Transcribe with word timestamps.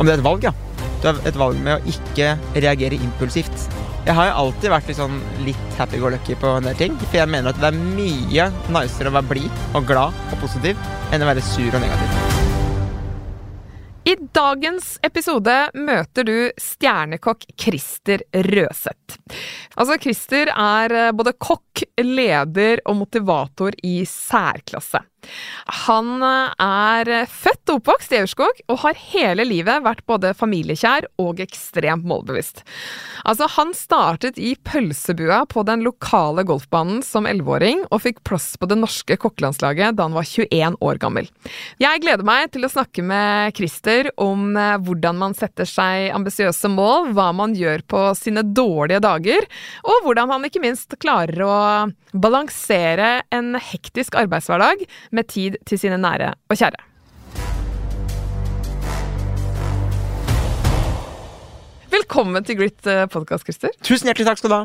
Om 0.00 0.08
det 0.08 0.14
er 0.14 0.22
et 0.22 0.24
valg, 0.24 0.44
ja. 0.48 0.52
Du 1.02 1.06
har 1.10 1.18
et 1.28 1.36
valg 1.36 1.58
med 1.60 1.76
å 1.76 1.92
ikke 1.92 2.32
reagere 2.56 2.96
impulsivt. 2.96 3.66
Jeg 4.06 4.16
har 4.16 4.30
jo 4.30 4.36
alltid 4.46 4.72
vært 4.72 4.88
litt, 4.88 4.96
sånn 4.96 5.18
litt 5.44 5.76
happy-go-lucky 5.76 6.38
på 6.40 6.54
en 6.56 6.64
del 6.64 6.78
ting. 6.78 6.94
For 7.02 7.18
jeg 7.20 7.28
mener 7.28 7.52
at 7.52 7.60
det 7.60 7.68
er 7.68 7.76
mye 7.76 8.46
nicere 8.72 9.12
å 9.12 9.16
være 9.18 9.28
blid 9.28 9.60
og 9.76 9.84
glad 9.90 10.16
og 10.32 10.40
positiv 10.40 10.80
enn 11.12 11.20
å 11.20 11.28
være 11.28 11.44
sur 11.44 11.68
og 11.68 11.84
negativ. 11.84 12.38
I 14.08 14.16
dagens 14.32 14.94
episode 15.04 15.58
møter 15.76 16.24
du 16.24 16.36
stjernekokk 16.56 17.44
Christer 17.60 18.24
Røseth. 18.32 19.20
Altså, 19.76 20.00
Christer 20.00 20.48
er 20.48 20.96
eh, 20.96 21.12
både 21.12 21.36
kokk, 21.36 21.84
leder 22.00 22.80
og 22.88 23.02
motivator 23.04 23.76
i 23.84 24.00
særklasse. 24.08 25.04
Han 25.86 26.22
eh, 26.24 26.64
er 26.64 27.26
født 27.30 27.72
og 27.72 27.80
oppvokst 27.80 28.14
i 28.14 28.20
Aurskog, 28.22 28.62
og 28.70 28.82
har 28.84 28.98
hele 29.12 29.46
livet 29.46 29.84
vært 29.84 30.04
både 30.10 30.32
familiekjær 30.36 31.06
og 31.22 31.40
ekstremt 31.42 32.06
målbevisst. 32.08 32.64
Altså, 33.28 33.48
han 33.56 33.72
startet 33.76 34.38
i 34.40 34.54
pølsebua 34.56 35.42
på 35.50 35.64
den 35.68 35.84
lokale 35.86 36.44
golfbanen 36.48 37.02
som 37.06 37.28
elleveåring, 37.30 37.84
og 37.90 38.02
fikk 38.04 38.22
plass 38.26 38.52
på 38.60 38.68
det 38.70 38.78
norske 38.80 39.18
kokkelandslaget 39.20 39.96
da 39.98 40.08
han 40.08 40.16
var 40.16 40.26
21 40.26 40.78
år 40.80 41.00
gammel. 41.02 41.30
Jeg 41.80 42.02
gleder 42.04 42.26
meg 42.26 42.50
til 42.54 42.66
å 42.66 42.72
snakke 42.72 43.04
med 43.06 43.56
Christer 43.58 44.10
om 44.20 44.56
eh, 44.56 44.76
hvordan 44.80 45.20
man 45.20 45.36
setter 45.38 45.68
seg 45.68 46.10
ambisiøse 46.16 46.70
mål, 46.72 47.12
hva 47.16 47.30
man 47.36 47.54
gjør 47.56 47.84
på 47.90 48.04
sine 48.18 48.44
dårlige 48.46 49.02
dager, 49.04 49.46
og 49.84 50.06
hvordan 50.06 50.34
han 50.34 50.46
ikke 50.48 50.62
minst 50.64 50.96
klarer 51.00 51.44
å 51.46 51.56
balansere 52.10 53.20
en 53.34 53.54
hektisk 53.60 54.16
arbeidshverdag 54.18 54.82
med 55.14 55.28
tid 55.30 55.58
til 55.66 55.80
sine 55.80 55.98
nære 56.00 56.34
og 56.48 56.56
kjære. 56.56 56.86
Velkommen 61.90 62.44
til 62.46 62.56
Grit 62.58 62.86
podkast, 63.10 63.46
Christer. 63.46 63.72
Tusen 63.86 64.08
hjertelig 64.08 64.28
takk 64.28 64.40
skal 64.40 64.50
du 64.50 64.54
ha. 64.56 64.64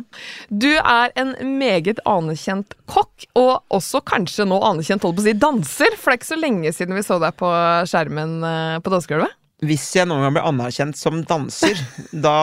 Du 0.49 0.69
er 0.77 1.13
en 1.17 1.33
meget 1.59 2.01
anerkjent 2.05 2.73
kokk, 2.89 3.25
og 3.37 3.63
også 3.73 4.01
kanskje 4.05 4.45
nå 4.49 4.59
anerkjent 4.65 5.05
holdt 5.05 5.19
på 5.19 5.23
å 5.23 5.27
si 5.27 5.33
danser, 5.41 5.97
for 5.97 6.09
det 6.09 6.15
er 6.15 6.21
ikke 6.21 6.31
så 6.31 6.39
lenge 6.41 6.73
siden 6.73 6.97
vi 6.97 7.05
så 7.05 7.17
deg 7.21 7.37
på 7.37 7.49
skjermen 7.89 8.37
eh, 8.45 8.77
på 8.81 8.93
dansegulvet. 8.93 9.33
Hvis 9.65 9.87
jeg 9.95 10.09
noen 10.09 10.25
gang 10.25 10.35
blir 10.35 10.49
anerkjent 10.49 10.99
som 10.99 11.21
danser, 11.25 11.79
da 12.25 12.37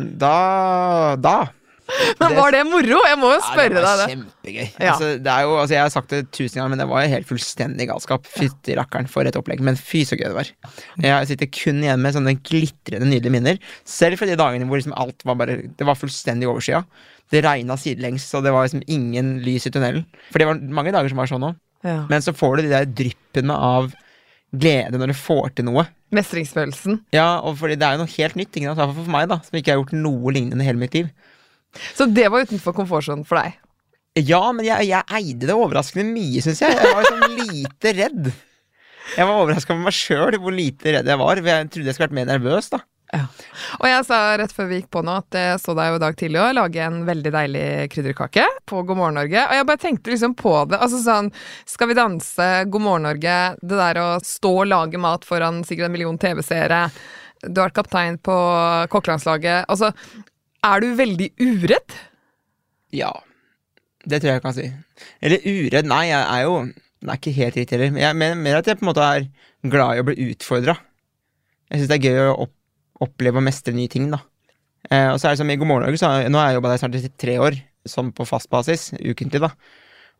Da 0.00 0.34
Da 1.20 1.36
Men 2.20 2.34
var 2.36 2.52
det 2.54 2.60
moro? 2.68 3.00
Jeg 3.08 3.18
må 3.20 3.30
jo 3.32 3.40
spørre 3.42 3.68
ja, 3.68 3.74
det 3.74 3.84
var 3.84 4.00
deg. 4.02 4.12
Kjempegøy. 4.12 4.64
Ja. 4.66 4.92
Altså, 4.92 5.10
det 5.24 5.32
er 5.34 5.44
jo, 5.46 5.52
altså, 5.56 5.74
jeg 5.76 5.82
har 5.82 5.92
sagt 5.94 6.14
det 6.14 6.20
tusen 6.36 6.60
ganger, 6.60 6.72
men 6.74 6.82
det 6.82 6.88
var 6.90 7.04
jo 7.04 7.12
helt 7.14 7.28
fullstendig 7.28 7.88
galskap. 7.90 8.28
Fytti 8.28 8.76
rakkeren 8.78 9.08
for 9.10 9.28
et 9.28 9.38
opplegg. 9.40 9.62
Men 9.64 9.78
fy 9.80 10.02
så 10.08 10.18
gøy 10.18 10.26
det 10.28 10.36
var. 10.36 10.50
Jeg 11.04 11.30
sitter 11.30 11.52
kun 11.58 11.84
igjen 11.84 12.02
med 12.04 12.16
sånne 12.16 12.34
glitrende, 12.40 13.08
nydelige 13.08 13.34
minner. 13.34 13.62
Selv 13.88 14.20
fra 14.20 14.28
de 14.28 14.36
dagene 14.38 14.68
hvor 14.68 14.80
liksom 14.80 14.96
alt 14.98 15.24
var 15.28 15.38
bare 15.40 15.60
Det 15.78 15.86
var 15.88 15.98
fullstendig 15.98 16.50
overskya. 16.50 16.82
Det 17.32 17.42
regna 17.44 17.76
sidelengs, 17.80 18.26
og 18.36 18.44
det 18.44 18.52
var 18.54 18.68
liksom 18.68 18.84
ingen 18.88 19.38
lys 19.44 19.68
i 19.68 19.72
tunnelen. 19.72 20.04
For 20.32 20.40
det 20.40 20.48
var 20.48 20.60
mange 20.80 20.92
dager 20.94 21.12
som 21.12 21.20
var 21.20 21.30
sånn 21.30 21.48
òg. 21.50 21.56
Ja. 21.86 22.02
Men 22.10 22.24
så 22.24 22.34
får 22.34 22.58
du 22.58 22.66
de 22.66 22.74
der 22.74 22.88
dryppene 23.00 23.54
av 23.54 23.92
glede 24.56 24.96
når 25.00 25.12
du 25.12 25.18
får 25.18 25.52
til 25.56 25.68
noe. 25.68 25.84
Mestringsfølelsen. 26.14 27.02
Ja, 27.12 27.38
og 27.44 27.58
fordi 27.60 27.76
det 27.78 27.84
er 27.84 27.96
jo 27.96 28.04
noe 28.04 28.14
helt 28.14 28.38
nytt, 28.38 28.54
ikke 28.56 28.72
sant? 28.72 28.96
for 28.96 29.12
meg, 29.12 29.28
da, 29.28 29.40
som 29.44 29.58
ikke 29.58 29.74
har 29.74 29.82
gjort 29.82 29.96
noe 29.96 30.32
lignende 30.32 30.64
i 30.64 30.68
hele 30.68 30.80
mitt 30.80 30.96
liv. 30.96 31.10
Så 31.96 32.08
det 32.10 32.28
var 32.32 32.46
utenfor 32.48 32.76
komfortsonen 32.76 33.26
for 33.28 33.40
deg. 33.40 33.58
Ja, 34.18 34.40
men 34.50 34.66
jeg, 34.66 34.88
jeg 34.88 35.04
eide 35.14 35.46
det 35.46 35.54
overraskende 35.54 36.10
mye, 36.10 36.42
syns 36.42 36.62
jeg. 36.64 36.74
Jeg 36.74 36.94
var 36.96 37.06
sånn 37.06 37.38
lite 37.38 37.94
redd. 37.94 38.30
Jeg 39.16 39.24
var 39.24 39.40
overraska 39.40 39.74
over 39.74 39.86
meg 39.88 39.96
sjøl 39.96 40.38
hvor 40.42 40.54
lite 40.54 40.94
redd 40.96 41.08
jeg 41.08 41.20
var. 41.20 41.40
Jeg 41.40 41.68
trodde 41.72 41.90
jeg 41.90 41.96
skulle 41.96 42.08
vært 42.08 42.18
mer 42.18 42.32
nervøs, 42.32 42.72
da. 42.74 42.82
Og 43.78 43.86
jeg 43.88 44.04
sa 44.04 44.18
rett 44.36 44.52
før 44.52 44.66
vi 44.68 44.82
gikk 44.82 44.90
på 44.92 45.00
nå 45.06 45.14
at 45.22 45.36
jeg 45.38 45.60
så 45.62 45.72
deg 45.76 45.88
jo 45.88 45.96
i 45.96 46.02
dag 46.02 46.16
tidlig 46.20 46.40
òg 46.42 46.50
lage 46.58 46.82
en 46.84 46.98
veldig 47.08 47.30
deilig 47.32 47.64
krydderkake 47.94 48.44
på 48.68 48.82
God 48.84 48.98
morgen 49.00 49.16
Norge. 49.16 49.44
Og 49.46 49.56
jeg 49.56 49.68
bare 49.70 49.82
tenkte 49.84 50.12
liksom 50.12 50.34
på 50.38 50.52
det. 50.68 50.80
Altså 50.82 51.00
sånn 51.04 51.30
Skal 51.68 51.88
vi 51.92 51.96
danse, 51.96 52.48
God 52.68 52.84
morgen 52.84 53.08
Norge, 53.08 53.38
det 53.62 53.80
der 53.80 54.02
å 54.02 54.08
stå 54.24 54.52
og 54.64 54.68
lage 54.68 55.00
mat 55.00 55.24
foran 55.28 55.62
sikkert 55.64 55.88
en 55.88 55.96
million 55.96 56.20
TV-seere. 56.20 56.82
Du 57.46 57.60
har 57.62 57.70
vært 57.70 57.78
kaptein 57.78 58.18
på 58.20 58.36
kokkelandslaget. 58.92 59.68
Altså, 59.70 59.92
er 60.66 60.82
du 60.82 60.88
veldig 60.98 61.28
uredd? 61.40 61.96
Ja. 62.94 63.12
Det 64.08 64.20
tror 64.20 64.30
jeg 64.30 64.38
jeg 64.38 64.44
kan 64.44 64.56
si. 64.56 64.68
Eller 65.24 65.44
uredd. 65.44 65.88
Nei, 65.90 66.04
jeg 66.10 66.20
er 66.22 66.44
jo 66.46 66.60
Det 66.98 67.12
er 67.12 67.18
ikke 67.20 67.36
helt 67.36 67.56
riktig 67.60 67.76
heller. 67.76 67.98
Jeg 68.02 68.18
mener 68.18 68.40
mer 68.42 68.56
at 68.58 68.66
jeg 68.66 68.78
på 68.80 68.82
en 68.82 68.88
måte 68.90 69.04
er 69.06 69.28
glad 69.70 69.94
i 69.94 70.00
å 70.02 70.06
bli 70.08 70.16
utfordra. 70.32 70.74
Jeg 71.70 71.82
syns 71.82 71.90
det 71.92 71.98
er 71.98 72.08
gøy 72.08 72.30
å 72.32 72.32
opp, 72.46 72.54
oppleve 73.06 73.38
og 73.38 73.44
mestre 73.46 73.74
nye 73.76 73.90
ting, 73.92 74.08
da. 74.10 74.18
Eh, 74.90 75.06
og 75.12 75.20
så 75.20 75.28
er 75.28 75.36
det 75.36 75.42
som 75.42 75.52
i 75.52 75.56
God 75.60 75.70
morgen 75.70 75.86
Norge, 75.86 76.00
så 76.00 76.10
nå 76.26 76.40
har 76.40 76.50
jeg 76.50 76.58
jobba 76.58 76.72
der 76.72 76.80
snart 76.82 76.98
i 76.98 77.12
tre 77.22 77.36
år, 77.44 77.58
sånn 77.86 78.10
på 78.16 78.26
fast 78.26 78.50
basis, 78.50 78.88
ukentlig, 78.98 79.44
da. 79.44 79.52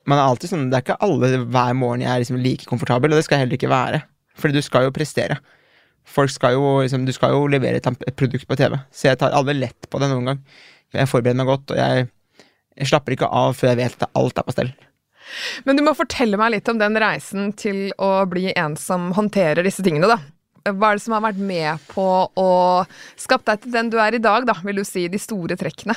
Men 0.07 0.15
det 0.15 0.23
er 0.23 0.31
alltid 0.31 0.53
sånn, 0.53 0.69
det 0.71 0.79
er 0.79 0.85
ikke 0.87 1.01
alle 1.09 1.31
hver 1.51 1.75
morgen 1.81 2.05
jeg 2.05 2.13
er 2.13 2.23
liksom 2.23 2.39
like 2.45 2.69
komfortabel, 2.69 3.11
og 3.11 3.19
det 3.19 3.27
skal 3.27 3.39
jeg 3.41 3.47
heller 3.47 3.59
ikke 3.59 3.73
være. 3.73 4.03
Fordi 4.39 4.55
du 4.61 4.63
skal 4.63 4.87
jo 4.87 4.95
prestere. 4.95 5.41
Folk 6.09 6.33
skal 6.33 6.57
jo, 6.57 6.65
liksom, 6.83 7.05
du 7.07 7.13
skal 7.15 7.35
jo 7.37 7.47
levere 7.51 7.81
et, 7.81 8.11
produkt 8.17 8.49
på 8.49 8.57
TV, 8.59 8.79
så 8.91 9.11
jeg 9.11 9.21
tar 9.21 9.37
aldri 9.37 9.59
lett 9.59 9.89
på 9.91 10.01
det 10.01 10.11
noen 10.11 10.33
gang. 10.33 10.45
Jeg 10.97 11.11
forbereder 11.11 11.39
meg 11.39 11.51
godt, 11.51 11.75
og 11.75 11.81
jeg, 11.81 12.09
jeg 12.81 12.91
slapper 12.91 13.15
ikke 13.15 13.29
av 13.41 13.57
før 13.59 13.75
jeg 13.75 13.81
vet 13.83 14.07
at 14.07 14.19
alt 14.19 14.41
er 14.41 14.47
på 14.47 14.57
stell. 14.57 14.73
Men 15.69 15.77
du 15.77 15.85
må 15.85 15.93
fortelle 15.97 16.41
meg 16.41 16.55
litt 16.55 16.69
om 16.73 16.81
den 16.81 16.97
reisen 17.01 17.53
til 17.59 17.91
å 18.01 18.25
bli 18.31 18.49
en 18.55 18.79
som 18.81 19.11
håndterer 19.17 19.67
disse 19.67 19.85
tingene, 19.85 20.09
da. 20.09 20.19
Hva 20.69 20.93
er 20.93 20.99
det 20.99 21.05
som 21.05 21.15
har 21.17 21.25
vært 21.25 21.41
med 21.41 21.85
på 21.93 22.07
å 22.37 22.51
skape 23.21 23.47
deg 23.49 23.63
til 23.65 23.75
den 23.77 23.93
du 23.93 23.99
er 24.03 24.17
i 24.17 24.23
dag, 24.23 24.49
da, 24.49 24.57
vil 24.65 24.81
du 24.81 24.87
si, 24.89 25.07
de 25.09 25.21
store 25.21 25.57
trekkene? 25.61 25.97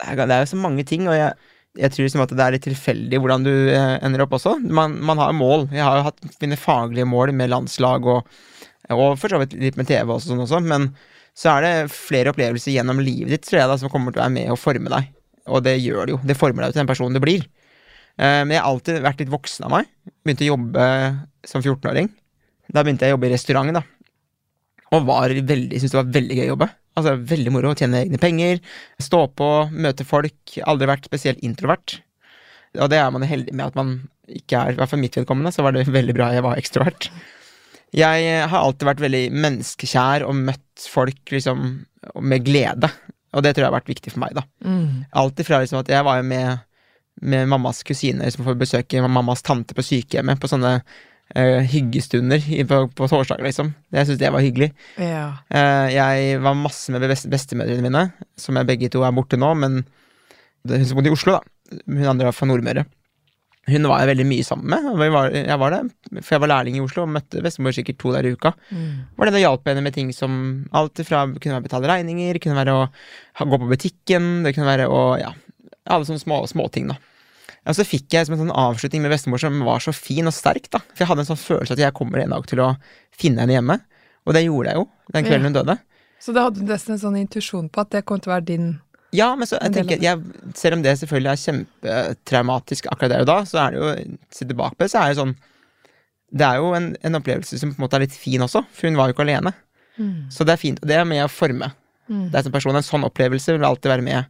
Det 0.00 0.24
er 0.24 0.40
jo 0.42 0.54
så 0.54 0.60
mange 0.60 0.84
ting, 0.88 1.06
og 1.08 1.16
jeg, 1.16 1.36
jeg 1.74 1.90
tror 1.90 2.06
liksom 2.06 2.22
at 2.22 2.32
det 2.36 2.44
er 2.44 2.54
litt 2.54 2.66
tilfeldig 2.68 3.18
hvordan 3.18 3.46
du 3.46 3.52
eh, 3.52 3.96
ender 4.06 4.22
opp 4.24 4.36
også. 4.38 4.56
Man, 4.62 4.94
man 5.02 5.18
har 5.18 5.34
mål. 5.34 5.66
Jeg 5.74 5.82
har 5.82 5.98
jo 5.98 6.06
hatt 6.06 6.38
mine 6.42 6.58
faglige 6.60 7.08
mål 7.08 7.32
med 7.34 7.50
landslag 7.50 8.06
og, 8.10 8.30
og 8.94 9.18
for 9.18 9.32
så 9.32 9.40
vidt 9.42 9.56
litt 9.58 9.78
med 9.80 9.88
TV 9.90 10.06
også, 10.06 10.30
sånn 10.30 10.44
også, 10.44 10.60
men 10.62 10.92
så 11.34 11.56
er 11.56 11.64
det 11.64 11.74
flere 11.90 12.30
opplevelser 12.30 12.76
gjennom 12.76 13.00
livet 13.02 13.32
ditt 13.32 13.46
tror 13.48 13.64
jeg 13.64 13.70
da, 13.72 13.78
som 13.80 13.90
kommer 13.90 14.14
til 14.14 14.22
å 14.22 14.26
være 14.26 14.36
med 14.36 14.52
og 14.54 14.60
forme 14.60 14.92
deg. 14.92 15.10
Og 15.50 15.64
det 15.66 15.74
gjør 15.82 16.06
det 16.06 16.14
jo. 16.14 16.20
Det 16.24 16.38
former 16.38 16.64
deg 16.64 16.74
til 16.76 16.84
den 16.84 16.90
personen 16.92 17.16
du 17.16 17.22
blir. 17.24 17.42
Eh, 18.14 18.42
men 18.46 18.54
jeg 18.54 18.62
har 18.62 18.70
alltid 18.70 19.02
vært 19.04 19.24
litt 19.24 19.34
voksen 19.34 19.66
av 19.66 19.74
meg. 19.74 19.90
Begynte 20.22 20.46
å 20.46 20.52
jobbe 20.52 20.86
som 21.50 21.64
14-åring. 21.64 22.12
Da 22.70 22.84
begynte 22.84 23.08
jeg 23.08 23.12
å 23.12 23.18
jobbe 23.18 23.28
i 23.28 23.34
restaurant, 23.34 23.74
da. 23.74 23.82
Og 24.94 25.10
var 25.10 25.34
veldig, 25.34 25.80
syntes 25.80 25.92
det 25.92 26.00
var 26.00 26.14
veldig 26.14 26.38
gøy 26.38 26.46
å 26.46 26.52
jobbe. 26.54 26.70
Altså 26.94 27.16
Veldig 27.18 27.52
moro 27.54 27.72
å 27.72 27.78
tjene 27.78 28.04
egne 28.04 28.20
penger, 28.22 28.60
stå 29.02 29.24
på, 29.34 29.50
møte 29.74 30.06
folk. 30.06 30.58
Aldri 30.62 30.90
vært 30.90 31.08
spesielt 31.08 31.42
introvert. 31.46 31.98
Og 32.78 32.90
det 32.90 32.98
er 33.00 33.14
man 33.14 33.26
heldig 33.26 33.54
med 33.54 33.66
at 33.70 33.78
man 33.78 33.94
ikke 34.30 34.60
er. 34.60 34.74
I 34.74 34.78
hvert 34.78 34.92
fall 34.92 35.02
mitt 35.02 35.16
vedkommende 35.18 35.52
så 35.54 35.64
var 35.66 35.74
det 35.74 35.88
veldig 35.90 36.14
bra 36.16 36.30
jeg 36.34 36.44
var 36.46 36.60
ekstrovert. 36.60 37.08
Jeg 37.94 38.26
eh, 38.26 38.44
har 38.50 38.60
alltid 38.60 38.88
vært 38.88 39.02
veldig 39.04 39.24
menneskekjær 39.44 40.26
og 40.26 40.38
møtt 40.38 40.86
folk 40.90 41.34
liksom 41.34 41.66
med 42.22 42.46
glede. 42.46 42.90
Og 43.34 43.42
det 43.42 43.54
tror 43.54 43.66
jeg 43.66 43.70
har 43.70 43.78
vært 43.78 43.90
viktig 43.90 44.14
for 44.14 44.22
meg, 44.22 44.36
da. 44.38 44.44
Alt 45.22 45.42
ifra 45.42 45.60
liksom 45.62 45.80
at 45.80 45.90
jeg 45.90 46.06
var 46.06 46.20
jo 46.20 46.26
med, 46.30 46.62
med 47.22 47.50
mammas 47.50 47.82
kusine 47.86 48.26
liksom, 48.26 48.46
for 48.46 48.54
å 48.54 48.60
besøke 48.60 49.02
mammas 49.02 49.42
tante 49.46 49.74
på 49.74 49.82
sykehjemmet 49.86 50.42
på 50.42 50.50
sånne 50.50 50.76
eh, 51.34 51.60
hyggestunder 51.72 52.42
på, 52.68 52.80
på 52.96 53.08
torsdag, 53.10 53.42
liksom. 53.46 53.72
Jeg 53.94 54.08
syns 54.08 54.20
det 54.20 54.32
var 54.34 54.44
hyggelig. 54.44 54.72
Ja. 55.00 55.26
Uh, 55.48 55.86
jeg 55.92 56.42
var 56.44 56.58
masse 56.58 56.92
med 56.94 57.06
best, 57.08 57.30
bestemødrene 57.32 57.84
mine, 57.84 58.04
som 58.40 58.58
jeg 58.60 58.68
begge 58.70 58.92
to 58.92 59.04
er 59.06 59.14
borte 59.16 59.40
nå, 59.40 59.54
men 59.60 59.82
det, 60.64 60.80
hun 60.80 60.90
som 60.90 61.00
bodde 61.00 61.12
i 61.12 61.16
Oslo, 61.16 61.38
da. 61.38 61.80
Hun 61.88 62.12
andre 62.12 62.28
var 62.28 62.36
fra 62.36 62.48
Nordmøre. 62.48 62.84
Hun 63.64 63.86
var 63.88 64.02
jeg 64.02 64.10
veldig 64.10 64.26
mye 64.28 64.44
sammen 64.44 64.68
med. 64.68 64.86
Jeg 65.00 65.12
var, 65.14 65.30
jeg 65.32 65.60
var 65.60 65.72
det, 65.72 65.80
for 66.18 66.34
jeg 66.34 66.42
var 66.42 66.50
lærling 66.52 66.76
i 66.76 66.82
Oslo 66.84 67.06
og 67.06 67.14
møtte 67.14 67.40
bestemor 67.44 67.72
sikkert 67.72 67.96
to 68.02 68.12
der 68.12 68.26
i 68.28 68.34
uka. 68.36 68.52
Var 69.16 69.28
det 69.28 69.32
da 69.38 69.40
hjalp 69.40 69.70
henne 69.70 69.84
med 69.86 69.96
ting 69.96 70.10
som 70.12 70.34
alt 70.76 71.00
fra 71.08 71.22
kunne 71.32 71.54
være 71.54 71.62
å 71.62 71.64
betale 71.64 71.88
regninger, 71.88 72.40
kunne 72.44 72.58
være 72.58 72.74
å 72.76 72.82
ha, 72.84 73.46
gå 73.48 73.60
på 73.62 73.70
butikken, 73.70 74.28
det 74.44 74.52
kunne 74.52 74.68
være 74.68 74.90
å 74.92 75.00
ja, 75.20 75.32
alle 75.88 76.08
sånne 76.08 76.20
små 76.20 76.42
småting, 76.50 76.92
da. 76.92 76.98
Og 77.64 77.76
så 77.78 77.86
fikk 77.88 78.12
jeg 78.12 78.26
som 78.28 78.34
en 78.36 78.42
sånn 78.42 78.52
avslutning 78.60 79.04
med 79.04 79.12
bestemor 79.14 79.40
som 79.40 79.56
var 79.64 79.80
så 79.80 79.92
fin 79.96 80.28
og 80.28 80.34
sterk, 80.36 80.66
da. 80.72 80.82
For 80.92 81.04
jeg 81.04 81.10
hadde 81.10 81.24
en 81.24 81.30
sånn 81.30 81.40
følelse 81.40 81.76
at 81.76 81.80
jeg 81.80 81.96
kommer 81.96 82.20
en 82.20 82.34
dag 82.36 82.46
til 82.50 82.60
å 82.60 82.70
finne 83.16 83.44
henne 83.44 83.56
hjemme. 83.56 83.78
Og 84.28 84.36
det 84.36 84.44
gjorde 84.44 84.72
jeg 84.72 84.80
jo, 84.80 84.86
den 85.16 85.24
kvelden 85.28 85.48
hun 85.48 85.56
døde. 85.56 85.78
Så 86.20 86.32
da 86.36 86.46
hadde 86.46 86.60
du 86.60 86.68
nesten 86.68 86.94
en 86.96 87.00
sånn 87.02 87.16
intuisjon 87.20 87.70
på 87.72 87.84
at 87.84 87.92
det 87.92 88.04
kom 88.08 88.20
til 88.20 88.32
å 88.32 88.36
være 88.36 88.48
din 88.52 88.68
Ja, 89.14 89.30
men 89.38 89.46
så 89.46 89.58
jeg 89.60 89.74
tenker, 89.76 90.00
jeg, 90.02 90.20
selv 90.58 90.78
om 90.78 90.84
det 90.84 90.94
selvfølgelig 90.98 91.30
er 91.30 91.42
kjempetraumatisk 91.42 92.88
akkurat 92.90 93.12
der 93.12 93.24
og 93.24 93.28
da, 93.28 93.36
så 93.46 93.60
er 93.62 93.74
det 93.74 93.82
jo 93.82 93.90
Se 94.34 94.48
tilbake 94.48 94.74
på 94.74 94.84
det, 94.84 94.90
så 94.90 95.02
er 95.02 95.12
det 95.12 95.18
sånn 95.20 95.34
Det 96.34 96.46
er 96.48 96.56
jo 96.58 96.72
en, 96.74 96.88
en 97.04 97.18
opplevelse 97.20 97.60
som 97.60 97.70
på 97.72 97.78
en 97.78 97.84
måte 97.84 97.96
er 98.00 98.06
litt 98.06 98.16
fin 98.16 98.42
også, 98.42 98.64
for 98.72 98.88
hun 98.88 98.96
var 98.98 99.08
jo 99.10 99.14
ikke 99.16 99.26
alene. 99.28 99.52
Så 100.34 100.42
det 100.44 100.56
er 100.56 100.58
fint. 100.58 100.80
Og 100.82 100.88
det 100.90 100.96
er 100.98 101.04
med 101.06 101.22
å 101.22 101.30
forme 101.30 101.68
deg 102.08 102.42
som 102.42 102.52
person. 102.52 102.74
En 102.74 102.82
sånn 102.82 103.04
opplevelse 103.06 103.54
vil 103.54 103.64
alltid 103.68 103.92
være 103.92 104.02
med 104.02 104.24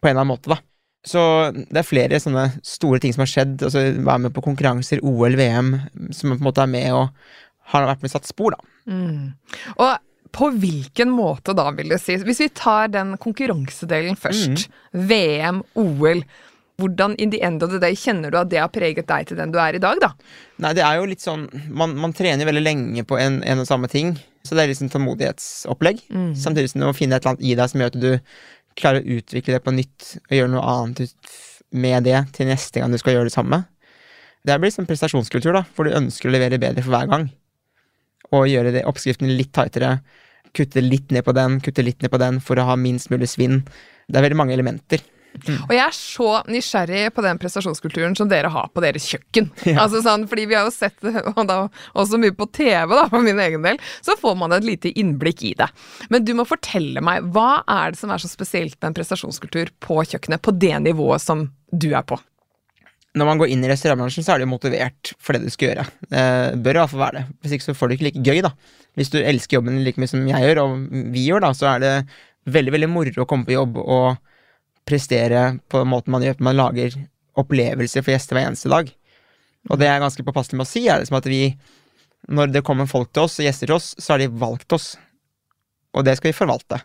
på 0.00 0.08
en 0.08 0.14
eller 0.14 0.22
annen 0.22 0.32
måte, 0.32 0.48
da. 0.54 0.56
Så 1.04 1.20
det 1.54 1.80
er 1.80 1.86
flere 1.86 2.20
sånne 2.22 2.44
store 2.62 3.00
ting 3.02 3.14
som 3.14 3.24
har 3.24 3.30
skjedd. 3.32 3.56
Altså 3.66 3.80
Være 4.06 4.22
med 4.28 4.34
på 4.36 4.44
konkurranser, 4.44 5.00
OL, 5.02 5.34
VM, 5.40 5.72
som 6.14 6.30
på 6.34 6.38
en 6.38 6.46
måte 6.46 6.62
er 6.62 6.70
med 6.70 6.92
og 6.94 7.08
har 7.72 7.88
vært 7.88 8.02
med 8.04 8.10
og 8.10 8.14
satt 8.14 8.28
spor, 8.30 8.54
da. 8.54 8.62
Og 9.78 9.92
På 10.32 10.48
hvilken 10.48 11.10
måte 11.12 11.52
da, 11.52 11.66
vil 11.76 11.90
du 11.92 11.98
si? 12.00 12.14
Hvis 12.16 12.40
vi 12.40 12.48
tar 12.56 12.88
den 12.88 13.16
konkurransedelen 13.20 14.16
først. 14.16 14.68
VM, 14.96 15.58
OL. 15.76 16.22
Hvordan 16.80 17.12
in 17.20 17.30
the 17.30 17.42
end 17.44 17.62
of 17.62 17.68
the 17.70 17.78
day 17.78 17.92
kjenner 17.94 18.32
du 18.32 18.38
at 18.40 18.48
det 18.48 18.58
har 18.62 18.70
preget 18.72 19.06
deg 19.06 19.26
til 19.28 19.36
den 19.38 19.52
du 19.52 19.58
er 19.60 19.76
i 19.76 19.82
dag, 19.82 20.00
da? 20.00 20.08
Nei, 20.64 20.72
det 20.74 20.82
er 20.82 20.96
jo 20.96 21.04
litt 21.10 21.20
sånn 21.22 21.44
Man, 21.68 21.92
man 22.00 22.14
trener 22.16 22.48
veldig 22.48 22.62
lenge 22.64 23.04
på 23.06 23.18
en, 23.20 23.42
en 23.44 23.60
og 23.60 23.68
samme 23.68 23.90
ting. 23.92 24.14
Så 24.42 24.56
det 24.56 24.64
er 24.64 24.72
liksom 24.72 24.88
tålmodighetsopplegg. 24.90 26.00
Samtidig 26.34 26.72
som 26.72 26.80
du 26.82 26.86
må 26.88 26.94
finne 26.96 27.18
et 27.20 27.22
eller 27.26 27.36
annet 27.36 27.44
i 27.46 27.54
deg 27.60 27.70
som 27.70 27.84
gjør 27.84 27.92
at 27.92 28.00
du 28.02 28.10
klarer 28.78 29.02
å 29.02 29.18
utvikle 29.18 29.56
det 29.56 29.64
på 29.64 29.74
nytt 29.74 30.08
og 30.22 30.36
gjøre 30.36 30.52
noe 30.54 30.64
annet 30.74 31.36
med 31.72 32.04
det 32.08 32.18
til 32.36 32.50
neste 32.50 32.80
gang 32.80 32.92
du 32.92 33.00
skal 33.00 33.16
gjøre 33.16 33.30
det 33.30 33.36
samme. 33.36 33.62
Det 34.42 34.58
blir 34.58 34.72
sånn 34.74 34.88
prestasjonskultur, 34.88 35.52
da, 35.54 35.62
hvor 35.74 35.86
du 35.86 35.94
ønsker 35.94 36.28
å 36.28 36.34
levere 36.34 36.58
bedre 36.60 36.82
for 36.82 36.94
hver 36.94 37.08
gang. 37.10 37.28
Og 38.34 38.48
gjøre 38.50 38.72
det, 38.74 38.84
oppskriften 38.88 39.30
litt 39.30 39.52
tightere. 39.54 40.00
Kutte 40.56 40.82
litt 40.82 41.12
ned 41.14 41.24
på 41.24 41.34
den, 41.36 41.60
kutte 41.64 41.84
litt 41.84 42.02
ned 42.02 42.12
på 42.12 42.20
den 42.20 42.40
for 42.44 42.58
å 42.58 42.66
ha 42.72 42.76
minst 42.76 43.12
mulig 43.12 43.30
svinn. 43.30 43.62
Det 44.08 44.18
er 44.18 44.26
veldig 44.26 44.40
mange 44.40 44.56
elementer. 44.56 45.04
Og 45.66 45.72
jeg 45.74 45.82
er 45.82 45.94
så 45.96 46.28
nysgjerrig 46.50 47.02
på 47.16 47.24
den 47.24 47.40
prestasjonskulturen 47.40 48.16
som 48.18 48.30
dere 48.30 48.50
har 48.52 48.68
på 48.72 48.84
deres 48.84 49.08
kjøkken. 49.10 49.50
Ja. 49.72 49.84
Altså 49.84 50.02
sånn, 50.04 50.26
fordi 50.28 50.44
vi 50.50 50.56
har 50.56 50.66
jo 50.66 50.72
sett 50.74 50.98
det 51.04 51.22
og 51.32 51.46
da, 51.48 51.56
også 51.98 52.18
mye 52.20 52.34
på 52.36 52.48
TV, 52.52 52.90
da, 52.92 53.06
for 53.08 53.24
min 53.24 53.38
egen 53.40 53.62
del. 53.64 53.78
Så 54.04 54.16
får 54.20 54.34
man 54.40 54.52
et 54.52 54.66
lite 54.66 54.90
innblikk 55.00 55.44
i 55.48 55.54
det. 55.56 55.68
Men 56.12 56.26
du 56.26 56.34
må 56.36 56.44
fortelle 56.48 57.00
meg, 57.04 57.30
hva 57.32 57.62
er 57.70 57.94
det 57.94 58.00
som 58.00 58.12
er 58.12 58.20
så 58.20 58.28
spesielt 58.28 58.76
med 58.80 58.90
en 58.90 58.98
prestasjonskultur 58.98 59.72
på 59.84 60.02
kjøkkenet, 60.12 60.42
på 60.44 60.54
det 60.60 60.74
nivået 60.84 61.24
som 61.24 61.46
du 61.72 61.88
er 61.94 62.04
på? 62.04 62.18
Når 63.16 63.28
man 63.28 63.40
går 63.40 63.52
inn 63.52 63.64
i 63.64 63.70
restaurantbransjen, 63.70 64.24
så 64.24 64.34
er 64.34 64.42
du 64.42 64.50
motivert 64.50 65.12
for 65.20 65.36
det 65.36 65.46
du 65.46 65.52
skal 65.52 65.70
gjøre. 65.70 65.86
Eh, 66.08 66.58
bør 66.64 66.78
i 66.78 66.82
hvert 66.82 66.92
fall 66.92 67.04
være 67.04 67.16
det. 67.20 67.24
Hvis 67.44 67.56
ikke 67.56 67.68
så 67.68 67.76
får 67.76 67.88
du 67.88 67.96
ikke 67.96 68.08
like 68.08 68.24
gøy, 68.24 68.42
da. 68.44 68.52
Hvis 68.98 69.12
du 69.12 69.18
elsker 69.20 69.58
jobben 69.58 69.80
like 69.86 70.00
mye 70.00 70.10
som 70.10 70.28
jeg 70.28 70.46
gjør, 70.48 70.62
og 70.64 70.76
vi 71.12 71.26
gjør, 71.28 71.44
da, 71.44 71.52
så 71.56 71.70
er 71.74 71.82
det 71.84 71.94
veldig, 72.52 72.72
veldig 72.76 72.90
moro 72.90 73.24
å 73.24 73.28
komme 73.28 73.48
på 73.48 73.56
jobb 73.56 73.78
og 73.82 74.16
prestere 74.88 75.58
på 75.70 75.82
den 75.82 75.90
måten 75.92 76.14
man 76.14 76.24
gjør. 76.24 76.40
Man 76.42 76.58
lager 76.58 76.96
opplevelser 77.38 78.04
for 78.04 78.14
gjester 78.14 78.36
hver 78.36 78.50
eneste 78.50 78.72
dag. 78.72 78.90
Og 79.70 79.78
det 79.78 79.86
jeg 79.86 79.94
er 79.94 80.02
ganske 80.02 80.24
påpasselig 80.26 80.58
med 80.58 80.66
å 80.66 80.70
si, 80.72 80.82
er 80.90 81.02
liksom 81.02 81.18
at 81.20 81.28
vi, 81.30 81.42
når 82.34 82.50
det 82.54 82.64
kommer 82.66 82.90
folk 82.90 83.12
til 83.14 83.26
oss, 83.26 83.38
og 83.38 83.46
gjester 83.46 83.70
til 83.70 83.76
oss, 83.78 83.92
så 83.98 84.14
har 84.14 84.22
de 84.22 84.32
valgt 84.42 84.74
oss. 84.74 84.94
Og 85.94 86.06
det 86.06 86.16
skal 86.18 86.32
vi 86.32 86.36
forvalte. 86.36 86.80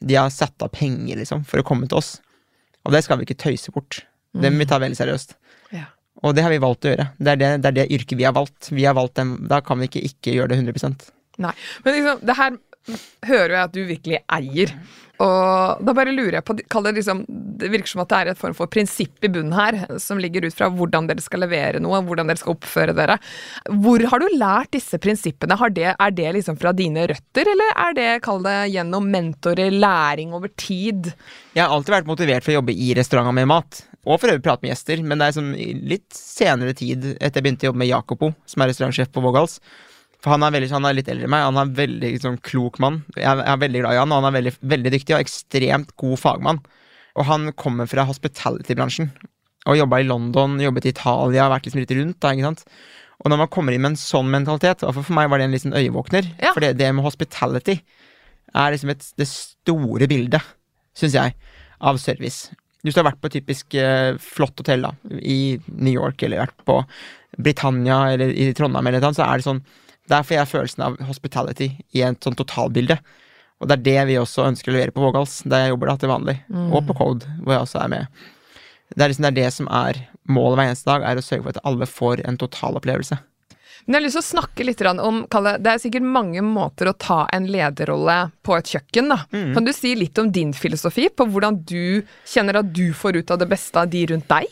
De 0.00 0.16
har 0.18 0.32
satt 0.32 0.64
av 0.64 0.72
penger, 0.74 1.18
liksom, 1.20 1.46
for 1.48 1.62
å 1.62 1.66
komme 1.66 1.88
til 1.88 2.00
oss. 2.00 2.16
Og 2.84 2.92
det 2.94 3.04
skal 3.06 3.20
vi 3.20 3.28
ikke 3.28 3.40
tøyse 3.40 3.72
bort. 3.74 4.02
Det 4.32 4.50
må 4.52 4.62
vi 4.62 4.68
ta 4.68 4.78
veldig 4.82 4.98
seriøst. 4.98 5.36
Ja. 5.76 5.86
Og 6.22 6.36
det 6.36 6.44
har 6.44 6.52
vi 6.52 6.60
valgt 6.62 6.86
å 6.86 6.92
gjøre. 6.92 7.08
Det 7.18 7.34
er 7.34 7.40
det, 7.40 7.50
det 7.62 7.70
er 7.70 7.76
det 7.80 7.88
yrket 7.96 8.18
vi 8.18 8.26
har 8.26 8.34
valgt. 8.36 8.70
Vi 8.72 8.84
har 8.86 8.96
valgt 8.96 9.16
dem, 9.18 9.34
Da 9.50 9.60
kan 9.64 9.80
vi 9.80 9.88
ikke 9.90 10.04
ikke 10.08 10.36
gjøre 10.36 10.54
det 10.54 10.62
100% 10.62 11.10
Nei. 11.40 11.52
Men 11.84 11.94
liksom, 11.96 12.18
det 12.28 12.34
her 12.36 12.56
hører 13.24 13.54
jeg 13.54 13.62
at 13.62 13.72
du 13.72 13.80
virkelig 13.88 14.18
eier. 14.36 14.74
Og 15.22 15.82
da 15.86 15.94
bare 15.94 16.14
lurer 16.14 16.38
jeg 16.38 16.46
på 16.46 16.56
det, 16.56 16.92
liksom, 16.96 17.22
det 17.28 17.70
virker 17.70 17.92
som 17.92 18.02
at 18.02 18.10
det 18.10 18.18
er 18.18 18.30
et 18.32 18.40
form 18.40 18.56
for 18.58 18.70
prinsipp 18.72 19.22
i 19.22 19.30
bunnen 19.30 19.54
her, 19.54 19.78
som 20.02 20.18
ligger 20.18 20.48
ut 20.48 20.56
fra 20.56 20.70
hvordan 20.72 21.06
dere 21.10 21.22
skal 21.22 21.44
levere 21.44 21.82
noe, 21.82 22.00
hvordan 22.06 22.30
dere 22.30 22.40
skal 22.40 22.56
oppføre 22.56 22.96
dere. 22.96 23.18
Hvor 23.84 24.02
har 24.10 24.22
du 24.22 24.34
lært 24.34 24.72
disse 24.74 24.98
prinsippene? 25.02 25.58
Det, 25.76 25.92
er 25.92 26.16
det 26.16 26.32
liksom 26.38 26.58
fra 26.58 26.74
dine 26.76 27.06
røtter, 27.12 27.52
eller 27.54 27.76
er 27.86 27.96
det, 27.98 28.08
kall 28.26 28.42
det, 28.46 28.56
gjennom 28.74 29.06
mentorer, 29.12 29.70
læring 29.70 30.34
over 30.34 30.50
tid? 30.58 31.12
Jeg 31.54 31.64
har 31.64 31.70
alltid 31.76 31.98
vært 32.00 32.10
motivert 32.10 32.46
for 32.46 32.54
å 32.54 32.58
jobbe 32.58 32.74
i 32.74 32.92
restauranter 32.98 33.38
med 33.38 33.50
mat. 33.52 33.84
Og 34.02 34.18
for 34.18 34.32
øvrig 34.32 34.42
prate 34.42 34.64
med 34.64 34.72
gjester, 34.72 35.04
men 35.06 35.20
det 35.20 35.28
er 35.28 35.38
sånn 35.38 35.54
litt 35.86 36.10
senere 36.16 36.74
tid, 36.74 37.12
etter 37.14 37.38
jeg 37.38 37.46
begynte 37.46 37.68
å 37.68 37.70
jobbe 37.70 37.84
med 37.84 37.92
Jacopo, 37.92 38.32
som 38.50 38.64
er 38.64 38.72
restaurantsjef 38.72 39.12
på 39.14 39.22
Vågals. 39.22 39.60
For 40.22 40.30
han 40.30 40.44
er, 40.46 40.54
veldig, 40.54 40.70
han 40.70 40.86
er 40.86 40.94
litt 40.94 41.10
eldre 41.10 41.26
enn 41.26 41.32
meg, 41.34 41.44
han 41.48 41.58
er 41.58 41.66
en 41.66 41.74
veldig 41.74 42.12
liksom, 42.14 42.38
klok 42.46 42.78
mann. 42.82 43.00
Jeg 43.16 43.26
er, 43.26 43.40
jeg 43.42 43.50
er 43.56 43.62
veldig 43.64 43.80
glad 43.82 43.96
i 43.96 43.98
han, 43.98 44.12
og 44.14 44.20
han 44.20 44.28
er 44.28 44.36
veldig, 44.36 44.52
veldig 44.70 44.92
dyktig 44.94 45.16
og 45.16 45.24
ekstremt 45.24 45.94
god 45.98 46.20
fagmann. 46.22 46.60
Og 47.18 47.26
han 47.28 47.50
kommer 47.58 47.90
fra 47.90 48.06
hospitality-bransjen. 48.06 49.10
Og 49.70 49.78
jobba 49.78 49.98
i 49.98 50.06
London, 50.06 50.60
jobbet 50.62 50.86
i 50.86 50.92
Italia, 50.94 51.48
vært 51.50 51.66
liksom 51.66 51.82
litt 51.82 51.94
rundt. 51.98 52.20
da, 52.22 52.32
ikke 52.34 52.52
sant? 52.52 52.64
Og 53.22 53.30
når 53.30 53.42
man 53.44 53.50
kommer 53.54 53.74
inn 53.74 53.82
med 53.82 53.92
en 53.92 54.00
sånn 54.00 54.30
mentalitet, 54.30 54.82
for 54.82 55.02
for 55.02 55.18
meg 55.18 55.28
var 55.30 55.42
det 55.42 55.48
en 55.48 55.54
liten 55.54 55.74
øyevåkner. 55.74 56.30
Ja. 56.42 56.54
For 56.54 56.62
det, 56.64 56.74
det 56.78 56.90
med 56.94 57.06
hospitality 57.06 57.78
er 58.52 58.74
liksom 58.74 58.94
et, 58.94 59.04
det 59.18 59.28
store 59.30 60.08
bildet, 60.10 60.54
syns 60.98 61.14
jeg, 61.18 61.36
av 61.82 61.98
service. 62.02 62.50
Hvis 62.82 62.94
du 62.94 63.02
har 63.02 63.10
vært 63.12 63.20
på 63.22 63.30
et 63.30 63.36
typisk 63.38 63.76
eh, 63.78 64.18
flott 64.22 64.58
hotell 64.58 64.88
da, 64.88 64.90
i 65.18 65.58
New 65.70 65.94
York, 65.94 66.22
eller 66.22 66.42
vært 66.42 66.66
på 66.66 66.80
Britannia 67.38 68.04
eller 68.14 68.34
i 68.34 68.50
Trondheim, 68.58 68.90
eller 68.90 69.02
noe, 69.02 69.14
så 69.16 69.26
er 69.26 69.38
det 69.38 69.46
sånn 69.46 69.62
Der 70.10 70.24
får 70.26 70.36
jeg 70.36 70.50
følelsen 70.50 70.84
av 70.86 70.96
hospitality 71.06 71.68
i 71.94 72.02
et 72.02 72.24
sånn 72.24 72.38
totalbilde. 72.38 72.98
Og 73.62 73.68
det 73.70 73.76
er 73.78 73.82
det 73.86 74.06
vi 74.10 74.18
også 74.18 74.48
ønsker 74.48 74.72
å 74.72 74.74
levere 74.74 74.94
på 74.94 75.02
Vågals, 75.04 75.40
der 75.46 75.66
jeg 75.66 75.74
jobber 75.74 75.92
da 75.92 75.98
til 76.02 76.10
vanlig. 76.10 76.38
Og 76.74 76.80
på 76.88 76.96
Code, 76.98 77.28
hvor 77.44 77.54
jeg 77.54 77.66
også 77.68 77.82
er 77.84 77.92
med. 77.92 78.24
Det 78.92 79.04
er 79.04 79.12
liksom 79.12 79.26
det, 79.28 79.30
er 79.30 79.38
det 79.38 79.52
som 79.54 79.68
er 79.70 80.00
målet 80.28 80.58
hver 80.58 80.70
eneste 80.72 80.90
dag, 80.90 81.04
er 81.06 81.20
å 81.20 81.24
sørge 81.24 81.46
for 81.46 81.54
at 81.54 81.62
alle 81.70 81.86
får 81.88 82.24
en 82.26 82.40
totalopplevelse. 82.40 83.20
Men 83.82 83.96
jeg 83.96 83.98
har 83.98 84.04
lyst 84.04 84.18
til 84.18 84.22
å 84.22 84.28
snakke 84.28 84.66
litt 84.66 84.82
om 84.90 85.22
det, 85.26 85.70
er 85.70 85.80
sikkert 85.82 86.06
mange 86.06 86.42
måter 86.46 86.90
å 86.90 86.94
ta 86.94 87.22
en 87.34 87.48
lederrolle 87.50 88.18
på 88.46 88.54
et 88.58 88.74
kjøkken. 88.74 89.10
da. 89.10 89.22
Kan 89.30 89.66
du 89.66 89.72
si 89.74 89.94
litt 89.98 90.18
om 90.22 90.30
din 90.30 90.52
filosofi 90.54 91.08
på 91.10 91.26
hvordan 91.30 91.62
du 91.66 92.02
kjenner 92.26 92.60
at 92.60 92.70
du 92.74 92.92
får 92.94 93.18
ut 93.22 93.34
av 93.34 93.40
det 93.42 93.50
beste 93.50 93.78
av 93.78 93.90
de 93.90 94.04
rundt 94.12 94.28
deg? 94.30 94.46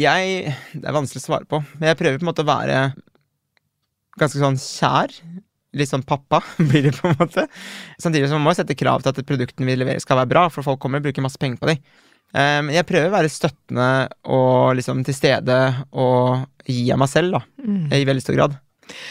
Jeg 0.00 0.52
Det 0.74 0.88
er 0.88 0.96
vanskelig 0.96 1.22
å 1.22 1.28
svare 1.28 1.46
på, 1.48 1.62
men 1.78 1.92
jeg 1.92 2.00
prøver 2.00 2.18
på 2.18 2.26
en 2.26 2.32
måte 2.32 2.44
å 2.44 2.50
være 2.50 2.78
ganske 4.20 4.40
sånn 4.40 4.58
kjær. 4.60 5.14
Litt 5.74 5.90
sånn 5.90 6.06
pappa, 6.06 6.38
blir 6.70 6.88
det 6.88 6.94
på 6.96 7.10
en 7.10 7.18
måte. 7.18 7.46
Samtidig 8.02 8.30
som 8.30 8.38
man 8.38 8.50
må 8.50 8.56
sette 8.56 8.76
krav 8.78 9.02
til 9.02 9.14
at 9.14 9.26
produktene 9.26 9.68
vi 9.70 9.78
leverer 9.80 10.02
skal 10.02 10.20
være 10.20 10.30
bra, 10.30 10.48
for 10.54 10.66
folk 10.66 10.82
kommer 10.82 11.02
og 11.02 11.08
bruker 11.08 11.24
masse 11.24 11.40
penger 11.40 11.58
på 11.62 11.72
dem. 11.72 11.80
Um, 12.34 12.70
jeg 12.74 12.86
prøver 12.88 13.10
å 13.10 13.14
være 13.14 13.30
støttende 13.30 13.88
og 14.34 14.74
liksom 14.78 15.04
til 15.06 15.14
stede 15.14 15.58
og 15.94 16.46
gi 16.66 16.88
av 16.90 16.98
meg 17.02 17.10
selv, 17.10 17.36
da. 17.36 17.42
I 17.94 18.06
veldig 18.08 18.24
stor 18.24 18.38
grad. 18.38 18.56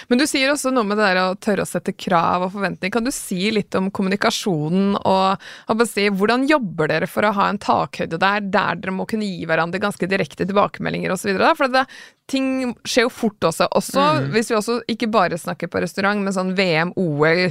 Men 0.08 0.20
du 0.20 0.26
sier 0.30 0.52
også 0.52 0.72
noe 0.74 0.86
med 0.88 1.00
det 1.00 1.08
der 1.10 1.20
å 1.24 1.36
tørre 1.42 1.66
å 1.66 1.70
sette 1.70 1.94
krav 1.96 2.46
og 2.46 2.54
forventning. 2.56 2.92
Kan 2.94 3.06
du 3.08 3.12
si 3.14 3.52
litt 3.56 3.76
om 3.80 3.90
kommunikasjonen 3.94 4.98
og 5.00 5.84
si, 5.90 6.08
hvordan 6.14 6.48
jobber 6.50 6.92
dere 6.92 7.10
for 7.10 7.28
å 7.28 7.34
ha 7.36 7.50
en 7.50 7.62
takhøyde 7.62 8.20
der, 8.22 8.44
der 8.54 8.82
dere 8.82 8.96
må 8.96 9.08
kunne 9.10 9.28
gi 9.28 9.48
hverandre 9.50 9.82
ganske 9.84 10.10
direkte 10.10 10.48
tilbakemeldinger 10.48 11.16
osv.? 11.16 11.32
For 11.60 11.72
det, 11.74 11.86
ting 12.32 12.74
skjer 12.88 13.08
jo 13.08 13.14
fort 13.14 13.50
også. 13.52 13.70
Også 13.76 14.10
hvis 14.34 14.52
vi 14.52 14.60
også 14.60 14.80
ikke 14.94 15.12
bare 15.14 15.40
snakker 15.42 15.72
på 15.72 15.82
restaurant, 15.84 16.22
men 16.24 16.36
sånn 16.36 16.54
VM, 16.58 16.94
OL? 17.00 17.48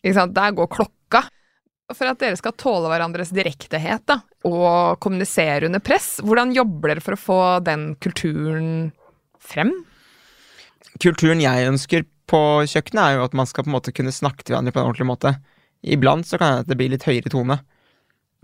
Der 0.00 0.56
går 0.56 0.72
klokka. 0.72 1.26
For 1.90 2.06
at 2.06 2.20
dere 2.22 2.38
skal 2.38 2.54
tåle 2.54 2.86
hverandres 2.86 3.32
direktehet 3.34 4.04
da, 4.06 4.20
og 4.46 5.00
kommunisere 5.02 5.66
under 5.66 5.82
press, 5.82 6.20
hvordan 6.22 6.54
jobber 6.54 6.92
dere 6.92 7.02
for 7.02 7.16
å 7.16 7.18
få 7.18 7.38
den 7.66 7.96
kulturen 7.98 8.92
frem? 9.42 9.72
Kulturen 11.02 11.42
jeg 11.42 11.68
ønsker 11.70 12.06
på 12.30 12.40
kjøkkenet, 12.70 13.02
er 13.02 13.18
jo 13.18 13.26
at 13.26 13.36
man 13.36 13.48
skal 13.50 13.66
på 13.66 13.70
en 13.72 13.76
måte 13.76 13.94
kunne 13.94 14.14
snakke 14.14 14.44
til 14.44 14.54
hverandre 14.54 14.74
på 14.74 14.82
en 14.82 14.90
ordentlig 14.90 15.08
måte. 15.08 15.34
Iblant 15.82 16.28
så 16.28 16.38
kan 16.38 16.46
det 16.46 16.56
hende 16.60 16.70
det 16.70 16.78
blir 16.80 16.92
litt 16.92 17.06
høyere 17.08 17.32
tone. 17.32 17.60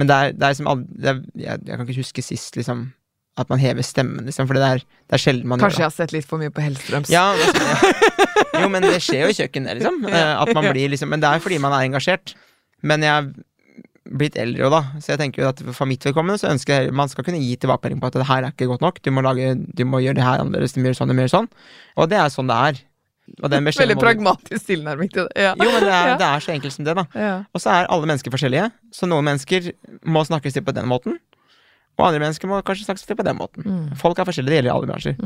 Men 0.00 0.10
det 0.10 0.16
er, 0.16 0.36
det 0.36 0.48
er 0.48 0.56
som 0.58 0.84
det 0.86 1.10
er, 1.12 1.20
jeg, 1.38 1.66
jeg 1.68 1.76
kan 1.78 1.86
ikke 1.86 2.02
huske 2.02 2.24
sist 2.24 2.58
liksom 2.58 2.88
at 3.36 3.50
man 3.52 3.60
hever 3.60 3.84
stemmen, 3.84 4.24
liksom, 4.24 4.46
for 4.48 4.56
det 4.56 4.64
er, 4.64 4.80
det 4.80 5.16
er 5.18 5.20
sjelden 5.20 5.50
man 5.50 5.60
Kanskje 5.60 5.82
gjør 5.82 5.84
jeg 5.84 5.90
har 5.90 5.96
sett 5.98 6.12
litt 6.14 6.28
for 6.28 6.40
mye 6.40 6.52
på 6.56 6.62
Hellstrøms. 6.64 7.10
Ja, 7.12 7.26
jo, 8.62 8.70
men 8.72 8.86
det 8.86 8.96
skjer 9.04 9.26
jo 9.26 9.32
i 9.34 9.36
kjøkkenet, 9.36 9.76
liksom. 9.76 10.06
Eh, 10.08 10.30
At 10.40 10.52
man 10.56 10.70
blir 10.70 10.88
liksom 10.88 11.12
Men 11.12 11.20
det 11.20 11.28
er 11.28 11.42
fordi 11.44 11.58
man 11.60 11.74
er 11.76 11.84
engasjert. 11.84 12.32
Men 12.80 13.04
jeg 13.04 13.28
blitt 14.06 14.36
eldre 14.38 14.68
da, 14.70 14.80
så 15.02 15.12
jeg 15.14 15.18
tenker 15.22 15.42
jo 15.42 15.48
at 15.50 15.60
for 15.74 15.88
mitt 15.90 16.04
vedkommende 16.06 16.38
så 16.38 16.50
ønsker 16.52 16.84
jeg 16.86 16.94
man 16.94 17.08
skal 17.10 17.24
kunne 17.26 17.40
gi 17.42 17.56
tilbakemelding 17.58 18.00
på 18.02 18.06
at 18.10 18.18
det 18.20 18.26
her 18.28 18.44
er 18.46 18.52
ikke 18.54 18.68
godt 18.70 18.84
nok. 18.84 19.00
Du 19.02 19.10
må, 19.10 19.24
lage, 19.26 19.54
du 19.56 19.84
må 19.88 19.98
gjøre 20.04 20.18
det 20.20 20.26
her 20.26 20.42
annerledes, 20.44 20.76
du 20.76 20.80
må 20.80 20.90
gjøre 20.92 21.00
sånn, 21.00 21.10
du 21.10 21.16
må 21.18 21.24
gjøre 21.24 21.34
sånn. 21.34 21.48
Og 21.96 22.08
det 22.12 22.20
er 22.22 22.30
sånn 22.34 22.50
det 22.52 22.58
er. 22.68 22.82
Og 23.42 23.50
Veldig 23.82 23.96
pragmatisk 23.98 24.68
tilnærming 24.68 25.10
til 25.10 25.26
det. 25.26 25.46
Ja. 25.48 25.54
Jo, 25.58 25.70
men 25.74 25.82
det 25.82 25.90
er, 25.90 26.08
Ja. 26.12 26.18
det 26.20 26.26
er 26.30 26.44
så 26.44 26.52
enkelt 26.54 26.76
som 26.76 26.86
det, 26.86 26.94
da. 26.94 27.06
Ja. 27.18 27.32
Og 27.52 27.62
så 27.64 27.72
er 27.74 27.88
alle 27.90 28.06
mennesker 28.12 28.30
forskjellige, 28.34 28.68
så 28.94 29.08
noen 29.10 29.26
mennesker 29.26 29.72
må 30.06 30.22
snakkes 30.28 30.54
til 30.54 30.62
på 30.66 30.76
den 30.76 30.86
måten. 30.86 31.18
Og 31.96 32.04
andre 32.06 32.20
mennesker 32.26 32.46
må 32.50 32.60
kanskje 32.62 32.84
snakkes 32.86 33.06
til 33.08 33.16
på 33.18 33.24
den 33.26 33.38
måten. 33.40 33.66
Folk 33.98 34.18
er 34.20 34.28
forskjellige, 34.28 34.52
det 34.52 34.60
gjelder 34.60 34.70
i 34.70 34.76
alle 34.76 34.90
bransjer. 34.92 35.16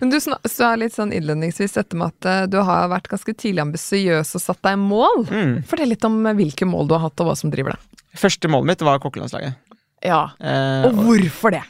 Men 0.00 0.10
du 0.10 0.16
sa 0.20 0.68
litt 0.80 0.94
sånn 0.94 1.12
innledningsvis 1.12 1.74
dette 1.76 1.96
med 1.98 2.08
at 2.14 2.28
eh, 2.28 2.46
du 2.48 2.56
har 2.64 2.88
vært 2.88 3.08
ganske 3.12 3.34
tidlig 3.36 3.60
ambisiøs 3.66 4.30
og 4.38 4.42
satt 4.44 4.62
deg 4.64 4.78
mål. 4.80 5.26
Mm. 5.28 5.54
Fortell 5.68 5.92
litt 5.92 6.06
om 6.08 6.20
eh, 6.26 6.36
hvilke 6.38 6.68
mål 6.68 6.88
du 6.88 6.94
har 6.96 7.04
hatt, 7.08 7.20
og 7.20 7.28
hva 7.30 7.36
som 7.36 7.52
driver 7.52 7.74
deg. 7.76 7.98
Første 8.18 8.48
målet 8.50 8.70
mitt 8.72 8.84
var 8.86 9.02
kokkelandslaget. 9.02 9.58
Ja. 10.06 10.22
Eh, 10.40 10.86
Og 10.88 11.02
hvorfor 11.04 11.52
det? 11.58 11.64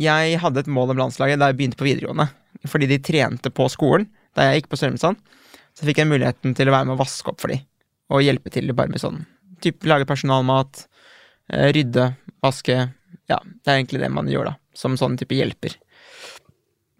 jeg 0.00 0.38
hadde 0.40 0.62
et 0.62 0.68
mål 0.72 0.94
om 0.94 1.00
landslaget 1.02 1.40
da 1.42 1.50
jeg 1.50 1.58
begynte 1.58 1.76
på 1.80 1.84
videregående. 1.84 2.28
Fordi 2.70 2.86
de 2.88 2.96
trente 3.04 3.50
på 3.52 3.66
skolen 3.72 4.06
da 4.36 4.46
jeg 4.46 4.62
gikk 4.62 4.70
på 4.72 4.78
Sørumsand. 4.80 5.18
Så 5.76 5.84
fikk 5.84 6.00
jeg 6.00 6.08
muligheten 6.08 6.54
til 6.56 6.70
å 6.70 6.72
være 6.72 6.88
med 6.88 6.94
å 6.96 7.00
vaske 7.02 7.28
opp 7.32 7.42
for 7.42 7.52
dem. 7.52 7.60
Og 8.10 8.22
hjelpe 8.24 8.48
til 8.54 8.70
bare 8.72 8.88
med 8.92 9.02
sånn 9.02 9.20
typ 9.60 9.84
lage 9.84 10.06
personalmat, 10.08 10.86
eh, 11.52 11.68
rydde, 11.76 12.06
vaske. 12.40 12.78
Ja, 13.28 13.38
det 13.44 13.68
er 13.68 13.76
egentlig 13.82 14.00
det 14.00 14.08
man 14.14 14.30
gjør, 14.30 14.52
da. 14.52 14.56
Som 14.74 14.96
sånn 14.96 15.18
type 15.20 15.36
hjelper. 15.36 15.76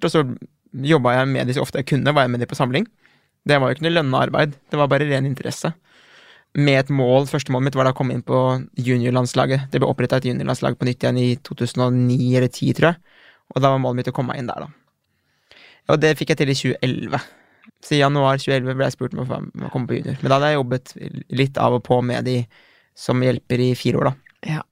Og 0.05 0.13
så 0.13 0.25
jobba 0.71 1.15
jeg 1.19 1.31
med 1.33 1.49
de 1.49 1.57
så 1.57 1.65
ofte 1.65 1.81
jeg 1.83 1.89
kunne, 1.93 2.15
var 2.15 2.27
jeg 2.27 2.33
med 2.35 2.43
de 2.43 2.49
på 2.51 2.59
samling. 2.59 2.87
Det 3.49 3.57
var 3.57 3.71
jo 3.71 3.77
ikke 3.77 3.87
noe 3.87 3.97
lønna 3.97 4.25
arbeid, 4.27 4.59
det 4.71 4.79
var 4.79 4.91
bare 4.91 5.09
ren 5.09 5.29
interesse. 5.29 5.73
Med 6.59 6.81
et 6.81 6.91
mål, 6.91 7.29
første 7.31 7.53
målet 7.55 7.69
mitt 7.69 7.79
var 7.79 7.87
da 7.87 7.95
å 7.95 7.97
komme 7.97 8.17
inn 8.17 8.25
på 8.27 8.39
juniorlandslaget. 8.75 9.69
Det 9.71 9.81
ble 9.81 9.89
oppretta 9.89 10.19
et 10.19 10.27
juniorlandslag 10.27 10.77
på 10.79 10.89
nytt 10.89 11.05
igjen 11.05 11.21
i 11.21 11.29
2009 11.47 12.17
eller 12.37 12.51
2010, 12.51 12.73
tror 12.79 12.91
jeg. 12.91 13.19
Og 13.55 13.63
da 13.63 13.71
var 13.71 13.83
målet 13.83 14.01
mitt 14.01 14.11
å 14.11 14.15
komme 14.17 14.35
meg 14.35 14.43
inn 14.43 14.51
der, 14.51 14.67
da. 14.67 15.61
Og 15.91 16.01
det 16.03 16.17
fikk 16.19 16.35
jeg 16.35 16.41
til 16.43 16.53
i 16.53 16.59
2011. 16.59 17.23
Så 17.81 17.95
i 17.97 18.01
januar 18.03 18.41
2011 18.43 18.77
ble 18.77 18.89
jeg 18.89 18.97
spurt 18.97 19.15
om 19.15 19.23
å 19.23 19.39
om 19.39 19.69
å 19.69 19.71
komme 19.73 19.91
på 19.91 20.01
junior. 20.01 20.19
Men 20.21 20.33
da 20.33 20.37
hadde 20.39 20.51
jeg 20.51 20.59
jobbet 20.59 20.95
litt 21.41 21.63
av 21.63 21.79
og 21.79 21.85
på 21.87 22.01
med 22.05 22.27
de 22.29 22.37
som 22.99 23.23
hjelper 23.25 23.63
i 23.63 23.71
fire 23.79 24.03
år, 24.03 24.11
da. 24.11 24.35
Ja. 24.57 24.67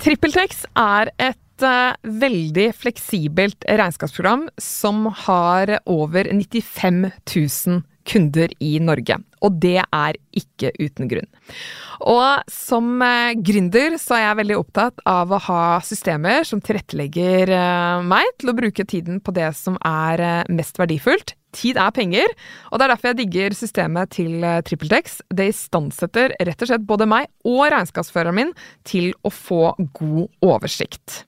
TrippelTex 0.00 0.62
er 0.80 1.10
et 1.20 1.64
uh, 1.64 1.92
veldig 2.22 2.70
fleksibelt 2.72 3.66
regnskapsprogram 3.68 4.46
som 4.56 5.04
har 5.26 5.74
over 5.84 6.24
95 6.24 7.10
000 7.34 7.82
kunder 8.08 8.54
i 8.64 8.78
Norge. 8.80 9.18
Og 9.44 9.56
det 9.62 9.78
er 9.82 10.18
ikke 10.36 10.72
uten 10.78 11.08
grunn. 11.10 11.28
Og 12.10 12.52
som 12.52 13.00
eh, 13.04 13.36
gründer 13.36 13.96
så 14.00 14.16
er 14.16 14.24
jeg 14.24 14.40
veldig 14.42 14.58
opptatt 14.60 15.02
av 15.08 15.32
å 15.32 15.40
ha 15.48 15.62
systemer 15.84 16.46
som 16.48 16.62
tilrettelegger 16.64 17.52
eh, 17.56 18.04
meg 18.06 18.34
til 18.40 18.52
å 18.52 18.56
bruke 18.56 18.86
tiden 18.88 19.20
på 19.24 19.34
det 19.36 19.50
som 19.58 19.78
er 19.86 20.24
eh, 20.24 20.50
mest 20.52 20.80
verdifullt. 20.80 21.34
Tid 21.56 21.80
er 21.82 21.90
penger, 21.90 22.30
og 22.70 22.78
det 22.78 22.84
er 22.84 22.92
derfor 22.92 23.10
jeg 23.10 23.18
digger 23.24 23.56
systemet 23.58 24.12
til 24.14 24.44
TrippelTex. 24.68 25.16
Det 25.34 25.48
istandsetter 25.50 26.36
rett 26.38 26.62
og 26.62 26.70
slett 26.70 26.84
både 26.86 27.08
meg 27.10 27.26
og 27.42 27.64
regnskapsføreren 27.74 28.38
min 28.38 28.54
til 28.86 29.10
å 29.26 29.34
få 29.34 29.72
god 29.98 30.46
oversikt. 30.46 31.24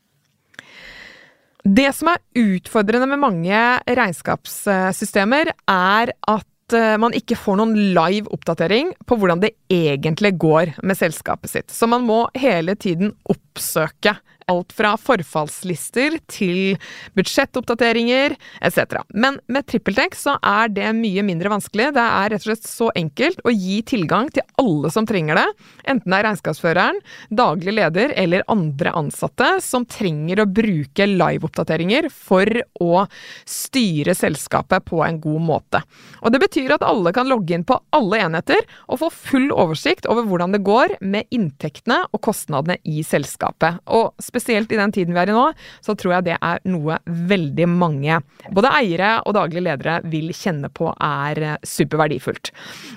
Det 1.62 1.88
som 1.94 2.10
er 2.10 2.22
utfordrende 2.38 3.06
med 3.06 3.20
mange 3.22 3.58
regnskapssystemer, 3.86 5.52
er 5.70 6.14
at 6.30 6.46
eh, 6.76 6.96
man 7.00 7.14
ikke 7.16 7.38
får 7.38 7.58
noen 7.60 7.74
live 7.96 8.30
oppdatering 8.34 8.92
på 9.08 9.18
hvordan 9.18 9.42
det 9.44 9.54
egentlig 9.72 10.34
går 10.42 10.74
med 10.82 10.98
selskapet 10.98 11.52
sitt. 11.52 11.74
Så 11.74 11.88
man 11.90 12.06
må 12.08 12.24
hele 12.38 12.76
tiden 12.78 13.14
oppsøke 13.32 14.16
alt 14.50 14.72
fra 14.74 14.94
forfallslister 15.00 16.18
til 16.30 16.76
budsjettoppdateringer 17.18 18.36
etc. 18.64 18.98
Men 19.14 19.38
med 19.52 19.66
TrippelTex 19.68 20.24
så 20.26 20.36
er 20.38 20.72
det 20.72 20.88
mye 20.96 21.24
mindre 21.26 21.52
vanskelig. 21.52 21.90
Det 21.96 22.04
er 22.04 22.32
rett 22.32 22.44
og 22.44 22.50
slett 22.50 22.68
så 22.68 22.90
enkelt 22.98 23.42
å 23.46 23.54
gi 23.54 23.80
tilgang 23.86 24.30
til 24.32 24.46
alle 24.60 24.92
som 24.92 25.06
trenger 25.08 25.38
det, 25.38 25.46
enten 25.88 26.12
det 26.12 26.18
er 26.18 26.26
regnskapsføreren, 26.28 27.00
daglig 27.30 27.76
leder 27.76 28.14
eller 28.18 28.46
andre 28.52 28.92
ansatte 28.98 29.48
som 29.64 29.86
trenger 29.88 30.42
å 30.42 30.48
bruke 30.48 31.06
liveoppdateringer 31.08 32.08
for 32.12 32.48
å 32.82 33.04
styre 33.48 34.14
selskapet 34.16 34.86
på 34.88 35.02
en 35.06 35.20
god 35.22 35.46
måte. 35.46 35.82
Og 36.22 36.34
det 36.34 36.42
betyr 36.42 36.76
at 36.76 36.86
alle 36.86 37.12
kan 37.14 37.30
logge 37.30 37.56
inn 37.56 37.66
på 37.66 37.78
alle 37.94 38.20
enheter 38.26 38.62
og 38.88 39.02
få 39.02 39.10
full 39.12 39.50
oversikt 39.52 40.08
over 40.10 40.26
hvordan 40.28 40.54
det 40.54 40.62
går 40.66 40.96
med 41.00 41.28
inntektene 41.34 42.02
og 42.10 42.22
kostnadene 42.24 42.78
i 42.88 43.02
selskapet. 43.06 43.82
Og 43.92 44.12
spesielt 44.32 44.72
i 44.72 44.80
den 44.80 44.94
tiden 44.94 45.12
vi 45.14 45.20
er 45.22 45.32
i 45.32 45.36
nå, 45.36 45.44
så 45.84 45.96
tror 45.98 46.16
jeg 46.16 46.30
det 46.30 46.38
er 46.40 46.62
noe 46.72 46.98
veldig 47.06 47.68
mange, 47.68 48.20
både 48.54 48.72
eiere 48.80 49.14
og 49.26 49.36
daglige 49.36 49.66
ledere, 49.68 50.00
vil 50.12 50.32
kjenne 50.36 50.72
på 50.72 50.90
er 50.96 51.42
eh, 51.42 51.58
superverdifullt. 51.68 52.52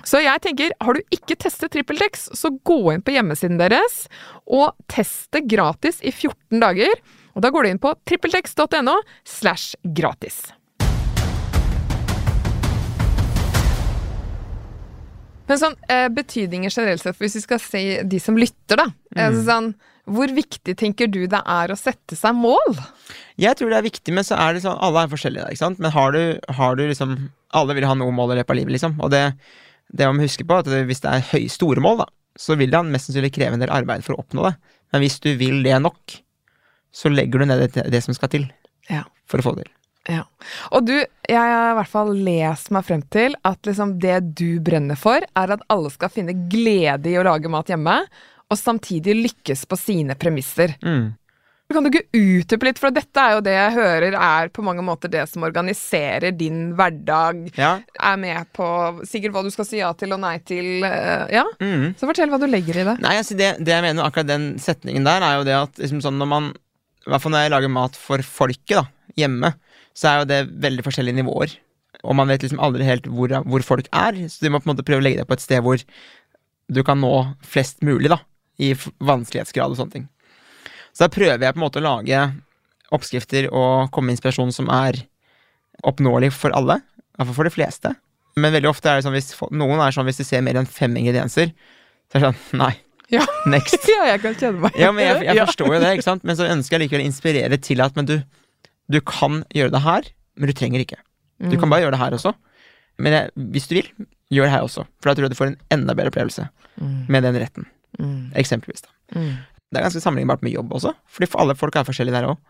Så 0.08 0.24
jeg 0.24 0.44
tenker, 0.46 0.76
har 0.82 0.96
du 0.96 1.16
ikke 1.16 1.38
testet 1.44 1.76
TrippelTex, 1.76 2.30
så 2.38 2.54
gå 2.66 2.80
inn 2.94 3.06
på 3.06 3.16
hjemmesiden 3.16 3.60
deres 3.62 4.06
og 4.46 4.76
test 4.92 5.32
det 5.36 5.46
gratis 5.52 6.00
i 6.06 6.14
14 6.14 6.62
dager. 6.64 6.94
Og 7.36 7.44
da 7.44 7.52
går 7.52 7.66
du 7.66 7.74
inn 7.74 7.82
på 7.84 7.92
trippeltex.no 8.08 9.00
slash 9.28 9.76
gratis. 9.98 10.46
Men 15.46 15.60
sånn, 15.62 15.76
eh, 15.92 16.08
betydninger 16.10 16.74
generelt 16.74 17.04
sett, 17.04 17.20
hvis 17.22 17.38
vi 17.38 17.44
skal 17.44 17.62
se 17.62 17.84
de 18.08 18.22
som 18.22 18.38
lytter, 18.40 18.82
da. 18.82 18.88
Altså, 19.14 19.44
sånn, 19.46 19.68
hvor 20.06 20.32
viktig 20.36 20.76
tenker 20.78 21.08
du 21.10 21.24
det 21.32 21.40
er 21.50 21.72
å 21.74 21.78
sette 21.80 22.18
seg 22.18 22.36
mål? 22.38 22.76
Jeg 23.42 23.58
tror 23.58 23.72
det 23.74 23.78
er 23.80 23.88
viktig, 23.88 24.14
men 24.14 24.26
så 24.28 24.38
er 24.40 24.54
det 24.56 24.62
sånn 24.66 24.78
Alle 24.86 25.04
er 25.06 25.12
forskjellige, 25.12 25.48
ikke 25.52 25.64
sant? 25.64 25.80
Men 25.82 25.92
har 25.96 26.14
du, 26.16 26.20
har 26.60 26.78
du 26.78 26.84
liksom 26.86 27.16
Alle 27.58 27.76
vil 27.78 27.88
ha 27.90 27.96
noe 27.98 28.14
mål 28.16 28.36
i 28.36 28.38
løpet 28.40 28.54
av 28.54 28.60
livet, 28.60 28.76
liksom. 28.78 29.00
Og 29.02 29.10
det, 29.14 29.24
det 29.96 30.08
må 30.12 30.24
huske 30.26 30.46
på, 30.48 30.60
at 30.62 30.70
det, 30.70 30.84
hvis 30.90 31.02
det 31.04 31.12
er 31.14 31.26
høy, 31.32 31.48
store 31.52 31.82
mål, 31.84 32.04
da, 32.04 32.08
så 32.38 32.58
vil 32.60 32.70
det 32.74 32.84
mest 32.90 33.10
sannsynlig 33.10 33.34
kreve 33.36 33.58
en 33.58 33.64
del 33.64 33.74
arbeid 33.74 34.04
for 34.06 34.16
å 34.16 34.22
oppnå 34.26 34.46
det. 34.50 34.54
Men 34.94 35.04
hvis 35.06 35.18
du 35.24 35.32
vil 35.40 35.64
det 35.66 35.78
nok, 35.82 36.18
så 36.96 37.12
legger 37.12 37.42
du 37.42 37.50
ned 37.50 37.64
det, 37.76 37.88
det 37.92 38.04
som 38.06 38.16
skal 38.18 38.32
til 38.32 38.46
Ja. 38.92 39.04
for 39.28 39.42
å 39.42 39.48
få 39.48 39.56
det 39.58 39.66
til. 39.66 39.72
Ja. 40.16 40.22
Og 40.76 40.86
du, 40.86 40.94
jeg 41.02 41.40
har 41.40 41.72
i 41.72 41.78
hvert 41.80 41.90
fall 41.90 42.12
lest 42.28 42.70
meg 42.76 42.86
frem 42.86 43.02
til 43.10 43.34
at 43.48 43.66
liksom 43.66 43.96
det 44.04 44.20
du 44.38 44.60
brenner 44.62 45.00
for, 45.00 45.24
er 45.26 45.54
at 45.56 45.64
alle 45.74 45.90
skal 45.90 46.12
finne 46.14 46.36
glede 46.52 47.10
i 47.10 47.18
å 47.18 47.24
lage 47.26 47.50
mat 47.50 47.72
hjemme, 47.72 48.04
og 48.52 48.58
samtidig 48.60 49.16
lykkes 49.24 49.66
på 49.70 49.78
sine 49.80 50.16
premisser. 50.16 50.76
Mm. 50.86 51.14
Kan 51.74 51.82
du 51.82 51.90
ikke 51.90 52.06
utdype 52.14 52.68
litt, 52.68 52.78
for 52.78 52.94
dette 52.94 53.18
er 53.18 53.32
jo 53.34 53.40
det 53.42 53.56
jeg 53.56 53.72
hører 53.74 54.14
er 54.14 54.50
på 54.54 54.62
mange 54.62 54.84
måter 54.86 55.10
det 55.10 55.24
som 55.32 55.42
organiserer 55.48 56.30
din 56.38 56.76
hverdag, 56.78 57.48
Ja. 57.58 57.80
er 58.00 58.18
med 58.22 58.46
på 58.54 58.68
sikkert 59.10 59.34
hva 59.34 59.42
du 59.44 59.50
skal 59.50 59.66
si 59.66 59.78
ja 59.82 59.90
til 59.98 60.14
og 60.14 60.20
nei 60.22 60.38
til. 60.46 60.84
eh, 60.86 61.26
Ja, 61.34 61.44
Mm. 61.60 61.96
så 61.98 62.06
fortell 62.06 62.30
hva 62.30 62.40
du 62.40 62.46
legger 62.46 62.78
i 62.78 62.84
det. 62.86 63.00
Nei, 63.02 63.16
altså 63.18 63.36
det, 63.36 63.58
det 63.66 63.74
jeg 63.74 63.82
mener 63.82 64.04
akkurat 64.06 64.28
den 64.28 64.60
setningen 64.60 65.04
der, 65.04 65.22
er 65.26 65.38
jo 65.40 65.44
det 65.44 65.56
at 65.58 65.74
liksom 65.82 66.02
sånn 66.06 66.20
når 66.22 66.28
man 66.28 66.54
I 67.08 67.10
hvert 67.10 67.22
fall 67.22 67.32
når 67.34 67.42
jeg 67.50 67.52
lager 67.52 67.70
mat 67.70 67.96
for 67.96 68.18
folket, 68.18 68.78
da, 68.78 68.86
hjemme, 69.18 69.54
så 69.94 70.08
er 70.10 70.20
jo 70.20 70.26
det 70.26 70.60
veldig 70.62 70.84
forskjellige 70.86 71.16
nivåer. 71.24 71.58
Og 72.04 72.16
man 72.16 72.28
vet 72.28 72.42
liksom 72.42 72.60
aldri 72.60 72.84
helt 72.86 73.04
hvor, 73.10 73.30
hvor 73.44 73.62
folk 73.64 73.88
er, 73.94 74.14
så 74.30 74.40
du 74.42 74.50
må 74.50 74.60
på 74.62 74.70
en 74.70 74.76
måte 74.76 74.86
prøve 74.86 75.02
å 75.02 75.04
legge 75.04 75.18
deg 75.22 75.28
på 75.28 75.34
et 75.34 75.42
sted 75.42 75.62
hvor 75.66 75.82
du 76.72 76.84
kan 76.84 76.98
nå 77.02 77.36
flest 77.46 77.82
mulig, 77.86 78.10
da, 78.10 78.18
i 78.62 78.72
vanskelighetsgrad 79.04 79.74
og 79.74 79.80
sånne 79.80 79.92
ting. 79.98 80.08
Så 80.96 81.06
da 81.06 81.12
prøver 81.12 81.44
jeg 81.44 81.56
på 81.56 81.60
en 81.60 81.66
måte 81.66 81.82
å 81.82 81.86
lage 81.86 82.20
oppskrifter 82.96 83.50
og 83.52 83.90
komme 83.92 84.10
med 84.12 84.16
inspirasjon 84.18 84.54
som 84.56 84.70
er 84.72 85.02
oppnåelig 85.86 86.32
for 86.36 86.56
alle, 86.56 86.80
Iallfall 87.18 87.36
for 87.38 87.48
de 87.48 87.54
fleste. 87.56 87.92
Men 88.40 88.52
veldig 88.56 88.68
ofte 88.72 88.92
er 88.92 89.00
det 89.00 89.06
sånn 89.06 89.16
hvis 89.16 89.30
noen 89.56 89.80
er 89.84 89.94
sånn 89.96 90.08
hvis 90.08 90.20
de 90.20 90.26
ser 90.28 90.44
mer 90.44 90.58
enn 90.60 90.68
fem 90.68 90.96
ingredienser, 91.00 91.52
så 92.12 92.18
er 92.18 92.24
det 92.26 92.32
sånn 92.32 92.60
nei, 92.62 92.74
Ja. 93.14 93.22
next. 93.48 93.86
ja, 93.92 94.08
jeg 94.12 94.22
kan 94.24 94.36
kjenne 94.40 94.64
meg 94.66 94.80
Ja, 94.80 94.92
men 94.92 95.06
jeg, 95.06 95.28
jeg 95.30 95.46
forstår 95.46 95.76
jo 95.76 95.80
det, 95.84 95.92
ikke 95.98 96.08
sant? 96.08 96.24
Men 96.28 96.36
så 96.40 96.48
ønsker 96.50 96.76
jeg 96.78 96.86
likevel 96.88 97.04
å 97.06 97.10
inspirere 97.12 97.60
til 97.64 97.84
at 97.86 97.96
men 97.96 98.08
du, 98.10 98.16
du 98.92 99.00
kan 99.06 99.44
gjøre 99.56 99.72
det 99.76 99.84
her, 99.86 100.10
men 100.36 100.52
du 100.52 100.56
trenger 100.58 100.84
ikke. 100.84 101.00
Du 101.52 101.56
kan 101.60 101.70
bare 101.72 101.84
gjøre 101.86 101.96
det 101.96 102.02
her 102.02 102.16
også. 102.18 102.32
Men 103.00 103.12
jeg, 103.16 103.32
hvis 103.54 103.68
du 103.70 103.76
vil, 103.78 103.88
gjør 104.32 104.48
det 104.48 104.54
her 104.56 104.64
også. 104.68 104.86
For 105.04 105.10
da 105.12 105.16
tror 105.18 105.28
jeg 105.28 105.34
du 105.36 105.40
får 105.40 105.50
en 105.52 105.58
enda 105.80 105.96
bedre 105.98 106.12
opplevelse 106.14 106.48
Mm. 106.76 107.06
med 107.08 107.24
den 107.24 107.38
retten. 107.40 107.66
Mm. 108.00 108.32
Eksempelvis. 108.42 108.86
da. 108.86 108.92
Mm. 109.16 109.36
Det 109.72 109.80
er 109.80 109.88
ganske 109.88 110.04
sammenlignbart 110.04 110.44
med 110.46 110.56
jobb 110.56 110.74
også, 110.78 110.94
fordi 111.12 111.30
for 111.32 111.44
alle 111.44 111.56
folk 111.58 111.76
er 111.76 111.88
forskjellige 111.88 112.16
der 112.16 112.30
òg. 112.32 112.42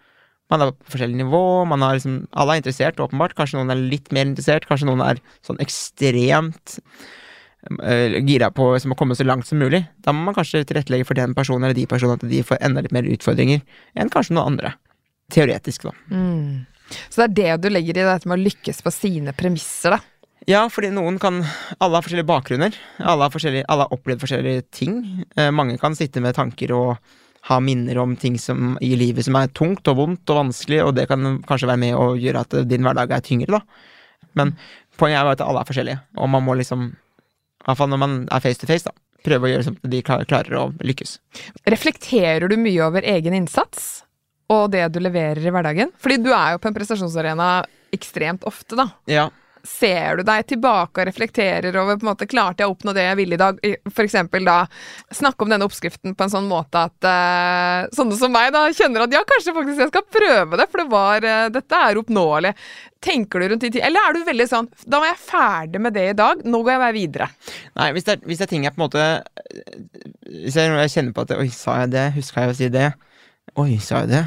Man 0.54 0.62
er 0.62 0.74
på 0.76 0.94
forskjellig 0.94 1.18
nivå, 1.24 1.44
man 1.66 1.82
har 1.82 1.96
liksom, 1.98 2.26
alle 2.38 2.54
er 2.54 2.62
interessert, 2.62 3.00
åpenbart. 3.02 3.34
Kanskje 3.38 3.58
noen 3.58 3.74
er 3.74 3.82
litt 3.82 4.12
mer 4.14 4.28
interessert, 4.30 4.68
kanskje 4.70 4.86
noen 4.92 5.02
er 5.02 5.22
sånn 5.46 5.58
ekstremt 5.64 6.76
uh, 7.82 8.20
gira 8.20 8.52
på 8.54 8.68
liksom, 8.76 8.94
å 8.94 9.00
komme 9.00 9.18
så 9.18 9.26
langt 9.26 9.50
som 9.50 9.58
mulig. 9.64 9.82
Da 10.06 10.14
må 10.14 10.28
man 10.28 10.38
kanskje 10.38 10.62
tilrettelegge 10.70 11.08
for 11.10 11.18
den 11.18 11.34
personen 11.38 11.66
eller 11.66 11.78
de 11.78 11.88
personene 11.90 12.20
at 12.22 12.30
de 12.30 12.44
får 12.46 12.62
enda 12.62 12.86
litt 12.86 12.94
mer 12.94 13.10
utfordringer 13.10 13.64
enn 13.98 14.14
kanskje 14.14 14.38
noen 14.38 14.54
andre. 14.54 14.76
Teoretisk, 15.34 15.88
da. 15.90 15.96
Mm. 16.14 16.68
Så 17.10 17.26
det 17.26 17.26
er 17.26 17.36
det 17.58 17.66
du 17.66 17.72
legger 17.74 17.98
i 17.98 18.06
dette 18.06 18.30
med 18.30 18.38
å 18.38 18.46
lykkes 18.46 18.86
på 18.86 18.94
sine 18.94 19.34
premisser, 19.34 19.98
da. 19.98 20.04
Ja, 20.46 20.66
fordi 20.70 20.92
noen 20.94 21.18
kan 21.22 21.40
Alle 21.82 21.98
har 21.98 22.06
forskjellige 22.06 22.30
bakgrunner. 22.30 22.76
Alle 23.02 23.26
har, 23.26 23.34
forskjellige, 23.34 23.66
alle 23.72 23.88
har 23.88 23.94
opplevd 23.96 24.22
forskjellige 24.22 24.66
ting. 24.76 25.00
Eh, 25.36 25.52
mange 25.52 25.78
kan 25.82 25.98
sitte 25.98 26.22
med 26.22 26.38
tanker 26.38 26.74
og 26.76 26.98
ha 27.46 27.60
minner 27.62 27.98
om 28.02 28.16
ting 28.18 28.40
som, 28.42 28.74
i 28.82 28.96
livet 28.98 29.26
som 29.28 29.38
er 29.38 29.52
tungt 29.54 29.86
og 29.92 30.00
vondt 30.00 30.32
og 30.34 30.40
vanskelig, 30.40 30.80
og 30.82 30.96
det 30.98 31.06
kan 31.12 31.40
kanskje 31.46 31.70
være 31.70 31.82
med 31.82 31.98
å 31.98 32.08
gjøre 32.18 32.42
at 32.42 32.56
din 32.66 32.86
hverdag 32.86 33.14
er 33.14 33.26
tyngre, 33.26 33.60
da. 33.60 34.32
Men 34.38 34.56
poenget 34.98 35.20
er 35.20 35.28
jo 35.28 35.34
at 35.36 35.44
alle 35.46 35.62
er 35.62 35.70
forskjellige, 35.70 36.00
og 36.18 36.32
man 36.34 36.46
må 36.46 36.56
liksom 36.58 36.88
I 36.90 37.68
hvert 37.68 37.80
fall 37.82 37.92
når 37.94 38.02
man 38.02 38.16
er 38.34 38.42
face 38.42 38.62
to 38.62 38.70
face, 38.70 38.90
da. 38.90 38.94
Prøve 39.26 39.48
å 39.48 39.52
gjøre 39.52 39.68
sånn 39.68 39.78
at 39.78 39.94
de 39.94 40.02
klarer 40.06 40.58
å 40.58 40.66
lykkes. 40.86 41.16
Reflekterer 41.70 42.50
du 42.50 42.58
mye 42.62 42.82
over 42.86 43.06
egen 43.14 43.38
innsats 43.38 44.04
og 44.54 44.68
det 44.74 44.84
du 44.94 45.00
leverer 45.02 45.42
i 45.42 45.54
hverdagen? 45.54 45.94
Fordi 46.02 46.20
du 46.22 46.30
er 46.34 46.54
jo 46.54 46.62
på 46.62 46.70
en 46.70 46.76
prestasjonsarena 46.76 47.50
ekstremt 47.96 48.46
ofte, 48.46 48.78
da. 48.78 48.90
Ja. 49.10 49.30
Ser 49.66 50.20
du 50.20 50.26
deg 50.28 50.46
tilbake 50.50 51.02
og 51.02 51.08
reflekterer 51.10 51.76
over 51.82 51.98
på 51.98 52.06
en 52.06 52.12
måte, 52.12 52.28
klarte 52.30 52.64
jeg 52.64 52.70
å 52.70 52.76
oppnå 52.76 52.94
det 52.96 53.06
jeg 53.08 53.20
ville 53.20 53.38
i 53.38 53.42
dag? 53.42 53.60
F.eks. 53.90 54.18
Da 54.46 54.58
snakke 55.16 55.46
om 55.46 55.52
denne 55.52 55.66
oppskriften 55.66 56.16
på 56.16 56.26
en 56.26 56.34
sånn 56.34 56.50
måte 56.50 56.86
at 56.88 57.08
uh, 57.10 57.90
sånne 57.96 58.18
som 58.20 58.34
meg 58.34 58.52
da 58.54 58.68
kjenner 58.76 59.06
at 59.06 59.16
ja, 59.16 59.24
kanskje 59.28 59.56
faktisk 59.56 59.82
jeg 59.86 59.92
skal 59.94 60.06
prøve 60.18 60.60
det, 60.62 60.70
for 60.70 60.84
det 60.84 60.88
var, 60.92 61.26
uh, 61.26 61.48
dette 61.54 61.82
er 61.88 62.02
oppnåelig. 62.02 62.54
Tenker 63.06 63.42
du 63.42 63.50
rundt 63.50 63.66
i 63.68 63.72
tid, 63.74 63.82
eller 63.86 64.06
er 64.06 64.16
du 64.16 64.26
veldig 64.30 64.48
sånn 64.50 64.70
da 64.86 65.02
var 65.02 65.12
jeg 65.12 65.22
ferdig 65.26 65.82
med 65.82 65.96
det 65.98 66.08
i 66.12 66.18
dag, 66.18 66.46
nå 66.46 66.62
går 66.62 66.76
jeg 66.76 66.84
bare 66.86 66.96
videre. 66.96 67.30
Nei, 67.80 67.92
hvis 67.96 68.08
det, 68.08 68.18
er, 68.18 68.30
hvis 68.30 68.42
det 68.42 68.48
er 68.48 68.54
ting 68.54 68.66
jeg 68.66 68.76
på 68.76 68.82
en 68.82 68.86
måte 68.86 69.04
Hvis 70.30 70.58
jeg, 70.58 70.72
jeg 70.72 70.94
kjenner 70.94 71.16
på 71.16 71.26
at 71.26 71.36
Oi, 71.38 71.50
sa 71.54 71.82
jeg 71.84 71.94
det? 71.96 72.08
Huska 72.16 72.46
jeg 72.46 72.54
å 72.54 72.58
si 72.58 72.72
det? 72.74 72.90
Oi, 73.62 73.70
sa 73.84 74.04
jeg 74.04 74.14
det? 74.14 74.24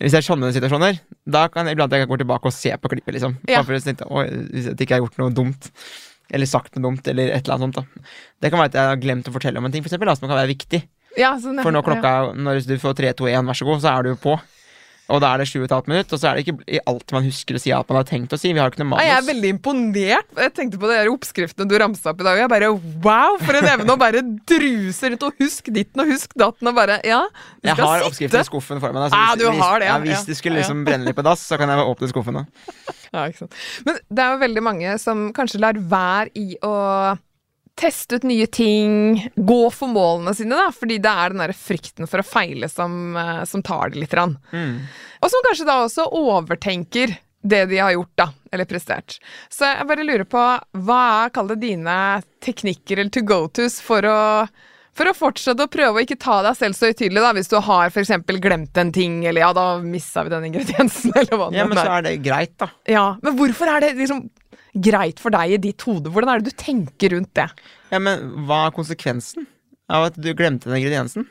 Hvis 0.00 0.14
det 0.14 0.22
er 0.22 0.24
sånne 0.24 0.48
situasjoner, 0.56 1.00
da 1.28 1.42
kan 1.52 1.68
jeg 1.68 1.76
iblant 1.76 1.92
jeg 1.92 2.08
gå 2.08 2.16
tilbake 2.22 2.48
og 2.48 2.54
se 2.56 2.72
på 2.80 2.88
klippet, 2.88 3.18
liksom. 3.18 3.34
Ja. 3.44 3.60
Bare 3.60 3.68
for 3.68 3.76
å 3.76 4.06
Oi, 4.20 4.24
hvis 4.54 4.70
jeg 4.70 4.78
ikke 4.78 4.96
har 4.96 5.02
gjort 5.04 5.18
noe 5.20 5.34
dumt. 5.36 5.68
Eller 6.30 6.48
sagt 6.48 6.76
noe 6.76 6.86
dumt, 6.86 7.10
eller 7.10 7.34
et 7.34 7.42
eller 7.44 7.58
annet 7.58 7.76
sånt. 7.76 7.82
da 7.82 8.40
Det 8.40 8.52
kan 8.52 8.62
være 8.62 8.70
at 8.72 8.78
jeg 8.78 8.90
har 8.92 9.02
glemt 9.02 9.28
å 9.28 9.34
fortelle 9.34 9.60
om 9.60 9.68
en 9.68 9.74
ting, 9.74 9.84
for 9.84 9.90
eksempel, 9.90 10.08
da, 10.08 10.16
som 10.16 10.30
kan 10.30 10.38
være 10.38 10.52
viktig. 10.54 10.80
Ja, 11.18 11.34
sånn. 11.42 11.60
For 11.60 11.74
når 11.74 11.84
klokka 11.84 12.12
ja. 12.14 12.32
Når 12.32 12.62
du 12.70 12.76
får 12.80 12.96
3, 13.02 13.12
2, 13.18 13.28
1, 13.34 13.50
vær 13.50 13.58
så 13.58 13.68
god, 13.68 13.82
så 13.82 13.92
er 13.92 14.08
du 14.08 14.20
på. 14.22 14.36
Og 15.10 15.20
da 15.22 15.32
er 15.34 15.42
det 15.42 15.48
7 15.50 15.64
15 15.66 15.90
minutter, 15.90 16.14
og 16.16 16.20
så 16.22 16.30
er 16.30 16.38
det 16.38 16.44
ikke 16.46 16.64
i 16.76 16.80
alt 16.90 17.12
man 17.14 17.24
husker 17.26 17.58
å 17.58 17.60
si 17.62 17.72
at 17.74 17.88
man 17.90 17.98
har 18.00 18.06
tenkt 18.08 18.34
å 18.34 18.38
si. 18.40 18.52
Vi 18.54 18.60
har 18.62 18.70
ikke 18.70 18.84
noe 18.84 19.00
Ja, 19.00 19.08
jeg 19.10 19.16
er 19.18 19.26
veldig 19.28 19.50
imponert. 19.56 20.28
Jeg 20.38 20.54
tenkte 20.56 20.80
på 20.80 20.90
de 20.90 20.98
oppskriftene 21.10 21.68
du 21.70 21.76
ramsa 21.82 22.12
opp 22.12 22.22
i 22.22 22.26
dag, 22.28 22.38
og 22.38 22.42
jeg 22.44 22.52
bare 22.52 22.70
wow, 23.04 23.36
for 23.42 23.58
en 23.58 23.68
evne 23.74 23.96
å 23.96 23.98
bare 24.00 24.22
druse 24.50 25.10
rundt 25.12 25.26
og 25.26 25.42
husk 25.42 25.70
ditten 25.74 26.04
og 26.04 26.12
husk 26.14 26.34
datten 26.38 26.70
og 26.70 26.78
bare 26.78 27.00
Ja, 27.06 27.22
Jeg 27.64 27.74
skal 27.76 27.86
har 27.86 27.98
sitte. 27.98 28.10
oppskriften 28.12 28.40
i 28.44 28.48
skuffen 28.50 28.82
for 28.82 28.94
meg. 28.94 29.08
Altså, 29.08 29.18
hvis, 29.18 29.44
ja, 29.44 29.50
du 29.56 29.62
har 29.64 29.82
det, 29.82 29.88
ja. 29.90 29.98
hvis 30.04 30.26
det 30.28 30.36
skulle 30.38 30.60
liksom 30.62 30.84
brenne 30.86 31.08
litt 31.10 31.18
på 31.18 31.26
dass, 31.26 31.42
så 31.46 31.58
kan 31.60 31.68
jeg 31.72 31.86
åpne 31.90 32.10
skuffen. 32.12 32.40
da 32.40 32.44
Ja, 33.14 33.24
ikke 33.26 33.42
sant. 33.44 33.54
Men 33.86 33.98
det 34.06 34.22
er 34.22 34.36
jo 34.36 34.40
veldig 34.44 34.62
mange 34.62 34.94
som 35.02 35.26
kanskje 35.34 35.58
lar 35.64 35.74
være 35.90 36.30
i 36.38 36.54
å 36.62 36.74
teste 37.78 38.18
ut 38.20 38.26
nye 38.28 38.46
ting, 38.46 39.30
gå 39.36 39.60
for 39.72 39.92
målene 39.92 40.34
sine, 40.36 40.56
da, 40.58 40.68
fordi 40.74 40.98
det 41.02 41.10
er 41.10 41.32
den 41.32 41.42
der 41.44 41.54
frykten 41.56 42.10
for 42.10 42.22
å 42.22 42.26
feile 42.26 42.68
som, 42.68 43.16
eh, 43.16 43.44
som 43.48 43.62
tar 43.64 43.92
det 43.94 44.02
litt. 44.02 44.14
Mm. 44.14 44.80
Og 45.20 45.32
som 45.32 45.44
kanskje 45.48 45.68
da 45.68 45.80
også 45.84 46.08
overtenker 46.12 47.16
det 47.42 47.62
de 47.70 47.78
har 47.80 47.94
gjort, 47.94 48.16
da, 48.20 48.26
eller 48.52 48.68
prestert. 48.68 49.16
Så 49.48 49.68
jeg 49.70 49.88
bare 49.88 50.04
lurer 50.04 50.26
på, 50.28 50.42
hva 50.84 51.00
er, 51.24 51.32
kall 51.32 51.48
det 51.54 51.62
dine 51.62 51.94
teknikker 52.44 53.00
eller 53.00 53.14
to 53.14 53.24
go-tos 53.24 53.80
for 53.84 54.04
å 54.08 54.20
for 55.00 55.06
å 55.06 55.14
fortsette 55.16 55.64
å 55.64 55.70
prøve 55.70 56.00
å 56.00 56.02
ikke 56.04 56.18
ta 56.20 56.40
deg 56.44 56.56
selv 56.58 56.76
så 56.76 56.90
høytidelig, 56.90 57.22
da, 57.22 57.30
hvis 57.36 57.48
du 57.48 57.56
har 57.62 57.94
eksempel 58.02 58.40
glemt 58.42 58.76
en 58.80 58.90
ting, 58.92 59.20
eller 59.24 59.46
ja, 59.46 59.52
da 59.56 59.64
missa 59.80 60.24
vi 60.26 60.32
den 60.34 60.48
ingrediensen, 60.50 61.14
eller 61.20 61.38
hva 61.38 61.48
det 61.48 61.60
Ja, 61.60 61.66
men 61.70 61.78
så 61.78 61.86
er. 61.86 61.92
er 61.94 62.06
det 62.08 62.14
greit, 62.26 62.54
da. 62.60 62.68
Ja, 62.90 63.06
men 63.22 63.38
hvorfor 63.38 63.70
er 63.70 63.86
det 63.86 63.94
liksom 64.00 64.26
greit 64.74 65.20
for 65.22 65.34
deg 65.34 65.56
i 65.56 65.60
ditt 65.62 65.82
hode? 65.88 66.12
Hvordan 66.12 66.32
er 66.32 66.40
det 66.40 66.52
du 66.52 66.62
tenker 66.62 67.14
rundt 67.16 67.32
det? 67.38 67.48
Ja, 67.90 67.98
Men 67.98 68.46
hva 68.46 68.66
er 68.66 68.76
konsekvensen 68.76 69.48
av 69.90 70.10
at 70.10 70.18
du 70.20 70.30
glemte 70.36 70.70
den 70.70 70.78
ingrediensen? 70.80 71.26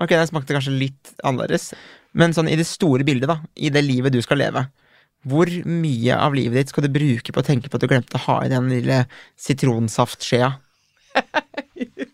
Ok, 0.00 0.14
den 0.16 0.28
smakte 0.30 0.56
kanskje 0.56 0.72
litt 0.74 1.12
annerledes, 1.26 1.72
men 2.16 2.32
sånn 2.34 2.48
i 2.48 2.56
det 2.56 2.66
store 2.66 3.04
bildet, 3.04 3.28
da, 3.28 3.36
i 3.54 3.68
det 3.72 3.82
livet 3.84 4.14
du 4.14 4.20
skal 4.24 4.40
leve, 4.40 4.64
hvor 5.28 5.50
mye 5.68 6.16
av 6.16 6.32
livet 6.32 6.56
ditt 6.56 6.72
skal 6.72 6.86
du 6.86 6.94
bruke 6.94 7.34
på 7.34 7.42
å 7.42 7.44
tenke 7.44 7.68
på 7.68 7.76
at 7.76 7.84
du 7.84 7.90
glemte 7.90 8.16
å 8.16 8.24
ha 8.24 8.38
i 8.46 8.52
den 8.52 8.70
lille 8.72 9.02
sitronsaftskjea? 9.36 10.54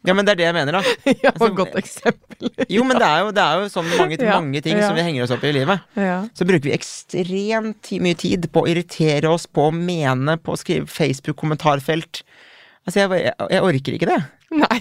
Ja, 0.06 0.14
men 0.14 0.22
det 0.22 0.36
er 0.36 0.38
det 0.38 0.44
jeg 0.46 0.54
mener, 0.54 0.78
da. 0.78 0.94
Ja, 1.24 1.32
Altså, 1.32 1.48
godt 1.56 1.74
eksempel. 1.80 2.52
Jo, 2.70 2.84
men 2.86 3.00
det 3.00 3.06
er 3.08 3.24
jo, 3.24 3.32
det 3.34 3.42
er 3.42 3.64
jo 3.64 3.70
sånn 3.72 3.88
mange, 3.96 4.18
Ja, 4.22 4.36
mange 4.38 4.62
ting 4.62 4.78
ja. 4.78 4.86
som 4.86 4.98
vi 4.98 5.02
henger 5.06 5.26
oss 5.26 5.34
opp 5.34 5.42
i 5.42 5.50
i 5.50 5.56
livet. 5.56 5.82
Ja. 5.98 6.20
Så 6.36 6.46
bruker 6.46 6.68
vi 6.68 6.76
ekstremt 6.76 7.90
mye 8.04 8.18
tid 8.18 8.46
på 8.54 8.62
å 8.62 8.70
irritere 8.70 9.32
oss, 9.32 9.48
på 9.50 9.68
å 9.68 9.74
mene, 9.74 10.38
på 10.38 10.54
å 10.54 10.60
skrive 10.60 10.86
Facebook-kommentarfelt. 10.90 12.22
Altså, 12.86 13.02
jeg, 13.02 13.26
jeg, 13.26 13.34
jeg 13.56 13.66
orker 13.66 13.98
ikke 13.98 14.10
det. 14.12 14.20
Nei. 14.54 14.78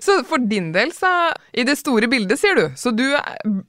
Så 0.00 0.16
for 0.24 0.40
din 0.48 0.70
del, 0.72 0.94
så 0.96 1.08
I 1.52 1.66
det 1.68 1.76
store 1.76 2.08
bildet, 2.08 2.40
sier 2.40 2.56
du. 2.56 2.64
Så 2.80 2.92
du 2.96 3.04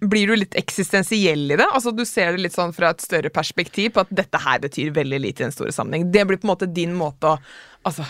blir 0.08 0.32
du 0.32 0.38
litt 0.40 0.56
eksistensiell 0.56 1.50
i 1.52 1.58
det? 1.60 1.68
Altså 1.76 1.92
du 1.92 2.06
ser 2.08 2.36
det 2.38 2.46
litt 2.46 2.56
sånn 2.56 2.72
fra 2.76 2.94
et 2.96 3.04
større 3.04 3.32
perspektiv 3.36 3.98
på 3.98 4.06
at 4.06 4.14
dette 4.16 4.40
her 4.46 4.62
betyr 4.64 4.96
veldig 4.96 5.20
lite 5.28 5.44
i 5.44 5.50
den 5.50 5.56
store 5.56 5.76
sammenheng. 5.76 6.08
Det 6.14 6.24
blir 6.30 6.40
på 6.40 6.48
en 6.48 6.54
måte 6.56 6.72
din 6.72 6.96
måte 6.96 7.36
å 7.36 7.40
Altså 7.86 8.02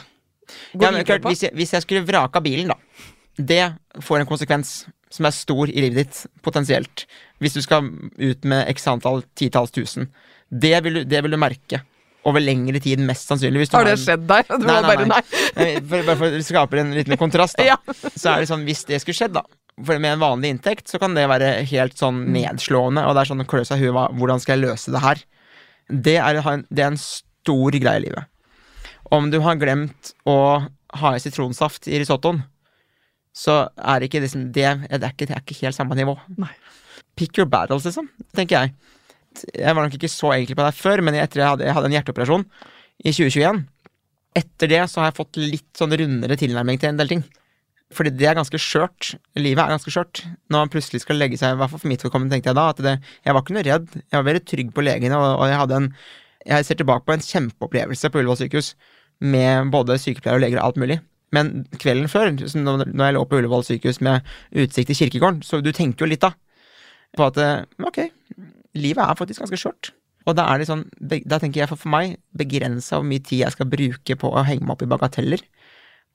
Ja, 0.74 0.92
men, 0.92 1.04
klart, 1.08 1.25
hvis, 1.25 1.46
jeg, 1.48 1.56
hvis 1.58 1.74
jeg 1.75 1.86
skulle 1.86 2.06
vraka 2.08 2.42
bilen, 2.44 2.74
da. 2.74 3.10
Det 3.36 3.64
får 4.04 4.22
en 4.22 4.30
konsekvens 4.30 4.75
som 5.16 5.28
er 5.28 5.36
stor 5.36 5.72
i 5.72 5.82
livet 5.84 6.06
ditt, 6.06 6.22
potensielt. 6.44 7.06
Hvis 7.44 7.56
du 7.56 7.62
skal 7.64 7.88
ut 8.18 8.48
med 8.48 8.70
x 8.72 8.88
antall 8.92 9.24
titalls 9.38 9.74
tusen. 9.75 10.10
Det 10.50 10.78
vil, 10.86 11.04
det 11.10 11.22
vil 11.25 11.36
du 11.36 11.40
merke 11.42 11.82
over 12.25 12.42
lengre 12.42 12.82
tid, 12.82 13.02
mest 13.06 13.30
sannsynlig. 13.30 13.64
Hvis 13.64 13.72
du 13.72 13.78
Har 13.78 13.88
det 13.88 14.00
skjedd 14.02 14.25
der? 14.30 14.48
Du 14.50 14.66
Nei, 14.66 14.79
nei, 14.81 14.90
bare 14.90 15.05
nei. 15.10 15.22
nei. 15.60 15.68
For, 15.77 16.08
bare 16.08 16.18
for 16.22 16.38
å 16.40 16.42
skape 16.46 16.81
en 16.81 16.96
liten 16.98 17.20
kontrast, 17.22 17.60
da. 17.60 17.68
Ja. 17.75 17.77
Så 18.16 18.31
er 18.31 18.42
det 18.42 18.50
sånn, 18.50 18.66
hvis 18.68 18.86
det 18.90 19.01
skulle 19.03 19.18
skjedd, 19.18 19.36
da. 19.38 19.46
For 19.75 20.00
med 20.00 20.16
en 20.16 20.24
vanlig 20.24 20.53
inntekt 20.55 20.90
så 20.90 21.00
kan 21.01 21.18
det 21.18 21.27
være 21.29 21.51
helt 21.70 21.98
sånn 22.00 22.24
nedslående, 22.34 23.03
og 23.05 23.16
det 23.16 23.25
er 23.25 23.31
sånn 23.34 23.46
klø 23.50 23.66
seg 23.68 23.81
i 23.81 23.90
huet 23.90 24.16
hvordan 24.18 24.42
skal 24.42 24.55
jeg 24.55 24.70
løse 24.70 24.94
det 24.94 25.01
her? 25.03 25.24
Det 25.92 26.16
er, 26.18 26.40
det 26.72 26.86
er 26.86 26.94
en 26.94 27.01
stor 27.01 27.75
greie 27.75 28.01
i 28.01 28.05
livet. 28.08 28.31
Om 29.13 29.29
du 29.33 29.39
har 29.46 29.59
glemt 29.61 30.13
å 30.25 30.37
ha 30.96 31.13
i 31.13 31.22
sitronsaft 31.22 31.89
i 31.91 32.00
risottoen, 32.01 32.41
så 33.35 33.65
er 33.75 34.05
ikke 34.05 34.22
liksom 34.24 34.48
det 34.55 34.70
Det 34.87 35.01
er 35.01 35.11
ikke, 35.11 35.27
det 35.27 35.35
er 35.35 35.44
ikke 35.44 35.59
helt 35.65 35.75
samme 35.75 35.98
nivå. 35.98 36.15
Nei. 36.39 36.53
Pick 37.15 37.37
your 37.37 37.48
battles, 37.48 37.85
liksom, 37.87 38.07
tenker 38.35 38.57
jeg. 38.57 38.74
Jeg 39.51 39.75
var 39.75 39.83
nok 39.83 39.96
ikke 39.98 40.11
så 40.11 40.31
egentlig 40.33 40.55
på 40.55 40.63
det 40.63 40.75
før, 40.77 41.03
men 41.03 41.18
etter 41.20 41.41
jeg 41.41 41.51
hadde, 41.51 41.65
jeg 41.68 41.75
hadde 41.75 41.89
en 41.89 41.96
hjerteoperasjon 41.98 42.46
i 43.03 43.11
2021 43.11 43.65
Etter 44.35 44.72
det 44.72 44.81
så 44.91 45.00
har 45.01 45.09
jeg 45.09 45.20
fått 45.20 45.37
litt 45.39 45.79
sånn 45.79 45.96
rundere 45.96 46.35
tilnærming 46.39 46.79
til 46.79 46.89
en 46.89 46.98
del 47.00 47.11
ting. 47.11 47.22
Fordi 47.96 48.11
det 48.11 48.27
er 48.27 48.35
ganske 48.35 48.59
skjørt. 48.59 49.13
Livet 49.39 49.61
er 49.63 49.72
ganske 49.72 49.94
skjørt. 49.94 50.25
Når 50.51 50.65
man 50.65 50.72
plutselig 50.74 51.05
skal 51.05 51.20
legge 51.22 51.39
seg, 51.39 51.53
i 51.55 51.59
hvert 51.61 51.72
fall 51.72 51.79
for 51.79 51.91
mitt 51.91 52.03
vedkommende, 52.03 52.35
tenkte 52.35 52.51
jeg 52.51 52.57
da, 52.57 52.65
at 52.74 52.81
det, 52.83 52.96
jeg 53.24 53.35
var 53.35 53.46
ikke 53.46 53.55
noe 53.55 53.63
redd. 53.63 53.87
Jeg 54.01 54.18
var 54.18 54.25
veldig 54.27 54.44
trygg 54.51 54.74
på 54.75 54.83
legene, 54.83 55.20
og, 55.22 55.37
og 55.39 55.51
jeg 55.51 55.61
hadde 55.61 55.79
en 55.81 55.89
Jeg 56.46 56.65
ser 56.68 56.77
tilbake 56.77 57.07
på 57.07 57.15
en 57.15 57.24
kjempeopplevelse 57.25 58.11
på 58.11 58.20
Ullevål 58.22 58.37
sykehus 58.44 58.74
med 59.24 59.72
både 59.74 60.00
sykepleiere 60.01 60.40
og 60.40 60.44
leger 60.44 60.62
og 60.62 60.70
alt 60.70 60.82
mulig. 60.82 61.00
Men 61.36 61.66
kvelden 61.82 62.10
før, 62.12 62.32
når 62.32 63.06
jeg 63.06 63.16
lå 63.16 63.24
på 63.28 63.40
Ullevål 63.40 63.66
sykehus 63.68 64.01
med 64.06 64.25
utsikt 64.56 64.92
til 64.92 65.00
kirkegården, 65.01 65.44
så 65.44 65.60
du 65.64 65.72
tenker 65.75 66.06
jo 66.06 66.12
litt 66.12 66.24
da 66.24 66.32
på 67.16 67.30
at 67.30 67.38
eh, 67.40 67.64
ok, 67.88 68.01
livet 68.75 69.04
er 69.04 69.20
faktisk 69.20 69.44
ganske 69.44 69.60
skjørt. 69.60 69.92
Og 70.25 70.36
da 70.38 70.48
er 70.50 70.60
det 70.60 70.70
sånn, 70.70 70.88
da 71.00 71.40
tenker 71.40 71.62
jeg 71.62 71.70
for, 71.72 71.80
for 71.80 71.94
meg 71.94 72.18
begrensa 72.36 72.98
hvor 72.98 73.08
mye 73.08 73.24
tid 73.24 73.44
jeg 73.44 73.56
skal 73.56 73.70
bruke 73.70 74.18
på 74.20 74.32
å 74.32 74.44
henge 74.48 74.66
meg 74.66 74.75
opp 74.75 74.86
i 74.86 74.90
bagateller. 74.90 75.44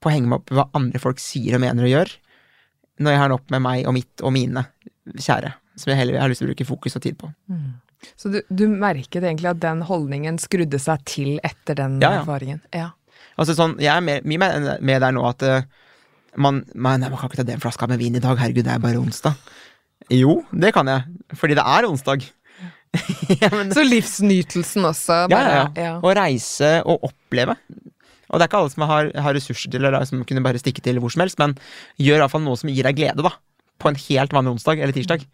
På 0.03 0.11
å 0.11 0.15
henge 0.15 0.31
meg 0.31 0.41
opp 0.41 0.51
i 0.51 0.59
hva 0.59 0.67
andre 0.77 1.03
folk 1.03 1.23
sier 1.23 1.57
og 1.57 1.63
mener 1.65 1.87
og 1.87 1.95
gjør. 1.95 2.13
Når 3.01 3.15
jeg 3.15 3.23
har 3.23 3.33
nok 3.33 3.47
med 3.55 3.65
meg 3.65 3.87
og 3.89 3.97
mitt 3.97 4.25
og 4.27 4.35
mine 4.35 4.67
kjære. 5.15 5.55
Som 5.81 5.93
jeg 5.93 6.01
heller 6.03 6.21
har 6.21 6.29
lyst 6.33 6.43
til 6.45 6.49
å 6.49 6.53
bruke 6.53 6.67
fokus 6.69 6.97
og 6.99 7.03
tid 7.07 7.17
på. 7.21 7.31
Så 8.17 8.31
du, 8.33 8.41
du 8.49 8.65
merket 8.69 9.21
egentlig 9.25 9.51
at 9.51 9.61
den 9.61 9.83
holdningen 9.89 10.39
skrudde 10.41 10.79
seg 10.81 11.03
til 11.09 11.37
etter 11.45 11.77
den 11.77 11.99
Ja, 12.01 12.15
ja. 12.15 12.23
erfaringen? 12.23 12.61
Ja. 12.73 12.91
Altså 13.41 13.55
sånn, 13.57 13.77
Jeg 13.81 13.93
er 13.93 14.05
mye 14.05 14.41
mer 14.41 14.79
med 14.81 15.01
der 15.05 15.13
nå 15.17 15.25
at 15.29 15.45
eh, 15.47 15.65
man, 16.37 16.63
man, 16.75 17.01
nei, 17.03 17.09
man 17.13 17.19
kan 17.21 17.31
ikke 17.31 17.41
ta 17.43 17.47
den 17.49 17.61
flaska 17.63 17.89
med 17.91 18.01
vin 18.01 18.17
i 18.17 18.23
dag, 18.23 18.39
herregud, 18.41 18.65
det 18.69 18.73
er 18.75 18.83
bare 18.83 19.01
onsdag. 19.01 19.37
Jo, 20.11 20.41
det 20.53 20.73
kan 20.75 20.89
jeg, 20.91 21.05
fordi 21.39 21.57
det 21.59 21.65
er 21.65 21.89
onsdag. 21.89 22.25
ja, 23.43 23.51
men, 23.55 23.71
Så 23.75 23.85
livsnytelsen 23.87 24.85
også? 24.89 25.21
ja, 25.31 25.31
Bare, 25.31 25.61
ja. 25.79 25.93
Å 26.03 26.15
reise 26.17 26.73
og 26.89 27.05
oppleve. 27.11 27.55
Og 28.31 28.39
det 28.39 28.45
er 28.45 28.51
ikke 28.51 28.61
alle 28.63 28.73
som 28.73 28.85
har, 28.87 29.11
har 29.27 29.35
ressurser 29.37 29.71
til 29.73 29.85
eller 29.85 30.07
som 30.07 30.23
kunne 30.27 30.43
bare 30.45 30.61
stikke 30.63 30.83
til 30.85 30.99
hvor 31.03 31.13
som 31.15 31.25
helst, 31.25 31.39
men 31.43 31.57
gjør 31.99 32.23
iallfall 32.25 32.45
noe 32.45 32.59
som 32.59 32.71
gir 32.71 32.87
deg 32.87 32.99
glede, 32.99 33.25
da. 33.27 33.33
På 33.81 33.91
en 33.91 33.99
helt 34.09 34.35
vanlig 34.37 34.57
onsdag 34.57 34.83
eller 34.85 34.97
tirsdag. 34.97 35.27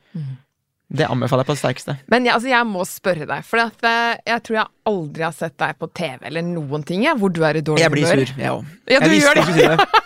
Det 0.87 1.07
anbefaler 1.11 1.43
jeg 1.43 1.49
på 1.49 1.55
det 1.57 1.61
sterkeste. 1.65 1.95
Men 2.13 2.29
jeg, 2.29 2.35
altså, 2.37 2.49
jeg 2.53 2.67
må 2.71 2.85
spørre 2.87 3.27
deg, 3.27 3.47
for 3.47 3.59
at, 3.65 3.81
eh, 3.91 4.21
jeg 4.31 4.43
tror 4.47 4.59
jeg 4.61 4.67
aldri 4.87 5.25
har 5.27 5.35
sett 5.35 5.57
deg 5.59 5.79
på 5.83 5.89
TV 5.99 6.29
eller 6.31 6.47
noen 6.47 6.85
ting 6.87 7.03
jeg, 7.03 7.19
hvor 7.19 7.33
du 7.35 7.41
er 7.43 7.59
i 7.59 7.65
dårlig 7.67 7.83
Jeg 7.83 7.95
blir 7.97 8.07
sur, 8.07 8.35
jeg 8.39 8.53
òg. 8.53 8.69
Ja, 8.87 9.01
jeg 9.01 9.17
visste 9.17 9.33
skulle 9.35 9.57
si 9.57 9.67
det. 9.67 10.03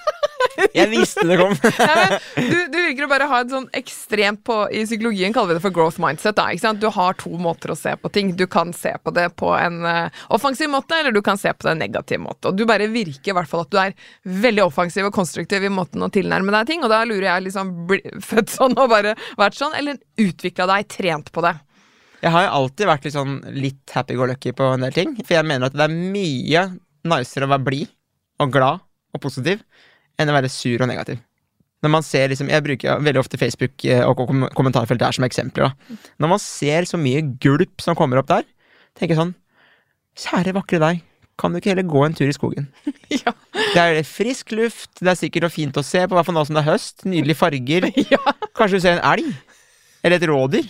Jeg 0.74 0.90
visste 0.92 1.24
det 1.28 1.38
kom. 1.40 1.54
Ja, 1.80 2.18
du, 2.36 2.56
du 2.70 2.76
virker 2.76 3.06
å 3.06 3.10
bare 3.10 3.28
ha 3.30 3.40
et 3.42 3.52
sånn 3.52 3.66
ekstremt 3.76 4.42
på 4.46 4.56
I 4.74 4.82
psykologien 4.84 5.34
kaller 5.34 5.54
vi 5.54 5.58
det 5.58 5.64
for 5.64 5.74
growth 5.74 6.00
mindset. 6.02 6.38
Da? 6.38 6.72
Du 6.76 6.88
har 6.94 7.16
to 7.20 7.32
måter 7.40 7.72
å 7.72 7.78
se 7.78 7.94
på 8.00 8.10
ting. 8.12 8.34
Du 8.38 8.46
kan 8.50 8.74
se 8.76 8.92
på 9.02 9.14
det 9.16 9.28
på 9.40 9.52
en 9.56 9.80
uh, 9.86 10.22
offensiv 10.34 10.70
måte, 10.72 10.98
eller 11.00 11.14
du 11.14 11.22
kan 11.24 11.40
se 11.40 11.52
på 11.54 11.66
det 11.66 11.74
en 11.74 11.82
negativ 11.82 12.22
måte. 12.22 12.50
Og 12.50 12.58
du 12.58 12.66
bare 12.68 12.90
virker 12.92 13.32
i 13.32 13.36
hvert 13.38 13.50
fall 13.50 13.64
at 13.64 13.72
du 13.72 13.80
er 13.82 13.96
veldig 14.44 14.66
offensiv 14.66 15.08
og 15.08 15.16
konstruktiv 15.16 15.64
i 15.66 15.72
måten 15.72 16.04
å 16.04 16.10
tilnærme 16.12 16.54
deg 16.54 16.70
ting. 16.70 16.84
Og 16.84 16.92
da 16.92 17.02
lurer 17.08 17.30
jeg 17.30 17.48
liksom 17.48 17.74
født 18.30 18.54
sånn 18.54 18.76
og 18.76 18.92
bare 18.92 19.16
vært 19.40 19.58
sånn, 19.58 19.76
eller 19.78 20.00
utvikla 20.20 20.68
deg, 20.74 20.88
trent 20.90 21.32
på 21.34 21.44
det. 21.46 21.56
Jeg 22.20 22.34
har 22.34 22.44
jo 22.44 22.56
alltid 22.58 22.88
vært 22.90 23.06
litt 23.06 23.16
sånn 23.16 23.36
litt 23.56 23.94
happy-go-lucky 23.96 24.52
på 24.56 24.66
en 24.74 24.84
del 24.84 24.96
ting. 24.96 25.14
For 25.22 25.38
jeg 25.38 25.48
mener 25.48 25.70
at 25.70 25.76
det 25.76 25.86
er 25.86 25.94
mye 25.96 26.66
nicere 27.08 27.48
å 27.48 27.52
være 27.54 27.64
blid 27.64 27.92
og 28.40 28.52
glad 28.52 28.84
og 29.10 29.22
positiv 29.24 29.62
enn 30.20 30.30
å 30.30 30.36
være 30.36 30.52
sur 30.52 30.80
og 30.84 30.90
negativ. 30.90 31.20
Når 31.80 31.92
man 31.94 32.04
ser 32.04 32.28
liksom, 32.28 32.50
Jeg 32.52 32.64
bruker 32.64 33.00
veldig 33.00 33.20
ofte 33.22 33.38
Facebook 33.40 33.84
eh, 33.88 34.02
og 34.04 34.18
kom 34.20 34.48
kommentarfelt 34.56 35.00
der 35.00 35.16
som 35.16 35.24
eksempler. 35.24 35.70
da. 35.70 36.00
Når 36.20 36.28
man 36.34 36.42
ser 36.42 36.84
så 36.88 37.00
mye 37.00 37.22
gulp 37.40 37.80
som 37.80 37.96
kommer 37.96 38.20
opp 38.20 38.28
der, 38.28 38.44
tenker 38.98 39.14
jeg 39.14 39.22
sånn 39.22 39.36
Kjære, 40.20 40.52
vakre 40.52 40.80
deg. 40.82 41.00
Kan 41.40 41.54
du 41.54 41.60
ikke 41.60 41.70
heller 41.70 41.86
gå 41.88 42.02
en 42.04 42.16
tur 42.16 42.28
i 42.28 42.34
skogen? 42.36 42.66
ja. 43.22 43.32
Det 43.72 43.80
er 43.80 44.02
frisk 44.04 44.52
luft, 44.52 44.90
det 45.00 45.08
er 45.14 45.16
sikkert 45.16 45.48
og 45.48 45.54
fint 45.54 45.78
å 45.80 45.84
se 45.86 46.02
på, 46.04 46.16
hvert 46.16 46.28
fall 46.28 46.36
nå 46.36 46.42
som 46.44 46.58
det 46.58 46.64
er 46.66 46.72
høst. 46.74 47.06
Nydelige 47.08 47.40
farger. 47.40 47.88
ja. 48.12 48.20
Kanskje 48.58 48.76
du 48.76 48.84
ser 48.84 48.98
en 48.98 49.06
elg? 49.14 49.30
Eller 50.04 50.20
et 50.20 50.28
rådyr? 50.28 50.68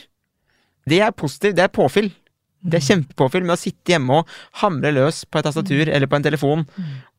Det 0.90 1.00
er 1.02 1.16
positivt. 1.16 1.56
Det 1.58 1.66
er 1.66 1.74
påfyll. 1.74 2.12
Det 2.60 2.78
er 2.78 2.86
kjempepåfyll 2.86 3.46
med 3.46 3.56
å 3.56 3.60
sitte 3.60 3.94
hjemme 3.94 4.20
og 4.20 4.32
hamre 4.60 4.92
løs 4.92 5.24
på 5.24 5.40
et 5.40 5.46
tastatur 5.48 5.88
eller 5.88 6.10
på 6.10 6.18
en 6.18 6.26
telefon. 6.28 6.64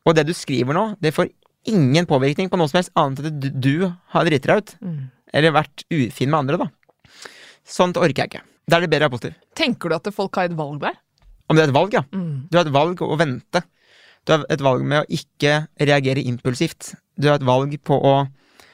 Og 0.06 0.16
det 0.16 0.24
du 0.28 0.32
skriver 0.36 0.76
nå, 0.76 0.92
det 1.02 1.12
får 1.16 1.28
ingen 1.68 2.06
påvirkning 2.08 2.50
på 2.50 2.58
noe 2.58 2.70
som 2.70 2.80
helst 2.80 2.92
annet 2.98 3.22
enn 3.22 3.28
at 3.30 3.60
du, 3.62 3.74
har 4.14 4.28
driti 4.28 4.50
deg 4.50 4.62
ut. 4.62 4.74
Mm. 4.82 5.02
Eller 5.32 5.54
vært 5.54 5.84
ufin 5.92 6.32
med 6.32 6.40
andre, 6.42 6.64
da. 6.64 7.20
Sånt 7.68 8.00
orker 8.00 8.24
jeg 8.24 8.32
ikke. 8.32 8.44
Da 8.68 8.78
er 8.78 8.84
det 8.84 8.92
bedre 8.92 9.06
å 9.06 9.10
være 9.10 9.16
positiv. 9.16 9.38
Tenker 9.58 9.90
du 9.90 9.96
at 9.96 10.10
folk 10.14 10.38
har 10.38 10.50
et 10.50 10.58
valg 10.58 10.82
der? 10.82 10.98
Om 11.50 11.58
det 11.58 11.64
er 11.64 11.70
et 11.70 11.76
valg, 11.76 11.94
ja. 11.96 12.04
Mm. 12.12 12.34
Du 12.50 12.58
har 12.58 12.66
et 12.66 12.74
valg 12.74 13.02
å 13.04 13.16
vente. 13.20 13.64
Du 14.22 14.34
har 14.34 14.44
et 14.52 14.62
valg 14.62 14.84
med 14.86 15.02
å 15.02 15.08
ikke 15.10 15.64
reagere 15.82 16.22
impulsivt. 16.30 16.92
Du 17.18 17.28
har 17.30 17.40
et 17.40 17.46
valg 17.46 17.74
på 17.84 17.98
å 17.98 18.22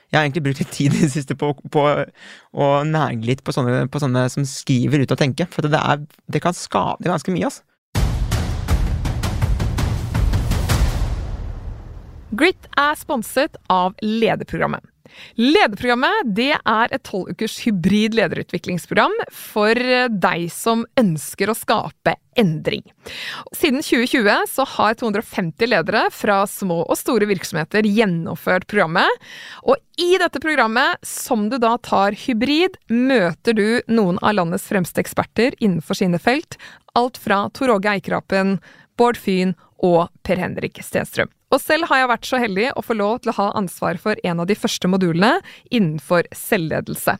Jeg 0.09 0.17
har 0.17 0.25
egentlig 0.25 0.41
brukt 0.47 0.61
litt 0.63 0.71
tid 0.73 0.95
i 0.97 1.03
det 1.03 1.11
siste 1.13 1.35
på, 1.37 1.51
på 1.69 1.83
å 1.85 2.67
nære 2.89 3.27
litt 3.29 3.43
på 3.45 3.53
sånne, 3.53 3.91
på 3.93 4.01
sånne 4.01 4.23
som 4.33 4.47
skriver 4.49 5.03
ut 5.03 5.11
og 5.13 5.19
tenker. 5.21 5.51
For 5.53 5.61
det, 5.69 5.77
er, 5.77 6.01
det 6.33 6.41
kan 6.41 6.57
skade 6.57 7.05
ganske 7.05 7.35
mye, 7.35 7.51
altså. 7.51 7.68
Grit 12.31 12.69
er 12.77 12.97
sponset 13.01 13.57
av 13.73 13.95
Lederprogrammet. 14.05 14.85
Lederprogrammet 15.41 16.29
det 16.37 16.51
er 16.53 16.93
et 16.93 17.03
tolvukers 17.09 17.55
hybrid 17.65 18.13
lederutviklingsprogram 18.19 19.15
for 19.33 19.79
deg 20.13 20.45
som 20.53 20.83
ønsker 21.01 21.49
å 21.49 21.57
skape 21.57 22.13
endring. 22.39 22.85
Siden 23.57 23.81
2020 23.81 24.45
så 24.53 24.67
har 24.77 24.99
250 25.01 25.71
ledere 25.73 26.05
fra 26.15 26.43
små 26.51 26.83
og 26.85 26.99
store 27.01 27.31
virksomheter 27.31 27.89
gjennomført 27.89 28.69
programmet. 28.69 29.09
Og 29.65 29.81
i 29.97 30.11
dette 30.21 30.43
programmet, 30.45 31.01
som 31.01 31.49
du 31.49 31.57
da 31.63 31.77
tar 31.81 32.13
hybrid, 32.27 32.77
møter 32.93 33.57
du 33.57 33.69
noen 33.89 34.21
av 34.21 34.37
landets 34.37 34.69
fremste 34.69 35.01
eksperter 35.01 35.57
innenfor 35.59 35.99
sine 35.99 36.21
felt. 36.21 36.61
Alt 36.99 37.17
fra 37.17 37.47
Tor 37.57 37.73
Åge 37.79 37.97
Eikrapen, 37.97 38.59
Bård 39.01 39.17
Fyn 39.17 39.57
og 39.81 40.13
Per 40.27 40.39
Henrik 40.43 40.83
Stenstrøm. 40.85 41.33
Og 41.55 41.61
selv 41.63 41.89
har 41.89 42.03
jeg 42.03 42.11
vært 42.13 42.29
så 42.29 42.41
heldig 42.43 42.67
å 42.77 42.85
få 42.85 42.97
lov 42.99 43.23
til 43.23 43.33
å 43.33 43.39
ha 43.39 43.49
ansvar 43.59 44.01
for 44.03 44.21
en 44.27 44.43
av 44.43 44.49
de 44.51 44.57
første 44.59 44.91
modulene 44.91 45.39
innenfor 45.71 46.29
selvledelse. 46.37 47.17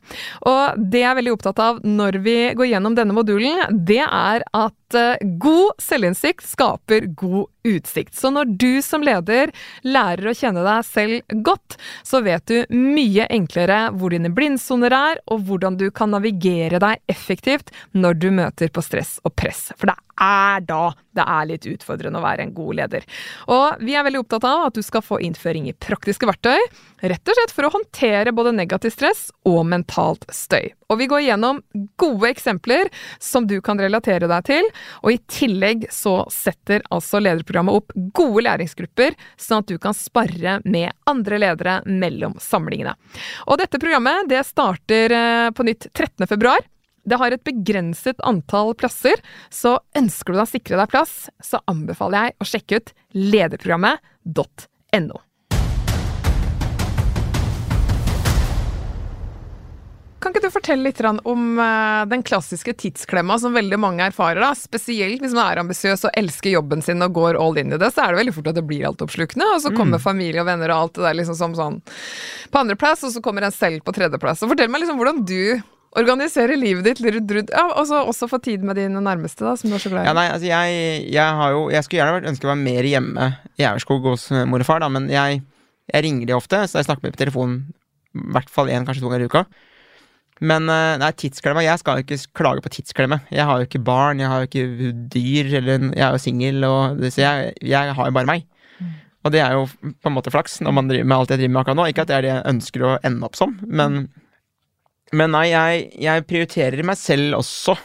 Og 0.49 0.81
det 0.91 1.03
jeg 1.03 1.09
er 1.11 1.19
veldig 1.19 1.35
opptatt 1.37 1.61
av 1.63 1.79
når 1.85 2.19
vi 2.25 2.37
går 2.57 2.71
gjennom 2.73 2.97
denne 2.97 3.15
modulen, 3.15 3.63
det 3.71 4.03
er 4.05 4.45
at 4.45 4.97
eh, 4.97 5.23
god 5.41 5.81
selvinnsikt 5.81 6.45
skaper 6.45 7.09
god 7.17 7.49
utsikt. 7.67 8.15
Så 8.15 8.31
når 8.33 8.53
du 8.59 8.81
som 8.85 9.03
leder 9.05 9.53
lærer 9.83 10.29
å 10.29 10.35
kjenne 10.37 10.63
deg 10.65 10.85
selv 10.87 11.39
godt, 11.45 11.77
så 12.05 12.21
vet 12.25 12.45
du 12.49 12.75
mye 12.75 13.27
enklere 13.29 13.87
hvor 13.97 14.13
dine 14.13 14.31
blindsoner 14.33 14.93
er, 14.95 15.23
og 15.29 15.45
hvordan 15.49 15.79
du 15.79 15.89
kan 15.95 16.13
navigere 16.13 16.81
deg 16.81 17.01
effektivt 17.11 17.73
når 17.97 18.21
du 18.21 18.29
møter 18.35 18.71
på 18.73 18.83
stress 18.85 19.17
og 19.25 19.35
press. 19.39 19.69
For 19.75 19.91
det 19.91 19.97
er 20.19 20.65
da 20.67 20.83
det 21.15 21.25
er 21.25 21.47
litt 21.49 21.67
utfordrende 21.67 22.19
å 22.19 22.23
være 22.23 22.45
en 22.45 22.53
god 22.55 22.79
leder. 22.79 23.05
Og 23.51 23.81
vi 23.83 23.95
er 23.97 24.05
veldig 24.05 24.18
opptatt 24.21 24.45
av 24.47 24.67
at 24.67 24.77
du 24.77 24.83
skal 24.85 25.03
få 25.05 25.19
innføring 25.25 25.69
i 25.69 25.75
praktiske 25.75 26.27
verktøy, 26.29 26.57
rett 27.01 27.31
og 27.31 27.37
slett 27.37 27.53
for 27.55 27.67
å 27.67 27.71
håndtere 27.73 28.33
både 28.35 28.53
negativ 28.55 28.93
stress 28.95 29.29
og 29.47 29.61
mentalt 29.69 30.25
støy. 30.33 30.71
Og 30.89 30.99
vi 31.01 31.07
går 31.11 31.23
gjennom 31.27 31.61
gode 32.01 32.31
eksempler 32.31 32.89
som 33.21 33.45
du 33.47 33.59
kan 33.65 33.79
relatere 33.79 34.29
deg 34.29 34.47
til, 34.49 34.69
og 35.03 35.13
i 35.13 35.19
tillegg 35.29 35.85
så 35.93 36.23
setter 36.33 36.83
altså 36.89 37.21
lederprogrammet 37.21 37.81
opp 37.81 37.93
gode 38.17 38.45
læringsgrupper, 38.47 39.15
sånn 39.37 39.63
at 39.63 39.69
du 39.69 39.77
kan 39.81 39.97
sparre 39.97 40.59
med 40.65 40.91
andre 41.09 41.41
ledere 41.41 41.79
mellom 41.85 42.35
samlingene. 42.41 42.95
Og 43.47 43.61
dette 43.61 43.81
programmet 43.81 44.27
det 44.31 44.43
starter 44.47 45.15
eh, 45.15 45.47
på 45.55 45.65
nytt 45.67 45.91
13. 45.93 46.27
februar. 46.29 46.61
Det 47.09 47.17
har 47.17 47.33
et 47.33 47.41
begrenset 47.41 48.19
antall 48.27 48.75
plasser, 48.77 49.17
så 49.49 49.79
ønsker 49.97 50.29
du 50.29 50.37
deg 50.37 50.45
å 50.45 50.51
sikre 50.51 50.77
deg 50.77 50.91
plass, 50.91 51.13
så 51.41 51.57
anbefaler 51.71 52.27
jeg 52.27 52.35
å 52.37 52.45
sjekke 52.51 52.77
ut 52.77 52.91
lederprogrammet.no. 53.17 55.17
Kan 60.19 60.35
ikke 60.35 60.43
du 60.43 60.51
fortelle 60.51 60.83
litt 60.83 60.99
om 61.01 61.57
uh, 61.57 62.03
den 62.11 62.21
klassiske 62.27 62.73
tidsklemma 62.77 63.39
som 63.41 63.55
veldig 63.55 63.79
mange 63.81 64.03
erfarer? 64.11 64.43
da? 64.43 64.51
Spesielt 64.53 65.23
hvis 65.23 65.33
man 65.33 65.47
er 65.47 65.61
ambisiøs 65.63 66.05
og 66.05 66.13
elsker 66.19 66.51
jobben 66.53 66.83
sin 66.85 67.01
og 67.01 67.15
går 67.15 67.39
all 67.39 67.57
in 67.57 67.73
i 67.73 67.79
det, 67.79 67.89
så 67.95 68.03
er 68.03 68.13
det 68.13 68.19
veldig 68.21 68.35
fort 68.37 68.51
at 68.51 68.57
det 68.59 68.67
blir 68.69 68.85
altoppslukende, 68.91 69.47
og 69.55 69.63
så 69.63 69.71
kommer 69.73 69.97
familie 70.03 70.43
og 70.43 70.49
venner 70.51 70.69
og 70.75 70.79
alt 70.83 70.95
det 70.99 71.07
der 71.07 71.17
liksom 71.23 71.39
som 71.39 71.55
sånn 71.57 71.81
på 72.51 72.61
andreplass, 72.61 73.01
og 73.07 73.15
så 73.15 73.23
kommer 73.23 73.47
en 73.47 73.55
selv 73.55 73.81
på 73.87 73.95
tredjeplass. 73.97 74.43
Så 74.43 74.51
fortell 74.51 74.69
meg 74.69 74.83
liksom 74.83 74.99
hvordan 75.01 75.25
du 75.25 75.63
organiserer 75.97 76.53
livet 76.59 76.85
ditt 76.85 76.99
rundt 77.01 77.49
ja, 77.49 77.63
og 77.73 77.87
så 77.89 78.03
også 78.05 78.27
få 78.29 78.37
tid 78.45 78.61
med 78.65 78.77
dine 78.77 79.01
nærmeste, 79.01 79.41
da, 79.41 79.55
som 79.57 79.71
du 79.71 79.75
er 79.77 79.81
så 79.81 79.89
glad 79.89 80.03
i. 80.05 80.09
Ja, 80.09 80.13
nei, 80.13 80.27
altså 80.29 80.45
jeg, 80.49 81.07
jeg 81.13 81.37
har 81.39 81.51
jo 81.55 81.63
Jeg 81.73 81.83
skulle 81.83 82.01
gjerne 82.03 82.17
vært- 82.19 82.29
ønske 82.29 82.45
å 82.45 82.51
være 82.51 82.61
mer 82.63 82.83
hjemme 82.91 83.29
i 83.57 83.65
Aurskog 83.71 84.05
hos 84.05 84.27
eh, 84.31 84.45
mor 84.45 84.61
og 84.61 84.67
far, 84.69 84.79
da, 84.83 84.89
men 84.93 85.09
jeg, 85.09 85.41
jeg 85.93 86.03
ringer 86.05 86.27
de 86.29 86.37
ofte, 86.37 86.61
så 86.69 86.77
jeg 86.79 86.85
snakker 86.89 87.03
med 87.03 87.11
dem 87.11 87.17
på 87.17 87.23
telefon 87.25 87.57
i 88.15 88.31
hvert 88.33 88.49
fall 88.49 88.69
én, 88.73 88.85
kanskje 88.85 89.01
to 89.05 89.09
ganger 89.09 89.25
i 89.25 89.29
uka. 89.29 89.43
Men 90.41 90.69
eh, 90.71 90.93
nei, 91.01 91.09
tidsklemma 91.19 91.65
Jeg 91.65 91.81
skal 91.81 91.99
jo 91.99 92.05
ikke 92.05 92.19
klage 92.39 92.61
på 92.63 92.71
tidsklemme. 92.77 93.19
Jeg 93.33 93.43
har 93.45 93.59
jo 93.59 93.67
ikke 93.67 93.81
barn, 93.83 94.21
jeg 94.23 94.29
har 94.31 94.39
jo 94.45 94.47
ikke 94.47 94.93
dyr, 95.11 95.49
eller 95.59 95.89
jeg 95.91 96.05
er 96.05 96.15
jo 96.15 96.21
singel, 96.23 96.63
og 96.69 97.01
så 97.11 97.21
jeg, 97.25 97.51
jeg 97.73 97.97
har 97.97 98.07
jo 98.09 98.15
bare 98.15 98.29
meg. 98.29 98.45
Og 99.27 99.33
det 99.35 99.41
er 99.43 99.51
jo 99.57 99.65
på 99.67 100.07
en 100.07 100.15
måte 100.15 100.31
flaks 100.31 100.61
når 100.63 100.71
man 100.77 100.87
driver 100.87 101.09
med 101.11 101.17
alt 101.17 101.33
jeg 101.33 101.41
driver 101.41 101.51
med 101.57 101.61
akkurat 101.65 101.77
nå. 101.81 101.87
Ikke 101.91 102.05
at 102.05 102.07
det 102.07 102.15
er 102.15 102.23
det 102.23 102.29
jeg 102.31 102.45
ønsker 102.53 102.85
å 102.87 102.93
ende 103.03 103.27
opp 103.27 103.35
som, 103.35 103.57
men, 103.67 104.05
men 105.15 105.33
nei, 105.33 105.47
jeg, 105.51 105.89
jeg 106.03 106.27
prioriterer 106.29 106.85
meg 106.85 106.99
selv 106.99 107.39
også. 107.39 107.75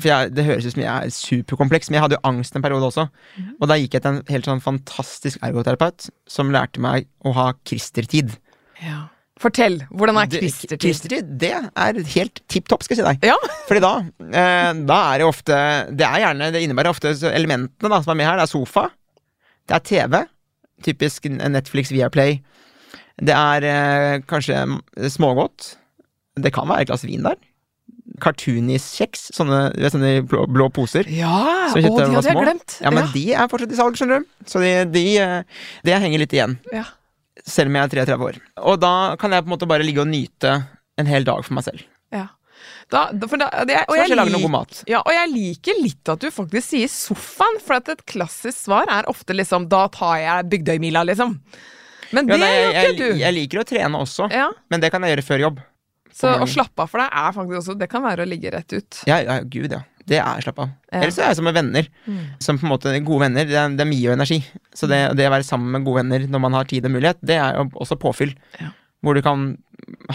For 0.00 0.08
jeg, 0.08 0.32
Det 0.32 0.44
høres 0.46 0.66
ut 0.66 0.74
som 0.74 0.82
jeg 0.82 0.90
er 0.90 1.12
superkompleks, 1.12 1.90
men 1.90 1.98
jeg 1.98 2.04
hadde 2.06 2.16
jo 2.16 2.26
angst 2.28 2.56
en 2.56 2.64
periode 2.64 2.88
også. 2.88 3.06
Og 3.60 3.68
da 3.68 3.76
gikk 3.76 3.98
jeg 3.98 4.04
til 4.04 4.14
en 4.14 4.22
helt 4.32 4.48
sånn 4.48 4.62
fantastisk 4.64 5.42
ergoterapeut 5.44 6.08
som 6.30 6.52
lærte 6.54 6.80
meg 6.82 7.10
å 7.28 7.34
ha 7.36 7.50
kristertid. 7.68 8.32
Ja. 8.80 9.04
Fortell, 9.42 9.80
hvordan 9.90 10.20
er 10.20 10.30
kristertid? 10.30 10.80
Kristertid, 10.84 11.30
det 11.40 11.50
er 11.52 12.00
helt 12.14 12.42
tipp 12.52 12.68
topp, 12.70 12.84
skal 12.86 12.96
jeg 12.96 13.02
si 13.02 13.08
deg. 13.08 13.26
Ja. 13.32 13.36
Fordi 13.68 13.82
da, 13.82 13.92
eh, 14.28 14.70
da 14.86 14.98
er 15.10 15.22
det 15.22 15.26
ofte 15.26 15.58
Det 15.90 16.06
er 16.06 16.22
gjerne, 16.22 16.50
det 16.54 16.62
innebærer 16.62 16.92
ofte 16.92 17.14
elementene 17.32 17.90
da, 17.90 18.00
som 18.04 18.14
er 18.14 18.20
med 18.20 18.28
her. 18.30 18.40
Det 18.40 18.46
er 18.46 18.52
sofa, 18.52 18.86
det 19.68 19.76
er 19.76 19.86
TV, 19.88 20.22
typisk 20.86 21.28
Netflix 21.32 21.92
Viaplay. 21.94 22.40
Det 23.22 23.34
er 23.36 23.68
eh, 23.68 24.16
kanskje 24.30 24.62
smågodt. 25.12 25.74
Det 26.40 26.52
kan 26.54 26.68
være 26.68 26.82
et 26.86 26.88
glass 26.92 27.04
vin 27.04 27.22
der. 27.26 27.36
Cartoonis-kjeks, 28.22 29.28
sånne, 29.36 29.60
sånne 29.92 30.12
blå, 30.28 30.44
blå 30.50 30.68
poser. 30.74 31.08
Ja! 31.12 31.32
Å, 31.68 31.74
de 31.76 31.82
jeg 31.82 31.92
hadde 31.92 32.28
jeg 32.30 32.38
glemt. 32.38 32.76
Ja, 32.84 32.92
men 32.94 33.08
de 33.14 33.24
er 33.34 33.48
fortsatt 33.50 33.72
i 33.74 33.78
salg, 33.78 33.96
skjønner 33.98 34.22
du. 34.22 34.28
Så 34.48 34.62
de, 34.62 34.72
de, 34.94 35.04
eh, 35.22 35.64
det 35.86 35.98
henger 36.04 36.22
litt 36.24 36.36
igjen. 36.36 36.58
ja. 36.72 36.86
Selv 37.48 37.70
om 37.72 37.74
jeg 37.78 37.88
er 37.88 37.90
33 38.04 38.16
år. 38.26 38.36
Og 38.68 38.76
da 38.78 39.16
kan 39.18 39.32
jeg 39.32 39.42
på 39.42 39.48
en 39.48 39.52
måte 39.54 39.66
bare 39.66 39.82
ligge 39.86 40.02
og 40.04 40.06
nyte 40.10 40.50
en 41.00 41.08
hel 41.08 41.24
dag 41.26 41.40
for 41.46 41.56
meg 41.56 41.64
selv. 41.66 41.84
ja. 42.14 42.28
Da, 42.92 43.06
da, 43.16 43.24
da, 43.26 43.46
det, 43.66 43.78
og, 43.88 43.96
jeg 43.96 44.12
lik- 44.12 44.44
mat. 44.52 44.82
ja, 44.86 44.98
og 45.00 45.10
jeg 45.14 45.30
liker 45.32 45.78
litt 45.80 46.10
at 46.12 46.20
du 46.20 46.28
faktisk 46.30 46.74
sier 46.74 46.90
sofaen, 46.92 47.56
for 47.64 47.78
at 47.78 47.88
et 47.88 48.02
klassisk 48.06 48.66
svar 48.68 48.86
er 48.92 49.08
ofte 49.10 49.32
liksom 49.34 49.64
'da 49.70 49.86
tar 49.88 50.18
jeg 50.20 50.48
Bygdøymila', 50.52 51.02
liksom. 51.08 51.38
Men 52.12 52.28
Ja, 52.28 52.34
det 52.36 52.40
nei, 52.40 52.50
jeg, 52.52 52.62
gjør 52.62 52.92
ikke 52.92 53.06
jeg, 53.06 53.14
du. 53.16 53.18
jeg 53.22 53.34
liker 53.38 53.62
å 53.62 53.64
trene 53.66 53.98
også, 54.04 54.28
ja, 54.30 54.50
men 54.70 54.80
det 54.84 54.92
kan 54.92 55.02
jeg 55.02 55.16
gjøre 55.16 55.24
før 55.30 55.40
jobb. 55.46 55.60
Så 56.16 56.34
å 56.42 56.48
slappe 56.50 56.84
av 56.84 56.90
for 56.92 57.02
deg 57.02 57.14
er 57.22 57.32
faktisk 57.36 57.58
også 57.62 57.74
Det 57.80 57.88
kan 57.90 58.04
være 58.04 58.26
å 58.26 58.28
ligge 58.28 58.52
rett 58.52 58.74
ut. 58.76 59.00
Ja, 59.08 59.18
ja 59.24 59.40
gud, 59.42 59.72
ja. 59.72 59.80
Det 60.08 60.18
er 60.18 60.42
slapp 60.42 60.58
av. 60.64 60.70
Ja. 60.90 61.00
Ellers 61.00 61.16
så 61.16 61.22
er 61.24 61.30
jeg 61.30 61.38
som 61.38 61.46
med 61.46 61.56
venner. 61.56 61.88
Mm. 62.10 62.22
Som 62.42 62.58
på 62.58 62.66
en 62.66 62.72
måte 62.72 62.94
Gode 63.06 63.28
venner, 63.28 63.46
er, 63.46 63.74
det 63.76 63.84
er 63.84 63.90
mye 63.90 64.16
energi. 64.16 64.40
Så 64.74 64.88
det, 64.90 65.00
det 65.18 65.28
å 65.28 65.34
være 65.34 65.46
sammen 65.46 65.70
med 65.76 65.86
gode 65.86 66.02
venner 66.02 66.26
når 66.30 66.42
man 66.42 66.56
har 66.58 66.68
tid 66.70 66.88
og 66.88 66.94
mulighet, 66.96 67.20
det 67.22 67.38
er 67.38 67.58
jo 67.58 67.68
også 67.84 67.98
påfyll. 68.02 68.34
Ja. 68.60 68.72
Hvor 69.02 69.18
du 69.18 69.22
kan 69.24 69.52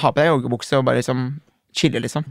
ha 0.02 0.12
på 0.12 0.20
deg 0.20 0.30
joggebukse 0.32 0.80
og 0.80 0.88
bare 0.88 1.02
liksom 1.02 1.30
chille, 1.76 2.02
liksom. 2.04 2.28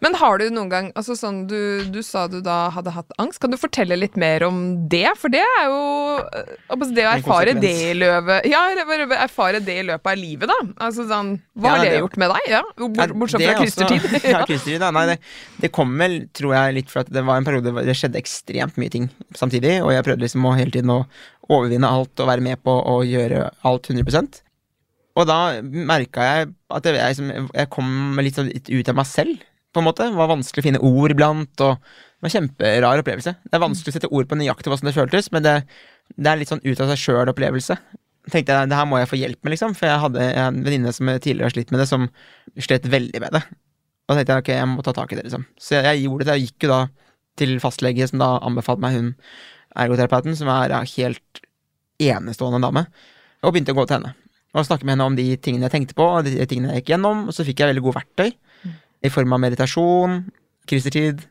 Men 0.00 0.14
har 0.16 0.38
du 0.40 0.46
noen 0.50 0.70
gang 0.72 0.86
altså 0.96 1.14
sånn, 1.18 1.42
du, 1.50 1.84
du 1.92 2.00
sa 2.06 2.26
du 2.32 2.38
da 2.44 2.70
hadde 2.72 2.92
hatt 2.94 3.12
angst. 3.20 3.40
Kan 3.42 3.52
du 3.52 3.58
fortelle 3.60 3.98
litt 3.98 4.16
mer 4.20 4.44
om 4.46 4.60
det? 4.92 5.06
For 5.20 5.32
det 5.32 5.42
er 5.44 5.66
jo 5.68 5.80
øh, 6.20 6.54
altså 6.72 6.88
Det 6.96 7.04
å 7.06 7.12
erfare 7.12 7.54
det 7.60 7.74
i 7.90 7.94
løpet 7.98 8.48
Ja, 8.50 8.62
erfare 9.20 9.60
det 9.64 9.76
i 9.82 9.86
løpet 9.90 10.12
av 10.14 10.20
livet, 10.20 10.48
da. 10.50 10.58
Altså 10.88 11.06
sånn 11.10 11.34
Hva 11.58 11.70
Ja, 11.70 11.76
har 11.76 11.84
det, 11.84 11.90
det- 11.92 12.00
gjort 12.04 12.16
med 12.22 12.32
deg? 12.34 12.48
Ja, 12.54 12.62
Ja, 12.80 12.86
bort- 12.88 13.16
Bortsett 13.20 13.44
fra 13.44 13.56
fra 13.58 13.66
også- 13.66 14.30
ja, 14.34 14.44
kristertid. 14.48 14.86
Nei, 14.96 15.06
det, 15.12 15.18
det 15.60 15.72
kom 15.76 15.92
vel, 16.00 16.16
tror 16.36 16.54
jeg, 16.56 16.74
litt 16.80 16.90
for 16.92 17.04
at 17.04 17.12
det 17.12 17.24
var 17.26 17.36
en 17.40 17.44
periode 17.48 17.72
hvor 17.74 17.84
det 17.86 17.96
skjedde 17.98 18.20
ekstremt 18.20 18.78
mye 18.80 18.90
ting 18.92 19.10
samtidig, 19.36 19.78
og 19.84 19.92
jeg 19.94 20.06
prøvde 20.06 20.24
liksom 20.24 20.46
å 20.48 20.56
hele 20.56 20.72
tiden 20.74 20.92
å 20.94 21.02
overvinne 21.50 21.88
alt 21.88 22.20
og 22.22 22.30
være 22.30 22.44
med 22.44 22.60
på 22.64 22.72
å 22.72 23.00
gjøre 23.06 23.48
alt 23.66 23.90
100 23.90 24.40
Og 25.18 25.26
da 25.26 25.38
merka 25.62 26.22
jeg 26.28 26.50
at 26.70 26.86
jeg, 26.86 26.96
jeg, 27.18 27.46
jeg 27.54 27.70
kom 27.74 28.18
litt, 28.22 28.36
sånn 28.38 28.50
litt 28.52 28.70
ut 28.70 28.88
av 28.92 28.98
meg 29.00 29.08
selv, 29.10 29.40
på 29.72 29.82
en 29.82 29.86
måte. 29.86 30.08
Det 30.10 30.18
var 30.18 30.30
vanskelig 30.30 30.62
å 30.62 30.66
finne 30.66 30.82
ord 30.90 31.14
iblant, 31.14 31.64
og 31.64 31.78
det 31.80 32.24
var 32.24 32.30
en 32.30 32.36
kjemperar 32.36 33.02
opplevelse. 33.02 33.34
Det 33.46 33.56
er 33.56 33.64
vanskelig 33.64 33.92
å 33.92 33.96
sette 33.96 34.12
ord 34.12 34.28
på 34.30 34.38
nøyaktig 34.38 34.72
hvordan 34.72 34.90
det 34.90 34.96
føltes, 34.96 35.30
men 35.34 35.46
det, 35.46 35.56
det 36.16 36.30
er 36.30 36.40
litt 36.40 36.52
sånn 36.52 36.62
ut 36.64 36.82
av 36.82 36.92
seg 36.92 37.02
sjøl-opplevelse. 37.04 37.78
Tenkte 38.30 38.56
jeg, 38.56 38.70
det 38.70 38.76
her 38.76 38.88
må 38.88 39.00
jeg 39.00 39.08
få 39.10 39.18
hjelp 39.18 39.40
med, 39.40 39.54
liksom, 39.54 39.74
for 39.78 39.88
jeg 39.88 40.02
hadde 40.02 40.26
en 40.42 40.60
venninne 40.66 40.92
som 40.94 41.08
tidligere 41.16 41.48
har 41.48 41.54
slitt 41.54 41.70
med 41.72 41.82
det, 41.82 41.88
som 41.88 42.08
slet 42.60 42.88
veldig 42.92 43.22
med 43.24 43.38
det. 43.38 43.44
Og 44.10 44.12
da 44.12 44.18
tenkte 44.18 44.34
jeg 44.34 44.44
ok, 44.44 44.50
jeg 44.58 44.68
må 44.72 44.84
ta 44.84 44.94
tak 44.96 45.14
i 45.14 45.20
det, 45.20 45.28
liksom. 45.28 45.46
Så 45.60 45.78
jeg, 45.78 46.02
gjorde 46.04 46.26
det. 46.26 46.36
Jeg 46.36 46.50
gikk 46.50 46.66
jo 46.66 46.72
da 46.72 46.80
til 47.40 47.54
fastlege, 47.62 48.08
som 48.10 48.20
da 48.20 48.32
anbefalte 48.44 48.84
meg 48.84 48.96
hun 48.98 49.12
ergoterapeuten, 49.78 50.34
som 50.36 50.50
er 50.52 50.74
ja, 50.74 50.80
helt 50.96 51.42
enestående 52.02 52.60
dame, 52.64 52.84
og 53.44 53.54
begynte 53.54 53.72
å 53.72 53.78
gå 53.78 53.86
til 53.86 54.00
henne. 54.00 54.14
Og 54.50 54.66
snakke 54.66 54.82
med 54.82 54.96
henne 54.96 55.06
om 55.06 55.16
de 55.18 55.28
tingene 55.38 55.68
jeg 55.68 55.76
tenkte 55.76 55.96
på, 55.98 56.08
og 56.10 56.26
de 56.26 56.34
tingene 56.50 56.74
jeg 56.74 56.82
gikk 56.82 56.96
gjennom, 56.96 57.28
og 57.30 57.36
så 57.36 57.46
fikk 57.46 57.62
jeg 57.62 57.70
veldig 57.70 57.84
gode 57.86 58.00
verktøy. 58.00 58.32
I 59.00 59.10
form 59.12 59.32
av 59.36 59.42
meditasjon, 59.42 60.22
krisertid, 60.68 61.22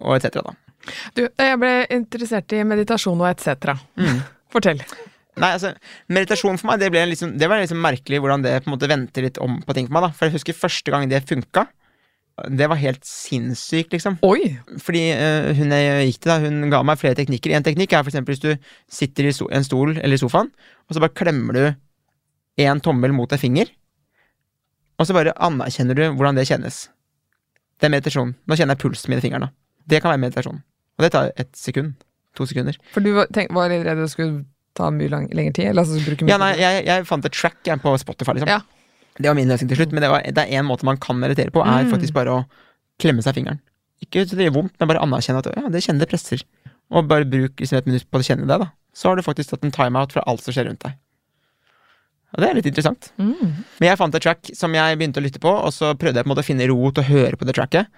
og 0.00 0.16
etc. 0.16 0.42
da. 0.46 0.54
Du, 1.16 1.24
jeg 1.26 1.58
ble 1.60 1.72
interessert 1.92 2.52
i 2.56 2.62
meditasjon 2.64 3.20
og 3.20 3.28
etc. 3.32 3.74
Mm. 4.00 4.20
Fortell. 4.52 4.80
Nei, 5.40 5.52
altså, 5.54 5.74
meditasjon 6.12 6.58
for 6.60 6.70
meg, 6.70 6.80
det, 6.82 6.90
ble 6.92 7.04
liksom, 7.12 7.36
det 7.40 7.48
var 7.48 7.60
liksom 7.62 7.80
merkelig 7.80 8.20
hvordan 8.20 8.44
det 8.44 8.56
på 8.64 8.70
en 8.70 8.74
måte 8.74 8.88
vendte 8.90 9.24
litt 9.24 9.38
om 9.42 9.60
på 9.64 9.76
ting 9.76 9.86
for 9.88 9.96
meg. 9.96 10.08
da 10.08 10.16
For 10.16 10.28
jeg 10.28 10.38
husker 10.38 10.56
første 10.56 10.92
gang 10.92 11.06
det 11.10 11.22
funka. 11.28 11.66
Det 12.48 12.68
var 12.72 12.80
helt 12.80 13.04
sinnssykt, 13.04 13.92
liksom. 13.92 14.16
Oi! 14.24 14.54
Fordi 14.80 15.02
uh, 15.12 15.50
hun 15.56 15.74
jeg 15.76 16.06
gikk 16.08 16.22
til, 16.22 16.32
da, 16.32 16.38
hun 16.44 16.72
ga 16.72 16.80
meg 16.86 17.00
flere 17.00 17.18
teknikker. 17.18 17.52
En 17.56 17.66
teknikk 17.66 17.92
er 17.92 18.08
eksempel 18.08 18.36
hvis 18.36 18.44
du 18.44 18.70
sitter 18.90 19.28
i 19.28 19.34
en 19.58 19.66
stol 19.66 19.92
eller 19.98 20.16
i 20.16 20.20
sofaen, 20.20 20.48
og 20.88 20.96
så 20.96 21.04
bare 21.04 21.16
klemmer 21.16 21.58
du 21.58 22.64
én 22.64 22.80
tommel 22.84 23.12
mot 23.16 23.30
en 23.32 23.40
finger, 23.40 23.68
og 25.00 25.08
så 25.08 25.16
bare 25.16 25.36
anerkjenner 25.40 25.96
du 25.96 26.06
hvordan 26.08 26.36
det 26.36 26.48
kjennes. 26.48 26.86
Det 27.80 27.88
er 27.88 27.92
meditasjon. 27.94 28.34
Nå 28.46 28.56
kjenner 28.58 28.76
jeg 28.76 28.82
pulsen 28.84 29.10
min 29.12 29.18
i 29.20 29.24
fingrene. 29.24 29.50
Det 29.88 30.00
kan 30.04 30.12
være 30.12 30.20
meditasjon. 30.26 30.58
Og 30.98 31.04
det 31.06 31.12
tar 31.14 31.30
ett 31.40 31.52
sekund. 31.56 31.94
To 32.38 32.44
sekunder. 32.46 32.76
For 32.94 33.02
du 33.02 33.10
var, 33.16 33.26
tenk, 33.34 33.50
var 33.56 33.70
litt 33.72 33.82
redd 33.86 33.98
det 33.98 34.10
skulle 34.12 34.44
ta 34.78 34.90
mye 34.94 35.08
lang, 35.10 35.24
lengre 35.34 35.54
tid? 35.56 35.70
Eller 35.72 35.82
altså 35.82 35.98
bruke 36.04 36.22
mye 36.26 36.30
Ja, 36.30 36.36
nei, 36.38 36.52
jeg, 36.60 36.84
jeg 36.86 37.06
fant 37.08 37.24
et 37.26 37.34
track 37.34 37.56
jeg, 37.66 37.80
på 37.82 37.94
Spotify, 37.98 38.36
liksom. 38.36 38.52
Ja. 38.52 38.60
Det 39.18 39.26
var 39.26 39.34
min 39.36 39.50
løsning 39.50 39.68
til 39.72 39.80
slutt, 39.80 39.90
men 39.96 40.04
det, 40.04 40.10
var, 40.12 40.22
det 40.22 40.44
er 40.44 40.60
én 40.60 40.68
måte 40.68 40.86
man 40.86 41.00
kan 41.02 41.18
meditere 41.18 41.50
på, 41.50 41.64
er 41.64 41.82
Mm. 41.88 41.90
faktisk 41.90 42.14
bare 42.14 42.36
å 42.36 42.44
klemme 43.02 43.24
seg 43.24 43.34
fingeren. 43.40 43.58
Ikke 44.04 44.22
så 44.28 44.36
det 44.38 44.46
gjør 44.46 44.54
vondt, 44.60 44.76
men 44.78 44.88
bare 44.92 45.02
anerkjenne 45.02 45.42
at 45.42 45.50
ja, 45.56 45.66
det 45.74 45.82
kjenner 45.84 46.04
det 46.04 46.10
presser. 46.12 46.44
Og 46.94 47.08
bare 47.10 47.26
bruk 47.28 47.58
liksom, 47.60 47.80
et 47.82 47.88
minutt 47.90 48.06
på 48.08 48.20
å 48.22 48.24
kjenne 48.24 48.46
det, 48.48 48.60
da. 48.62 48.70
Så 48.94 49.10
har 49.10 49.18
du 49.18 49.24
faktisk 49.26 49.50
tatt 49.50 49.66
en 49.66 49.74
timeout 49.74 50.14
fra 50.14 50.22
alt 50.30 50.44
som 50.46 50.54
skjer 50.54 50.70
rundt 50.70 50.84
deg. 50.86 50.94
Og 52.30 52.42
det 52.42 52.48
er 52.48 52.58
litt 52.58 52.68
interessant. 52.70 53.10
Mm. 53.18 53.64
Men 53.80 53.88
jeg 53.88 53.98
fant 53.98 54.14
et 54.14 54.22
track 54.22 54.52
som 54.54 54.74
jeg 54.76 54.98
begynte 54.98 55.18
å 55.18 55.24
lytte 55.24 55.42
på, 55.42 55.50
og 55.50 55.72
så 55.74 55.92
prøvde 55.98 56.20
jeg 56.20 56.26
på 56.26 56.30
en 56.30 56.34
måte 56.34 56.44
å 56.44 56.46
finne 56.46 56.68
ro 56.70 56.92
til 56.94 57.02
å 57.02 57.08
høre 57.08 57.38
på 57.40 57.48
det 57.48 57.56
tracket. 57.58 57.90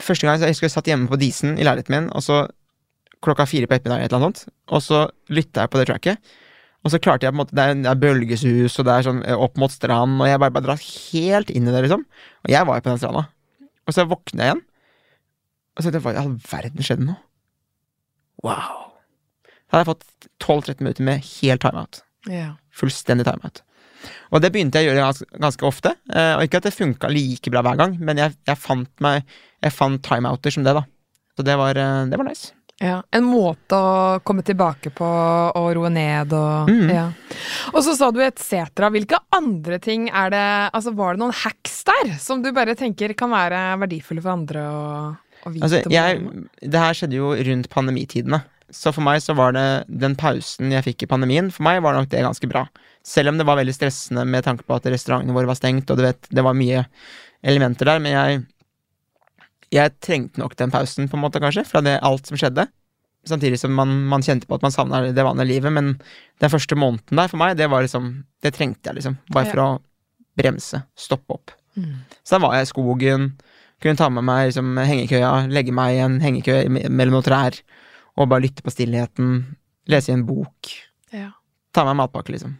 Første 0.00 0.26
gang 0.26 0.38
så 0.38 0.48
jeg 0.48 0.56
husker 0.56 0.66
jeg 0.66 0.74
satt 0.74 0.90
hjemme 0.90 1.10
på 1.10 1.18
Disen 1.20 1.54
i 1.54 1.66
leiligheten 1.66 1.94
min, 1.94 2.08
og 2.10 2.24
så 2.26 2.42
klokka 3.22 3.46
fire 3.46 3.68
på 3.68 3.76
ettermiddagen, 3.76 4.08
et 4.08 4.12
eller 4.14 4.26
annet 4.26 4.40
sånt, 4.42 4.54
og 4.72 4.82
så 4.82 5.02
lytta 5.30 5.66
jeg 5.66 5.72
på 5.72 5.80
det 5.80 5.86
tracket. 5.90 6.36
Og 6.80 6.94
så 6.94 7.00
klarte 7.02 7.26
jeg 7.26 7.34
på 7.34 7.36
en 7.36 7.42
måte 7.42 7.56
Det 7.56 7.64
er, 7.68 7.74
det 7.84 7.92
bølgesus, 8.00 8.78
og 8.80 8.86
det 8.88 8.94
er 8.94 9.04
sånn 9.04 9.20
eh, 9.28 9.36
opp 9.46 9.58
mot 9.60 9.72
strand, 9.72 10.16
og 10.16 10.30
jeg 10.30 10.40
bare, 10.40 10.54
bare 10.54 10.70
dratt 10.70 10.86
helt 11.12 11.52
inn 11.52 11.68
i 11.68 11.74
det, 11.74 11.84
liksom. 11.84 12.06
Og 12.46 12.54
jeg 12.54 12.66
var 12.66 12.78
jo 12.78 12.86
på 12.86 12.92
den 12.94 13.02
stranda. 13.02 13.26
Og 13.84 13.96
så 13.96 14.06
våkner 14.08 14.42
jeg 14.46 14.54
igjen, 14.54 14.62
og 15.76 15.82
så 15.82 15.90
tenkte 15.90 16.00
jeg 16.00 16.06
hva 16.08 16.14
i 16.16 16.22
all 16.22 16.32
verden 16.50 16.86
skjedde 16.86 17.06
nå? 17.10 17.18
Wow. 18.46 18.86
Da 19.70 19.76
hadde 19.76 19.84
jeg 19.84 19.90
fått 19.92 20.30
12-13 20.42 20.80
minutter 20.82 21.06
med 21.06 21.26
helt 21.28 21.62
timeout. 21.62 22.00
Ja. 22.28 22.48
Fullstendig 22.80 23.26
timeout. 23.28 23.62
Og 24.30 24.40
det 24.40 24.52
begynte 24.54 24.80
jeg 24.80 24.88
å 24.88 24.94
gjøre 24.94 25.26
ganske, 25.42 25.66
ofte. 25.68 25.92
eh, 26.08 26.32
og 26.38 26.46
ikke 26.46 26.62
at 26.62 26.70
det 26.70 26.76
funka 26.76 27.10
like 27.12 27.52
bra 27.52 27.62
hver 27.66 27.76
gang, 27.80 27.98
men 28.00 28.20
jeg, 28.22 28.36
jeg 28.48 28.60
fant 28.60 28.90
meg 29.04 29.26
Jeg 29.60 29.76
fant 29.76 30.00
timeouter 30.00 30.54
som 30.54 30.64
det, 30.64 30.72
da. 30.72 30.86
Så 31.36 31.44
det 31.44 31.56
var, 31.60 31.76
eh, 31.76 32.06
det 32.08 32.16
var 32.16 32.24
nice. 32.30 32.54
Ja, 32.80 33.02
En 33.12 33.26
måte 33.28 33.76
å 33.76 34.20
komme 34.24 34.40
tilbake 34.40 34.88
på 34.96 35.04
og 35.04 35.66
roe 35.76 35.90
ned 35.92 36.32
og 36.32 36.70
mm. 36.70 36.86
ja. 36.88 37.10
Og 37.74 37.82
så 37.84 37.92
sa 37.98 38.08
du 38.08 38.22
et 38.24 38.40
cetera. 38.40 38.88
Hvilke 38.88 39.18
andre 39.36 39.76
ting 39.84 40.08
er 40.08 40.32
det 40.32 40.46
Altså, 40.72 40.94
var 40.96 41.12
det 41.12 41.20
noen 41.20 41.36
hacks 41.42 41.82
der 41.90 42.14
som 42.22 42.40
du 42.40 42.48
bare 42.56 42.76
tenker 42.78 43.12
kan 43.18 43.34
være 43.34 43.60
verdifulle 43.82 44.24
for 44.24 44.32
andre 44.32 44.64
å, 44.64 44.80
å 45.44 45.52
vite? 45.52 45.68
Altså, 45.68 45.82
jeg, 45.92 46.48
det 46.72 46.82
her 46.86 46.96
skjedde 46.96 47.20
jo 47.20 47.34
rundt 47.50 47.68
pandemitidene. 47.74 48.40
Så 48.74 48.92
for 48.94 49.04
meg 49.06 49.22
så 49.24 49.34
var 49.38 49.54
det 49.56 49.66
den 49.88 50.14
pausen 50.18 50.72
jeg 50.74 50.86
fikk 50.86 51.04
i 51.04 51.10
pandemien, 51.10 51.50
for 51.54 51.66
meg 51.66 51.82
var 51.84 51.96
nok 51.96 52.10
det 52.12 52.22
ganske 52.24 52.50
bra. 52.50 52.66
Selv 53.06 53.32
om 53.32 53.40
det 53.40 53.46
var 53.48 53.58
veldig 53.58 53.74
stressende 53.74 54.26
med 54.28 54.46
tanke 54.46 54.66
på 54.66 54.76
at 54.76 54.86
restaurantene 54.92 55.34
våre 55.36 55.50
var 55.50 55.58
stengt, 55.58 55.90
og 55.90 55.98
du 55.98 56.04
vet, 56.06 56.30
det 56.30 56.44
var 56.46 56.58
mye 56.58 56.84
elementer 57.40 57.88
der, 57.88 58.02
men 58.02 58.14
jeg 58.14 58.42
jeg 59.70 59.94
trengte 60.02 60.40
nok 60.42 60.56
den 60.58 60.72
pausen, 60.72 61.08
på 61.08 61.14
en 61.16 61.22
måte, 61.22 61.40
kanskje, 61.42 61.62
fra 61.68 61.82
det, 61.84 62.00
alt 62.02 62.26
som 62.26 62.38
skjedde. 62.38 62.66
Samtidig 63.28 63.60
som 63.60 63.74
man, 63.76 63.92
man 64.10 64.24
kjente 64.24 64.48
på 64.48 64.56
at 64.56 64.64
man 64.64 64.72
savna 64.74 65.02
det 65.14 65.24
vanlige 65.24 65.50
livet, 65.52 65.72
men 65.76 65.92
den 66.42 66.50
første 66.50 66.78
måneden 66.78 67.20
der 67.20 67.30
for 67.30 67.40
meg, 67.40 67.56
det 67.58 67.68
var 67.70 67.84
liksom 67.84 68.24
Det 68.42 68.54
trengte 68.56 68.88
jeg, 68.88 68.96
liksom. 68.98 69.18
Bare 69.30 69.50
for 69.50 69.62
å 69.62 69.68
bremse. 70.40 70.82
Stoppe 70.98 71.36
opp. 71.36 71.52
Mm. 71.76 72.00
Så 72.24 72.34
da 72.34 72.42
var 72.46 72.56
jeg 72.56 72.66
i 72.66 72.70
skogen, 72.70 73.28
kunne 73.80 74.00
ta 74.00 74.08
med 74.10 74.24
meg 74.26 74.48
liksom, 74.48 74.72
hengekøya, 74.80 75.30
legge 75.52 75.74
meg 75.76 75.98
i 75.98 76.02
en 76.06 76.18
hengekøye 76.24 76.88
mellom 76.88 77.18
noen 77.18 77.28
trær, 77.28 77.60
og 78.16 78.30
bare 78.30 78.44
lytte 78.46 78.64
på 78.66 78.72
stillheten, 78.72 79.42
lese 79.90 80.10
i 80.12 80.16
en 80.16 80.26
bok. 80.28 80.72
Ja. 81.14 81.30
Ta 81.74 81.84
med 81.86 81.98
matpakke, 82.00 82.34
liksom. 82.34 82.56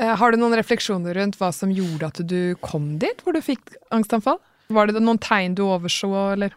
Eh, 0.00 0.12
Har 0.20 0.32
du 0.32 0.38
noen 0.40 0.56
refleksjoner 0.58 1.16
rundt 1.16 1.38
hva 1.40 1.52
som 1.54 1.72
gjorde 1.72 2.10
at 2.10 2.20
du 2.28 2.54
kom 2.60 2.96
dit, 3.00 3.22
hvor 3.24 3.32
du 3.36 3.40
fikk 3.44 3.74
angstanfall? 3.94 4.38
Var 4.68 4.90
det 4.90 5.00
noen 5.00 5.20
tegn 5.22 5.54
du 5.56 5.64
overså, 5.68 6.10
eller? 6.34 6.54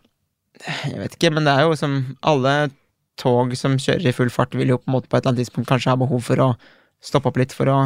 Jeg 0.66 0.98
vet 1.00 1.16
ikke, 1.16 1.32
men 1.32 1.46
det 1.48 1.54
er 1.56 1.68
jo 1.68 1.76
som 1.80 2.00
alle 2.26 2.70
tog 3.20 3.54
som 3.60 3.78
kjører 3.80 4.10
i 4.10 4.16
full 4.16 4.32
fart, 4.34 4.56
vil 4.56 4.74
jo 4.74 4.80
på 4.80 4.90
en 4.90 4.96
måte 4.98 5.08
på 5.12 5.18
et 5.18 5.24
eller 5.24 5.34
annet 5.34 5.46
tidspunkt 5.46 5.70
kanskje 5.72 5.92
ha 5.94 6.00
behov 6.00 6.24
for 6.26 6.42
å 6.44 6.50
stoppe 7.04 7.30
opp 7.32 7.40
litt 7.40 7.56
for 7.56 7.72
å 7.72 7.78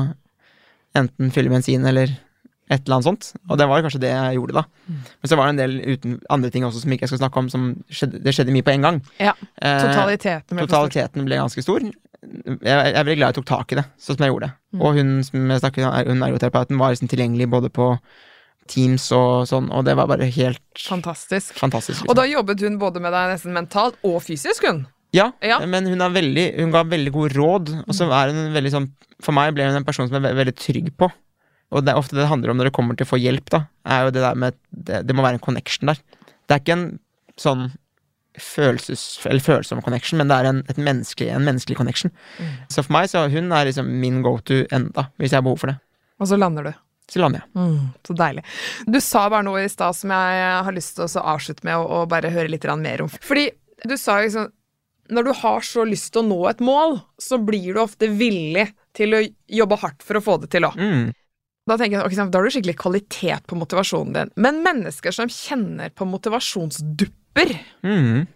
enten 0.98 1.32
fylle 1.34 1.52
bensin 1.54 1.86
eller 1.90 2.14
et 2.72 2.86
eller 2.86 2.96
annet 2.96 3.06
sånt. 3.10 3.34
Og 3.50 3.58
det 3.60 3.68
var 3.68 3.82
kanskje 3.84 4.00
det 4.02 4.10
jeg 4.14 4.38
gjorde, 4.40 4.54
da. 4.54 4.64
Men 4.88 5.28
så 5.30 5.36
var 5.38 5.46
det 5.50 5.54
en 5.54 5.62
del 5.64 5.74
uten, 5.98 6.14
andre 6.30 6.50
ting 6.50 6.64
også 6.64 6.82
som 6.82 6.92
ikke 6.96 7.04
jeg 7.06 7.12
skal 7.14 7.20
snakke 7.26 7.38
om, 7.44 7.50
som 7.52 7.66
skjedde, 7.92 8.22
det 8.24 8.34
skjedde 8.34 8.54
mye 8.56 8.64
på 8.64 8.72
en 8.78 8.82
gang. 8.88 9.02
Ja, 9.20 9.34
Eh, 9.62 9.82
Totaliteten 9.84 10.56
ble 10.58 10.64
for. 10.66 10.72
Totaliteten 10.72 11.26
ble 11.28 11.36
ganske 11.42 11.62
stor. 11.64 11.80
Jeg, 11.84 12.60
jeg 12.64 12.94
er 12.96 13.04
veldig 13.04 13.18
glad 13.20 13.34
jeg 13.34 13.40
tok 13.42 13.50
tak 13.52 13.72
i 13.74 13.76
det, 13.82 13.84
sånn 14.00 14.16
som 14.16 14.24
jeg 14.24 14.32
gjorde 14.32 14.48
det. 14.48 14.54
Mm. 14.74 14.82
Og 14.82 14.96
hun 14.96 15.10
som 15.28 15.50
jeg 15.52 15.60
snakket 15.60 15.84
om, 15.90 15.98
hun 16.14 16.24
ergoterapeuten, 16.30 16.80
var 16.80 16.94
liksom 16.96 17.10
tilgjengelig 17.12 17.50
både 17.52 17.70
på 17.76 17.90
Teams 18.72 19.10
og 19.12 19.44
sånn, 19.50 19.66
og 19.76 19.84
det 19.84 19.98
var 20.00 20.08
bare 20.08 20.30
helt 20.32 20.62
Fantastisk. 20.88 21.52
fantastisk. 21.60 22.00
Liksom. 22.00 22.10
Og 22.10 22.16
da 22.16 22.24
jobbet 22.30 22.62
hun 22.64 22.78
både 22.80 23.02
med 23.04 23.12
deg 23.12 23.34
nesten 23.34 23.52
mentalt 23.52 23.98
og 24.08 24.22
fysisk, 24.24 24.64
hun. 24.70 24.86
ja, 25.12 25.32
Ja. 25.44 25.60
men 25.68 25.86
hun, 25.86 26.00
veldig, 26.00 26.46
hun 26.62 26.72
ga 26.72 26.84
veldig 26.88 27.12
god 27.12 27.36
råd, 27.36 27.74
og 27.88 27.94
så 27.94 28.08
er 28.08 28.32
hun 28.32 28.54
veldig 28.56 28.72
sånn 28.72 28.88
For 29.24 29.32
meg 29.36 29.54
ble 29.56 29.64
hun 29.68 29.76
en 29.76 29.84
person 29.86 30.08
som 30.08 30.16
jeg 30.22 30.32
er 30.32 30.36
veldig 30.40 30.56
trygg 30.56 30.88
på. 30.98 31.12
Og 31.74 31.86
det 31.86 31.94
er 31.94 32.00
ofte 32.00 32.16
det 32.16 32.24
det 32.24 32.32
handler 32.32 32.54
om 32.54 32.60
når 32.60 32.70
det 32.70 32.76
kommer 32.76 32.98
til 32.98 33.08
å 33.08 33.12
få 33.12 33.22
hjelp, 33.22 33.50
da, 33.54 33.64
er 33.90 34.06
jo 34.08 34.14
det 34.16 34.24
der 34.24 34.38
med 34.40 34.60
Det, 34.70 35.02
det 35.08 35.16
må 35.16 35.26
være 35.26 35.40
en 35.40 35.44
connection 35.44 35.90
der. 35.92 36.02
Det 36.48 36.56
er 36.56 36.62
ikke 36.62 36.78
en 36.78 36.88
sånn 37.40 37.72
følelses, 38.42 39.20
eller 39.30 39.44
følsom 39.44 39.82
connection, 39.86 40.18
men 40.18 40.30
det 40.30 40.38
er 40.40 40.50
en, 40.50 40.62
et 40.72 40.80
menneskelig, 40.82 41.30
en 41.34 41.46
menneskelig 41.46 41.78
connection. 41.78 42.14
Så 42.72 42.82
for 42.82 42.96
meg 42.96 43.12
så 43.12 43.28
hun 43.30 43.52
er 43.54 43.70
liksom 43.70 43.90
min 44.02 44.24
go 44.26 44.40
to 44.42 44.64
enda, 44.74 45.08
hvis 45.22 45.34
jeg 45.34 45.42
har 45.42 45.46
behov 45.46 45.62
for 45.62 45.74
det. 45.74 45.78
Og 46.22 46.30
så 46.32 46.40
lander 46.40 46.70
du. 46.70 46.74
Så 47.12 47.22
lander 47.22 47.44
jeg. 47.44 47.50
Mm, 47.60 47.92
så 48.08 48.16
deilig. 48.18 48.44
Du 48.88 49.00
sa 49.04 49.28
bare 49.30 49.46
noe 49.46 49.64
i 49.66 49.70
stad 49.72 49.98
som 49.98 50.14
jeg 50.16 50.44
har 50.68 50.76
lyst 50.76 50.96
til 50.98 51.06
å 51.06 51.26
avslutte 51.36 51.68
med, 51.68 51.78
og, 51.78 52.08
bare 52.12 52.32
høre 52.34 52.52
litt 52.52 52.66
mer 52.80 53.06
om. 53.06 53.12
Fordi 53.22 53.50
du 53.84 53.98
sa 54.00 54.22
liksom 54.22 54.52
Når 55.12 55.24
du 55.24 55.34
har 55.36 55.62
så 55.68 55.84
lyst 55.84 56.14
til 56.14 56.24
å 56.24 56.28
nå 56.30 56.38
et 56.48 56.62
mål, 56.64 57.02
så 57.20 57.38
blir 57.38 57.76
du 57.76 57.82
ofte 57.82 58.08
villig 58.08 58.70
til 58.96 59.14
å 59.14 59.20
jobbe 59.52 59.76
hardt 59.82 60.02
for 60.02 60.16
å 60.16 60.22
få 60.24 60.38
det 60.40 60.48
til 60.54 60.64
òg. 60.64 60.78
Mm. 60.80 61.12
Da 61.68 61.78
tenker 61.80 61.96
jeg, 62.02 62.06
ok, 62.10 62.16
da 62.32 62.40
har 62.40 62.44
du 62.44 62.52
skikkelig 62.52 62.76
kvalitet 62.76 63.46
på 63.48 63.56
motivasjonen 63.56 64.14
din. 64.18 64.32
Men 64.44 64.58
mennesker 64.66 65.14
som 65.16 65.30
kjenner 65.32 65.94
på 65.96 66.04
motivasjonsdupper, 66.10 67.54
Mm. 67.84 68.28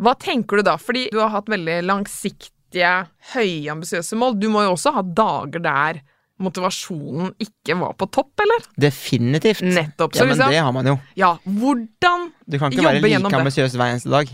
hva 0.00 0.14
tenker 0.18 0.56
du 0.56 0.62
da? 0.62 0.76
Fordi 0.80 1.08
du 1.12 1.18
har 1.20 1.28
hatt 1.28 1.46
veldig 1.52 1.82
langsiktige, 1.84 3.06
høye, 3.34 3.68
ambisiøse 3.70 4.16
mål. 4.16 4.38
Du 4.40 4.48
må 4.48 4.62
jo 4.64 4.72
også 4.76 4.92
ha 4.94 5.02
dager 5.02 5.60
der 5.62 6.00
motivasjonen 6.40 7.34
ikke 7.38 7.76
var 7.78 7.92
på 8.00 8.08
topp, 8.10 8.32
eller? 8.40 8.64
Definitivt. 8.80 9.60
Nettopp. 9.60 10.14
Ja, 10.16 10.24
men 10.24 10.32
liksom, 10.38 10.50
det 10.50 10.62
har 10.64 10.72
man 10.72 10.86
jo. 10.86 10.98
ja, 11.16 11.34
hvordan 11.44 12.30
Du 12.48 12.58
kan 12.58 12.72
ikke 12.72 12.82
være 12.86 13.02
like 13.02 13.20
det. 13.28 13.34
ambisiøs 13.42 13.76
hver 13.76 13.92
eneste 13.92 14.08
dag. 14.10 14.28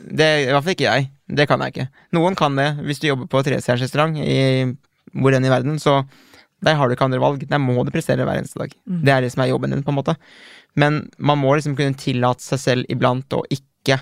Det 0.00 0.28
I 0.46 0.52
hvert 0.52 0.62
fall 0.64 0.72
ikke 0.76 0.86
jeg. 0.86 1.10
Det 1.28 1.48
kan 1.48 1.60
jeg 1.60 1.74
ikke. 1.74 1.88
Noen 2.12 2.36
kan 2.36 2.54
det. 2.56 2.68
Hvis 2.86 3.00
du 3.00 3.08
jobber 3.08 3.26
på 3.26 3.42
trestjerners 3.44 3.82
restaurant 3.82 4.16
i 4.16 4.64
hvor 5.12 5.34
enn 5.34 5.44
i 5.44 5.50
verden, 5.50 5.74
så 5.82 6.04
der 6.64 6.76
har 6.76 6.88
du 6.88 6.94
ikke 6.94 7.06
andre 7.08 7.22
valg. 7.22 7.44
Der 7.48 7.60
må 7.62 7.80
du 7.84 7.92
prestere 7.94 8.26
hver 8.26 8.40
eneste 8.40 8.60
dag. 8.60 8.74
Mm. 8.84 9.00
Det 9.06 9.14
er 9.14 9.24
det 9.24 9.32
som 9.32 9.44
er 9.44 9.52
jobben 9.52 9.72
din, 9.72 9.84
på 9.86 9.92
en 9.92 9.98
måte. 10.00 10.16
Men 10.78 11.02
man 11.18 11.40
må 11.40 11.54
liksom 11.56 11.76
kunne 11.78 11.98
tillate 11.98 12.44
seg 12.44 12.62
selv 12.62 12.92
iblant 12.92 13.36
å 13.36 13.42
ikke 13.50 14.00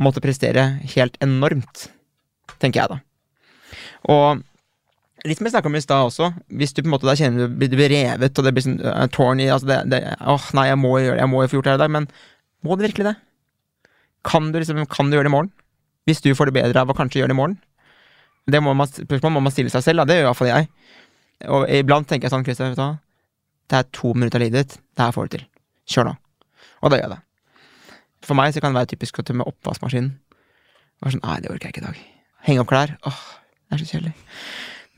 måtte 0.00 0.22
prestere 0.24 0.66
helt 0.94 1.16
enormt, 1.24 1.88
tenker 2.60 2.82
jeg 2.82 2.92
da. 2.92 3.00
Og 4.12 4.44
litt 5.28 5.40
som 5.40 5.48
jeg 5.48 5.54
snakka 5.54 5.68
om 5.68 5.76
i 5.76 5.82
stad 5.84 6.08
også, 6.08 6.30
hvis 6.56 6.72
du 6.72 6.82
på 6.82 6.88
en 6.88 6.94
måte 6.94 7.08
da 7.08 7.16
kjenner 7.18 7.50
du 7.50 7.56
blir 7.60 7.90
revet, 7.92 8.38
og 8.38 8.46
det 8.46 8.52
blir 8.56 8.64
sånn 8.64 8.78
uh, 8.80 9.06
tårn 9.12 9.42
i 9.42 9.50
altså 9.52 9.68
det, 9.68 9.80
det, 9.92 10.00
Åh, 10.20 10.46
nei, 10.56 10.68
jeg 10.70 10.80
må 10.80 10.94
gjøre 10.96 11.18
det, 11.18 11.24
jeg 11.24 11.32
må 11.32 11.42
jo 11.42 11.50
få 11.50 11.58
gjort 11.58 11.68
det 11.68 11.74
her 11.74 11.80
i 11.80 11.84
dag, 11.84 11.94
men 11.96 12.08
må 12.64 12.76
du 12.76 12.86
virkelig 12.86 13.08
det? 13.10 13.16
Kan 14.30 14.52
du 14.52 14.60
liksom, 14.60 14.80
kan 14.92 15.10
du 15.10 15.16
gjøre 15.16 15.28
det 15.28 15.32
i 15.32 15.36
morgen? 15.36 15.52
Hvis 16.08 16.22
du 16.24 16.30
får 16.36 16.50
det 16.50 16.56
bedre 16.60 16.84
av 16.84 16.92
å 16.92 16.96
kanskje 16.96 17.20
gjøre 17.20 17.32
det 17.32 17.36
i 17.36 17.40
morgen? 17.40 17.58
Det 18.50 18.60
må 18.64 18.72
man, 18.76 18.88
spørsmålet 18.88 19.36
må 19.36 19.44
man 19.44 19.54
stille 19.54 19.72
seg 19.72 19.84
selv, 19.84 20.02
da. 20.02 20.08
Det 20.08 20.18
gjør 20.18 20.30
iallfall 20.30 20.50
jeg. 20.50 20.68
Og 21.48 21.64
iblant 21.72 22.08
tenker 22.08 22.28
jeg 22.28 22.34
sånn, 22.34 22.44
Christian, 22.44 22.72
vet 22.74 22.80
du 22.80 22.84
hva? 22.84 22.98
Det 23.70 23.78
er 23.78 23.90
to 23.96 24.12
minutter 24.16 24.40
av 24.40 24.44
livet 24.44 24.58
ditt. 24.66 24.80
Det 24.96 25.06
her 25.06 25.14
får 25.14 25.28
du 25.28 25.36
til. 25.36 25.44
Kjør 25.90 26.10
nå. 26.10 26.14
Og 26.82 26.90
da 26.90 26.98
gjør 26.98 27.06
jeg 27.06 27.14
det. 27.14 27.20
For 28.26 28.36
meg 28.36 28.52
så 28.52 28.60
kan 28.60 28.74
det 28.74 28.80
være 28.82 28.90
typisk 28.92 29.20
å 29.20 29.24
tømme 29.26 29.46
oppvaskmaskinen. 29.48 30.10
Bare 31.00 31.14
sånn, 31.14 31.22
nei, 31.24 31.38
det 31.40 31.52
orker 31.52 31.70
jeg 31.70 31.76
ikke 31.76 31.84
i 31.84 31.86
dag. 31.86 32.00
Henge 32.48 32.64
opp 32.64 32.72
klær. 32.72 32.92
Åh, 33.08 33.20
det 33.70 33.76
er 33.76 33.82
så 33.82 33.88
kjedelig. 33.94 34.12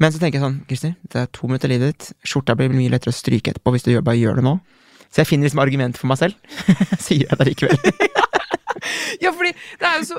Men 0.03 0.15
så 0.15 0.19
tenker 0.19 0.41
jeg 0.41 0.47
sånn, 0.47 0.57
Christer, 0.67 0.95
det 1.13 1.21
er 1.21 1.29
to 1.37 1.51
minutter 1.51 1.69
av 1.69 1.75
livet 1.77 1.93
ditt. 1.93 2.09
Skjorta 2.27 2.57
blir 2.59 2.73
mye 2.75 2.91
lettere 2.91 3.13
å 3.15 3.17
stryke 3.17 3.53
etterpå 3.53 3.75
hvis 3.77 3.87
du 3.87 3.93
bare 4.01 4.19
gjør 4.19 4.41
det 4.41 4.47
nå. 4.49 4.57
Så 5.13 5.21
jeg 5.23 5.29
finner 5.29 5.47
liksom 5.47 5.63
argument 5.63 6.01
for 6.01 6.11
meg 6.11 6.19
selv. 6.19 6.59
Sier 7.05 7.29
jeg 7.29 7.39
det 7.39 7.51
likevel. 7.53 7.79
Ja, 9.23 9.31
fordi 9.31 9.53
det 9.79 9.87
er 9.87 10.01
jo 10.01 10.07
så 10.09 10.17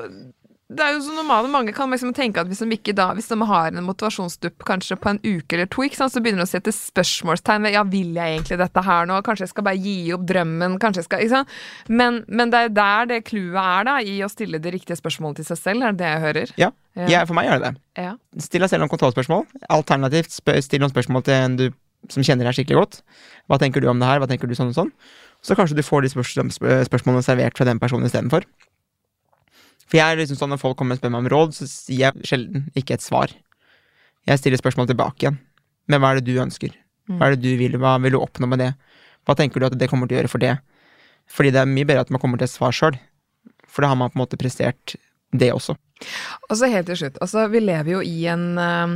det 0.71 0.79
er 0.81 0.93
jo 0.95 1.01
så 1.05 1.13
normalt, 1.13 1.49
Mange 1.51 1.73
kan 1.75 1.91
liksom 1.91 2.13
tenke 2.15 2.39
at 2.41 2.47
hvis 2.49 2.61
de 2.63 2.69
ikke 2.73 2.93
da, 2.95 3.09
hvis 3.13 3.27
de 3.29 3.35
har 3.45 3.67
en 3.69 3.83
motivasjonsdupp 3.83 4.63
kanskje 4.65 4.95
på 4.97 5.09
en 5.11 5.19
uke 5.21 5.53
eller 5.57 5.67
to, 5.69 5.83
sant, 5.93 6.13
så 6.15 6.21
begynner 6.23 6.41
de 6.43 6.47
å 6.47 6.51
sette 6.53 6.71
spørsmålstegn 6.73 7.67
ved 7.67 7.75
ja, 7.75 7.83
vil 7.83 8.15
jeg 8.15 8.37
egentlig 8.37 8.57
dette 8.61 8.83
her 8.87 9.05
nå, 9.09 9.19
kanskje 9.27 9.45
jeg 9.45 9.51
skal 9.53 9.67
bare 9.67 9.81
gi 9.83 9.95
opp 10.15 10.23
drømmen, 10.29 10.79
kanskje 10.81 11.03
jeg 11.03 11.09
skal 11.09 11.25
ikke 11.25 11.35
sant? 11.35 11.53
Men, 11.89 12.21
men 12.27 12.53
det 12.53 12.61
er 12.69 12.73
der 12.73 13.11
det 13.11 13.19
clouet 13.27 13.59
er, 13.59 13.87
da, 13.89 13.97
i 14.01 14.15
å 14.25 14.31
stille 14.31 14.61
det 14.63 14.73
riktige 14.77 14.97
spørsmålet 14.97 15.41
til 15.43 15.49
seg 15.51 15.61
selv, 15.61 15.83
er 15.83 15.93
det 15.93 16.01
det 16.03 16.11
jeg 16.13 16.23
hører? 16.27 16.55
Ja, 16.63 16.71
Ja. 16.95 17.07
ja 17.09 17.23
for 17.25 17.33
meg 17.37 17.47
gjør 17.49 17.59
det 17.61 17.69
det. 17.73 17.81
Ja. 18.07 18.15
Still 18.41 18.61
deg 18.65 18.69
selv 18.69 18.83
noen 18.85 18.91
kontrollspørsmål. 18.93 19.45
Alternativt 19.73 20.33
still 20.63 20.81
noen 20.83 20.93
spørsmål 20.93 21.23
til 21.25 21.33
en 21.37 21.55
du 21.57 21.67
som 22.11 22.23
kjenner 22.25 22.49
deg 22.49 22.57
skikkelig 22.57 22.79
godt. 22.81 22.99
Hva 23.49 23.57
tenker 23.61 23.81
du 23.81 23.87
om 23.89 23.99
det 24.01 24.09
her? 24.09 24.19
Hva 24.21 24.27
tenker 24.29 24.49
du 24.49 24.53
sånn 24.57 24.73
og 24.73 24.75
sånn? 24.77 24.91
Så 25.43 25.55
kanskje 25.59 25.75
du 25.77 25.83
får 25.85 26.03
de 26.03 26.09
spørs 26.11 26.33
spør- 26.55 26.83
spørsmålene 26.87 27.23
servert 27.25 27.57
fra 27.57 27.65
den 27.67 27.79
personen 27.79 28.05
istedenfor. 28.09 28.43
For 29.93 29.99
jeg 29.99 30.09
er 30.09 30.17
liksom 30.17 30.39
sånn 30.39 30.49
Når 30.55 30.57
folk 30.57 30.77
kommer 30.79 30.97
og 30.97 31.03
spør 31.03 31.11
meg 31.13 31.21
om 31.21 31.27
råd, 31.29 31.51
så 31.53 31.67
sier 31.69 32.07
jeg 32.07 32.25
sjelden 32.25 32.63
ikke 32.73 32.97
et 32.97 33.05
svar. 33.05 33.29
Jeg 34.25 34.41
stiller 34.41 34.57
spørsmål 34.57 34.89
tilbake 34.89 35.27
igjen. 35.27 35.37
Men 35.91 36.01
hva 36.01 36.09
er 36.13 36.17
det 36.17 36.31
du 36.31 36.41
ønsker? 36.41 36.73
Hva 37.11 37.27
er 37.27 37.35
det 37.35 37.43
du 37.43 37.59
vil? 37.59 37.77
Hva 37.77 37.99
vil 38.01 38.15
du 38.15 38.21
oppnå 38.23 38.49
med 38.49 38.63
det? 38.63 38.71
Hva 39.27 39.35
tenker 39.37 39.61
du 39.61 39.67
at 39.67 39.75
det 39.77 39.89
kommer 39.91 40.09
til 40.09 40.17
å 40.17 40.21
gjøre 40.23 40.31
for 40.31 40.41
det? 40.41 40.55
Fordi 41.29 41.51
det 41.53 41.61
er 41.61 41.69
mye 41.69 41.85
bedre 41.85 42.07
at 42.07 42.13
man 42.15 42.23
kommer 42.23 42.41
til 42.41 42.47
et 42.47 42.55
svar 42.55 42.73
sjøl. 42.73 42.97
For 43.69 43.85
da 43.85 43.91
har 43.91 43.99
man 43.99 44.09
på 44.09 44.17
en 44.17 44.23
måte 44.23 44.39
prestert 44.39 44.95
det 45.29 45.51
også. 45.53 45.75
Og 46.49 46.55
så 46.57 46.69
helt 46.73 46.89
til 46.89 46.99
slutt, 46.99 47.21
altså 47.21 47.45
vi 47.53 47.61
lever 47.63 47.93
jo 47.93 48.01
i 48.01 48.25
en 48.31 48.45
eh, 48.59 48.95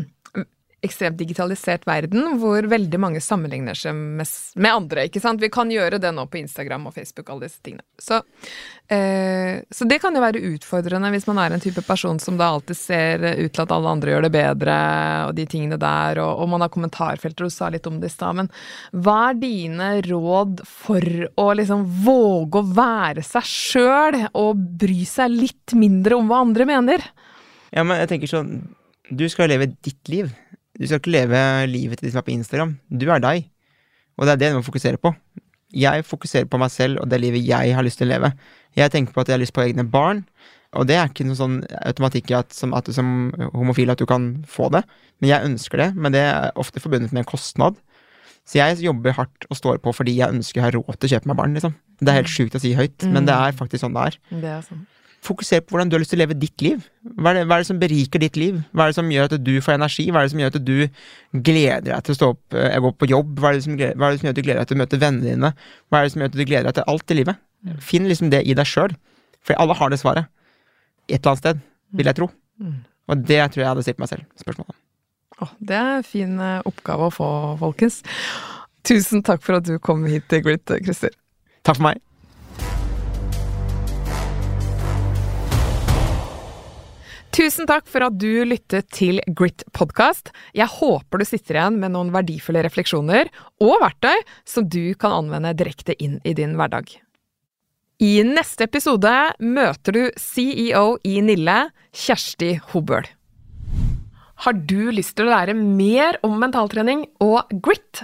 ekstremt 0.85 1.17
digitalisert 1.17 1.87
verden 1.89 2.37
hvor 2.37 2.67
veldig 2.69 2.99
mange 3.01 3.21
sammenligner 3.23 3.77
seg 3.77 3.97
med, 3.97 4.29
med 4.61 4.73
andre, 4.73 5.07
ikke 5.07 5.21
sant? 5.23 5.41
Vi 5.41 5.49
kan 5.53 5.71
gjøre 5.73 5.97
det 6.01 6.11
nå 6.13 6.27
på 6.29 6.37
Instagram 6.41 6.85
og 6.89 6.93
Facebook, 6.93 7.31
alle 7.33 7.47
disse 7.47 7.63
tingene. 7.65 7.85
Så, 7.97 8.19
eh, 8.93 9.63
så 9.73 9.87
det 9.89 9.97
kan 10.03 10.15
jo 10.15 10.21
være 10.21 10.43
utfordrende 10.53 11.09
hvis 11.15 11.25
man 11.29 11.41
er 11.41 11.55
en 11.55 11.63
type 11.63 11.81
person 11.87 12.21
som 12.21 12.37
da 12.37 12.51
alltid 12.53 12.77
ser 12.77 13.25
ut 13.41 13.55
til 13.55 13.65
at 13.65 13.73
alle 13.73 13.95
andre 13.97 14.13
gjør 14.13 14.27
det 14.27 14.33
bedre, 14.37 14.77
og 15.27 15.35
de 15.39 15.47
tingene 15.49 15.81
der, 15.81 16.21
og, 16.21 16.43
og 16.43 16.53
man 16.53 16.65
har 16.65 16.73
kommentarfelter, 16.73 17.49
du 17.49 17.53
sa 17.53 17.71
litt 17.73 17.89
om 17.89 17.97
det 18.01 18.11
i 18.11 18.15
stad, 18.15 18.37
men 18.43 18.51
hva 18.93 19.19
er 19.31 19.41
dine 19.41 19.91
råd 20.05 20.61
for 20.69 21.03
å 21.41 21.49
liksom 21.57 21.87
våge 22.05 22.61
å 22.61 22.73
være 22.77 23.25
seg 23.25 23.49
sjøl, 23.49 24.21
og 24.37 24.65
bry 24.77 25.01
seg 25.09 25.33
litt 25.33 25.73
mindre 25.77 26.21
om 26.21 26.29
hva 26.29 26.43
andre 26.45 26.69
mener? 26.69 27.01
Ja, 27.73 27.83
men 27.83 27.99
jeg 27.99 28.11
tenker 28.13 28.29
sånn 28.31 28.51
Du 29.11 29.25
skal 29.31 29.49
leve 29.51 29.69
ditt 29.83 30.09
liv. 30.11 30.31
Du 30.77 30.85
skal 30.85 31.01
ikke 31.01 31.13
leve 31.15 31.39
livet 31.71 31.99
til 31.99 32.07
de 32.07 32.13
som 32.13 32.21
er 32.21 32.27
på 32.27 32.35
Instagram. 32.35 32.75
Du 32.89 33.07
er 33.09 33.21
deg. 33.23 33.47
Og 34.17 34.27
det 34.27 34.35
er 34.35 34.41
det 34.41 34.51
du 34.53 34.59
må 34.59 34.65
fokusere 34.65 34.99
på. 35.01 35.13
Jeg 35.77 36.05
fokuserer 36.07 36.47
på 36.49 36.59
meg 36.61 36.71
selv 36.71 37.01
og 37.01 37.09
det 37.11 37.19
livet 37.21 37.43
jeg 37.45 37.73
har 37.75 37.85
lyst 37.85 37.99
til 38.01 38.07
å 38.07 38.13
leve. 38.13 38.31
Jeg 38.77 38.93
tenker 38.93 39.13
på 39.13 39.23
at 39.23 39.29
jeg 39.29 39.37
har 39.37 39.41
lyst 39.41 39.55
på 39.57 39.65
egne 39.65 39.83
barn, 39.89 40.23
og 40.77 40.85
det 40.89 40.97
er 40.99 41.09
ikke 41.09 41.25
noe 41.25 41.37
sånn 41.39 41.57
automatikk 41.87 42.31
at, 42.37 42.53
som, 42.53 42.73
at 42.77 42.85
du 42.85 42.93
som 42.93 43.31
homofil 43.55 43.89
at 43.89 44.01
du 44.01 44.05
kan 44.09 44.29
få 44.47 44.69
det. 44.73 44.83
Men 45.21 45.31
jeg 45.31 45.49
ønsker 45.49 45.81
det, 45.81 45.89
men 45.97 46.13
det 46.13 46.21
er 46.27 46.51
ofte 46.59 46.83
forbundet 46.83 47.13
med 47.15 47.23
en 47.23 47.29
kostnad. 47.29 47.79
Så 48.47 48.59
jeg 48.61 48.77
jobber 48.85 49.15
hardt 49.17 49.47
og 49.49 49.57
står 49.59 49.79
på 49.83 49.91
fordi 49.95 50.13
jeg 50.19 50.31
ønsker 50.35 50.61
å 50.61 50.67
ha 50.67 50.73
råd 50.75 50.99
til 50.99 51.09
å 51.09 51.13
kjøpe 51.15 51.31
meg 51.31 51.39
barn, 51.39 51.57
liksom. 51.57 51.73
Det 51.99 52.13
er 52.13 52.19
helt 52.21 52.31
sjukt 52.31 52.55
å 52.55 52.61
si 52.63 52.75
høyt, 52.77 53.07
men 53.09 53.25
det 53.27 53.33
er 53.35 53.57
faktisk 53.57 53.83
sånn 53.83 53.97
det 53.97 54.05
er. 54.11 54.19
Det 54.43 54.53
er 54.53 54.61
sånn. 54.67 54.85
Fokuser 55.25 55.63
på 55.65 55.73
hvordan 55.73 55.89
du 55.89 55.95
har 55.97 56.01
lyst 56.03 56.11
til 56.13 56.19
å 56.19 56.23
leve 56.23 56.35
ditt 56.39 56.61
liv. 56.61 56.83
Hva 57.17 57.31
er, 57.31 57.39
det, 57.39 57.45
hva 57.49 57.57
er 57.57 57.63
det 57.63 57.67
som 57.71 57.79
beriker 57.81 58.21
ditt 58.21 58.37
liv? 58.39 58.59
Hva 58.71 58.85
er 58.85 58.91
det 58.93 58.97
som 58.99 59.09
gjør 59.11 59.25
at 59.31 59.35
du 59.43 59.53
får 59.65 59.73
energi? 59.75 60.05
Hva 60.13 60.21
er 60.21 60.27
det 60.27 60.33
som 60.35 60.43
gjør 60.43 60.51
at 60.53 60.59
du 60.67 60.75
gleder 61.47 61.87
deg 61.89 62.03
til 62.05 62.13
å 62.13 62.17
stå 62.19 62.29
opp 62.35 62.57
eh, 62.61 62.77
gå 62.85 62.91
på 63.01 63.09
jobb? 63.11 63.33
Hva 63.41 63.49
er, 63.51 63.57
det 63.57 63.65
som, 63.65 63.75
gleder- 63.79 63.97
hva 63.97 64.07
er 64.07 64.15
det 64.15 64.21
som 64.21 64.27
gjør 64.29 64.35
at 64.35 64.39
du 64.39 64.45
gleder 64.45 64.61
deg 64.61 64.69
til 64.71 64.77
å 64.77 64.81
møte 64.83 64.99
vennene 65.01 65.25
dine? 65.33 65.51
Hva 65.89 65.99
er 65.99 66.07
det 66.07 66.13
som 66.13 66.23
gjør 66.23 66.31
at 66.31 66.37
du 66.37 66.43
gleder 66.45 66.69
deg 66.69 66.77
til 66.79 66.87
alt 66.93 67.11
i 67.15 67.19
livet? 67.19 67.41
Finn 67.83 68.07
liksom 68.07 68.31
det 68.31 68.43
i 68.47 68.55
deg 68.61 68.69
sjøl. 68.69 68.93
For 69.43 69.57
alle 69.59 69.75
har 69.81 69.91
det 69.91 69.99
svaret. 70.03 70.29
Et 71.09 71.17
eller 71.17 71.33
annet 71.33 71.43
sted, 71.43 71.61
vil 71.97 72.11
jeg 72.11 72.19
tro. 72.21 72.29
Og 73.07 73.21
det 73.27 73.41
tror 73.51 73.61
jeg 73.61 73.65
jeg 73.65 73.71
hadde 73.73 73.85
stilt 73.89 74.01
meg 74.03 74.09
selv 74.11 74.25
spørsmål 74.41 74.69
om. 74.71 74.79
Åh, 75.43 75.51
det 75.69 75.75
er 75.77 75.91
en 75.99 76.07
fin 76.07 76.39
eh, 76.41 76.61
oppgave 76.65 77.07
å 77.09 77.13
få, 77.13 77.27
folkens. 77.61 77.99
Tusen 78.87 79.21
takk 79.27 79.43
for 79.45 79.59
at 79.59 79.67
du 79.67 79.75
kom 79.83 80.05
hit 80.09 80.25
til 80.31 80.41
Grit, 80.45 80.65
Christer. 80.85 81.13
Takk 81.67 81.77
for 81.81 81.89
meg. 81.89 82.01
Tusen 87.35 87.67
takk 87.69 87.87
for 87.89 88.05
at 88.07 88.15
du 88.17 88.45
lyttet 88.47 88.87
til 88.95 89.19
Grit 89.37 89.65
podkast. 89.75 90.31
Jeg 90.57 90.69
håper 90.77 91.21
du 91.21 91.25
sitter 91.27 91.59
igjen 91.59 91.77
med 91.81 91.93
noen 91.93 92.13
verdifulle 92.15 92.63
refleksjoner 92.65 93.29
og 93.63 93.75
verktøy 93.83 94.23
som 94.47 94.65
du 94.69 94.95
kan 94.99 95.19
anvende 95.19 95.53
direkte 95.57 95.97
inn 96.01 96.17
i 96.25 96.33
din 96.37 96.55
hverdag. 96.57 96.89
I 97.97 98.21
neste 98.25 98.67
episode 98.67 99.11
møter 99.41 99.95
du 99.95 100.03
CEO 100.21 100.97
i 101.07 101.17
Nille, 101.25 101.57
Kjersti 101.97 102.51
Hobøl. 102.71 103.07
Har 104.45 104.53
du 104.69 104.91
lyst 104.93 105.15
til 105.17 105.25
å 105.25 105.33
lære 105.33 105.55
mer 105.57 106.19
om 106.25 106.35
mentaltrening 106.37 107.07
og 107.25 107.49
grit? 107.65 108.03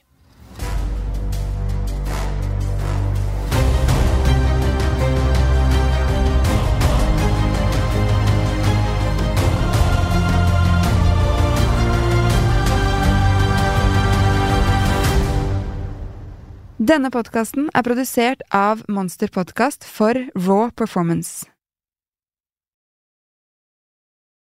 Denne 16.81 17.11
podkasten 17.13 17.67
er 17.77 17.83
produsert 17.85 18.41
av 18.57 18.81
Monster 18.89 19.29
Podkast 19.29 19.85
for 19.85 20.17
Raw 20.33 20.71
Performance. 20.73 21.50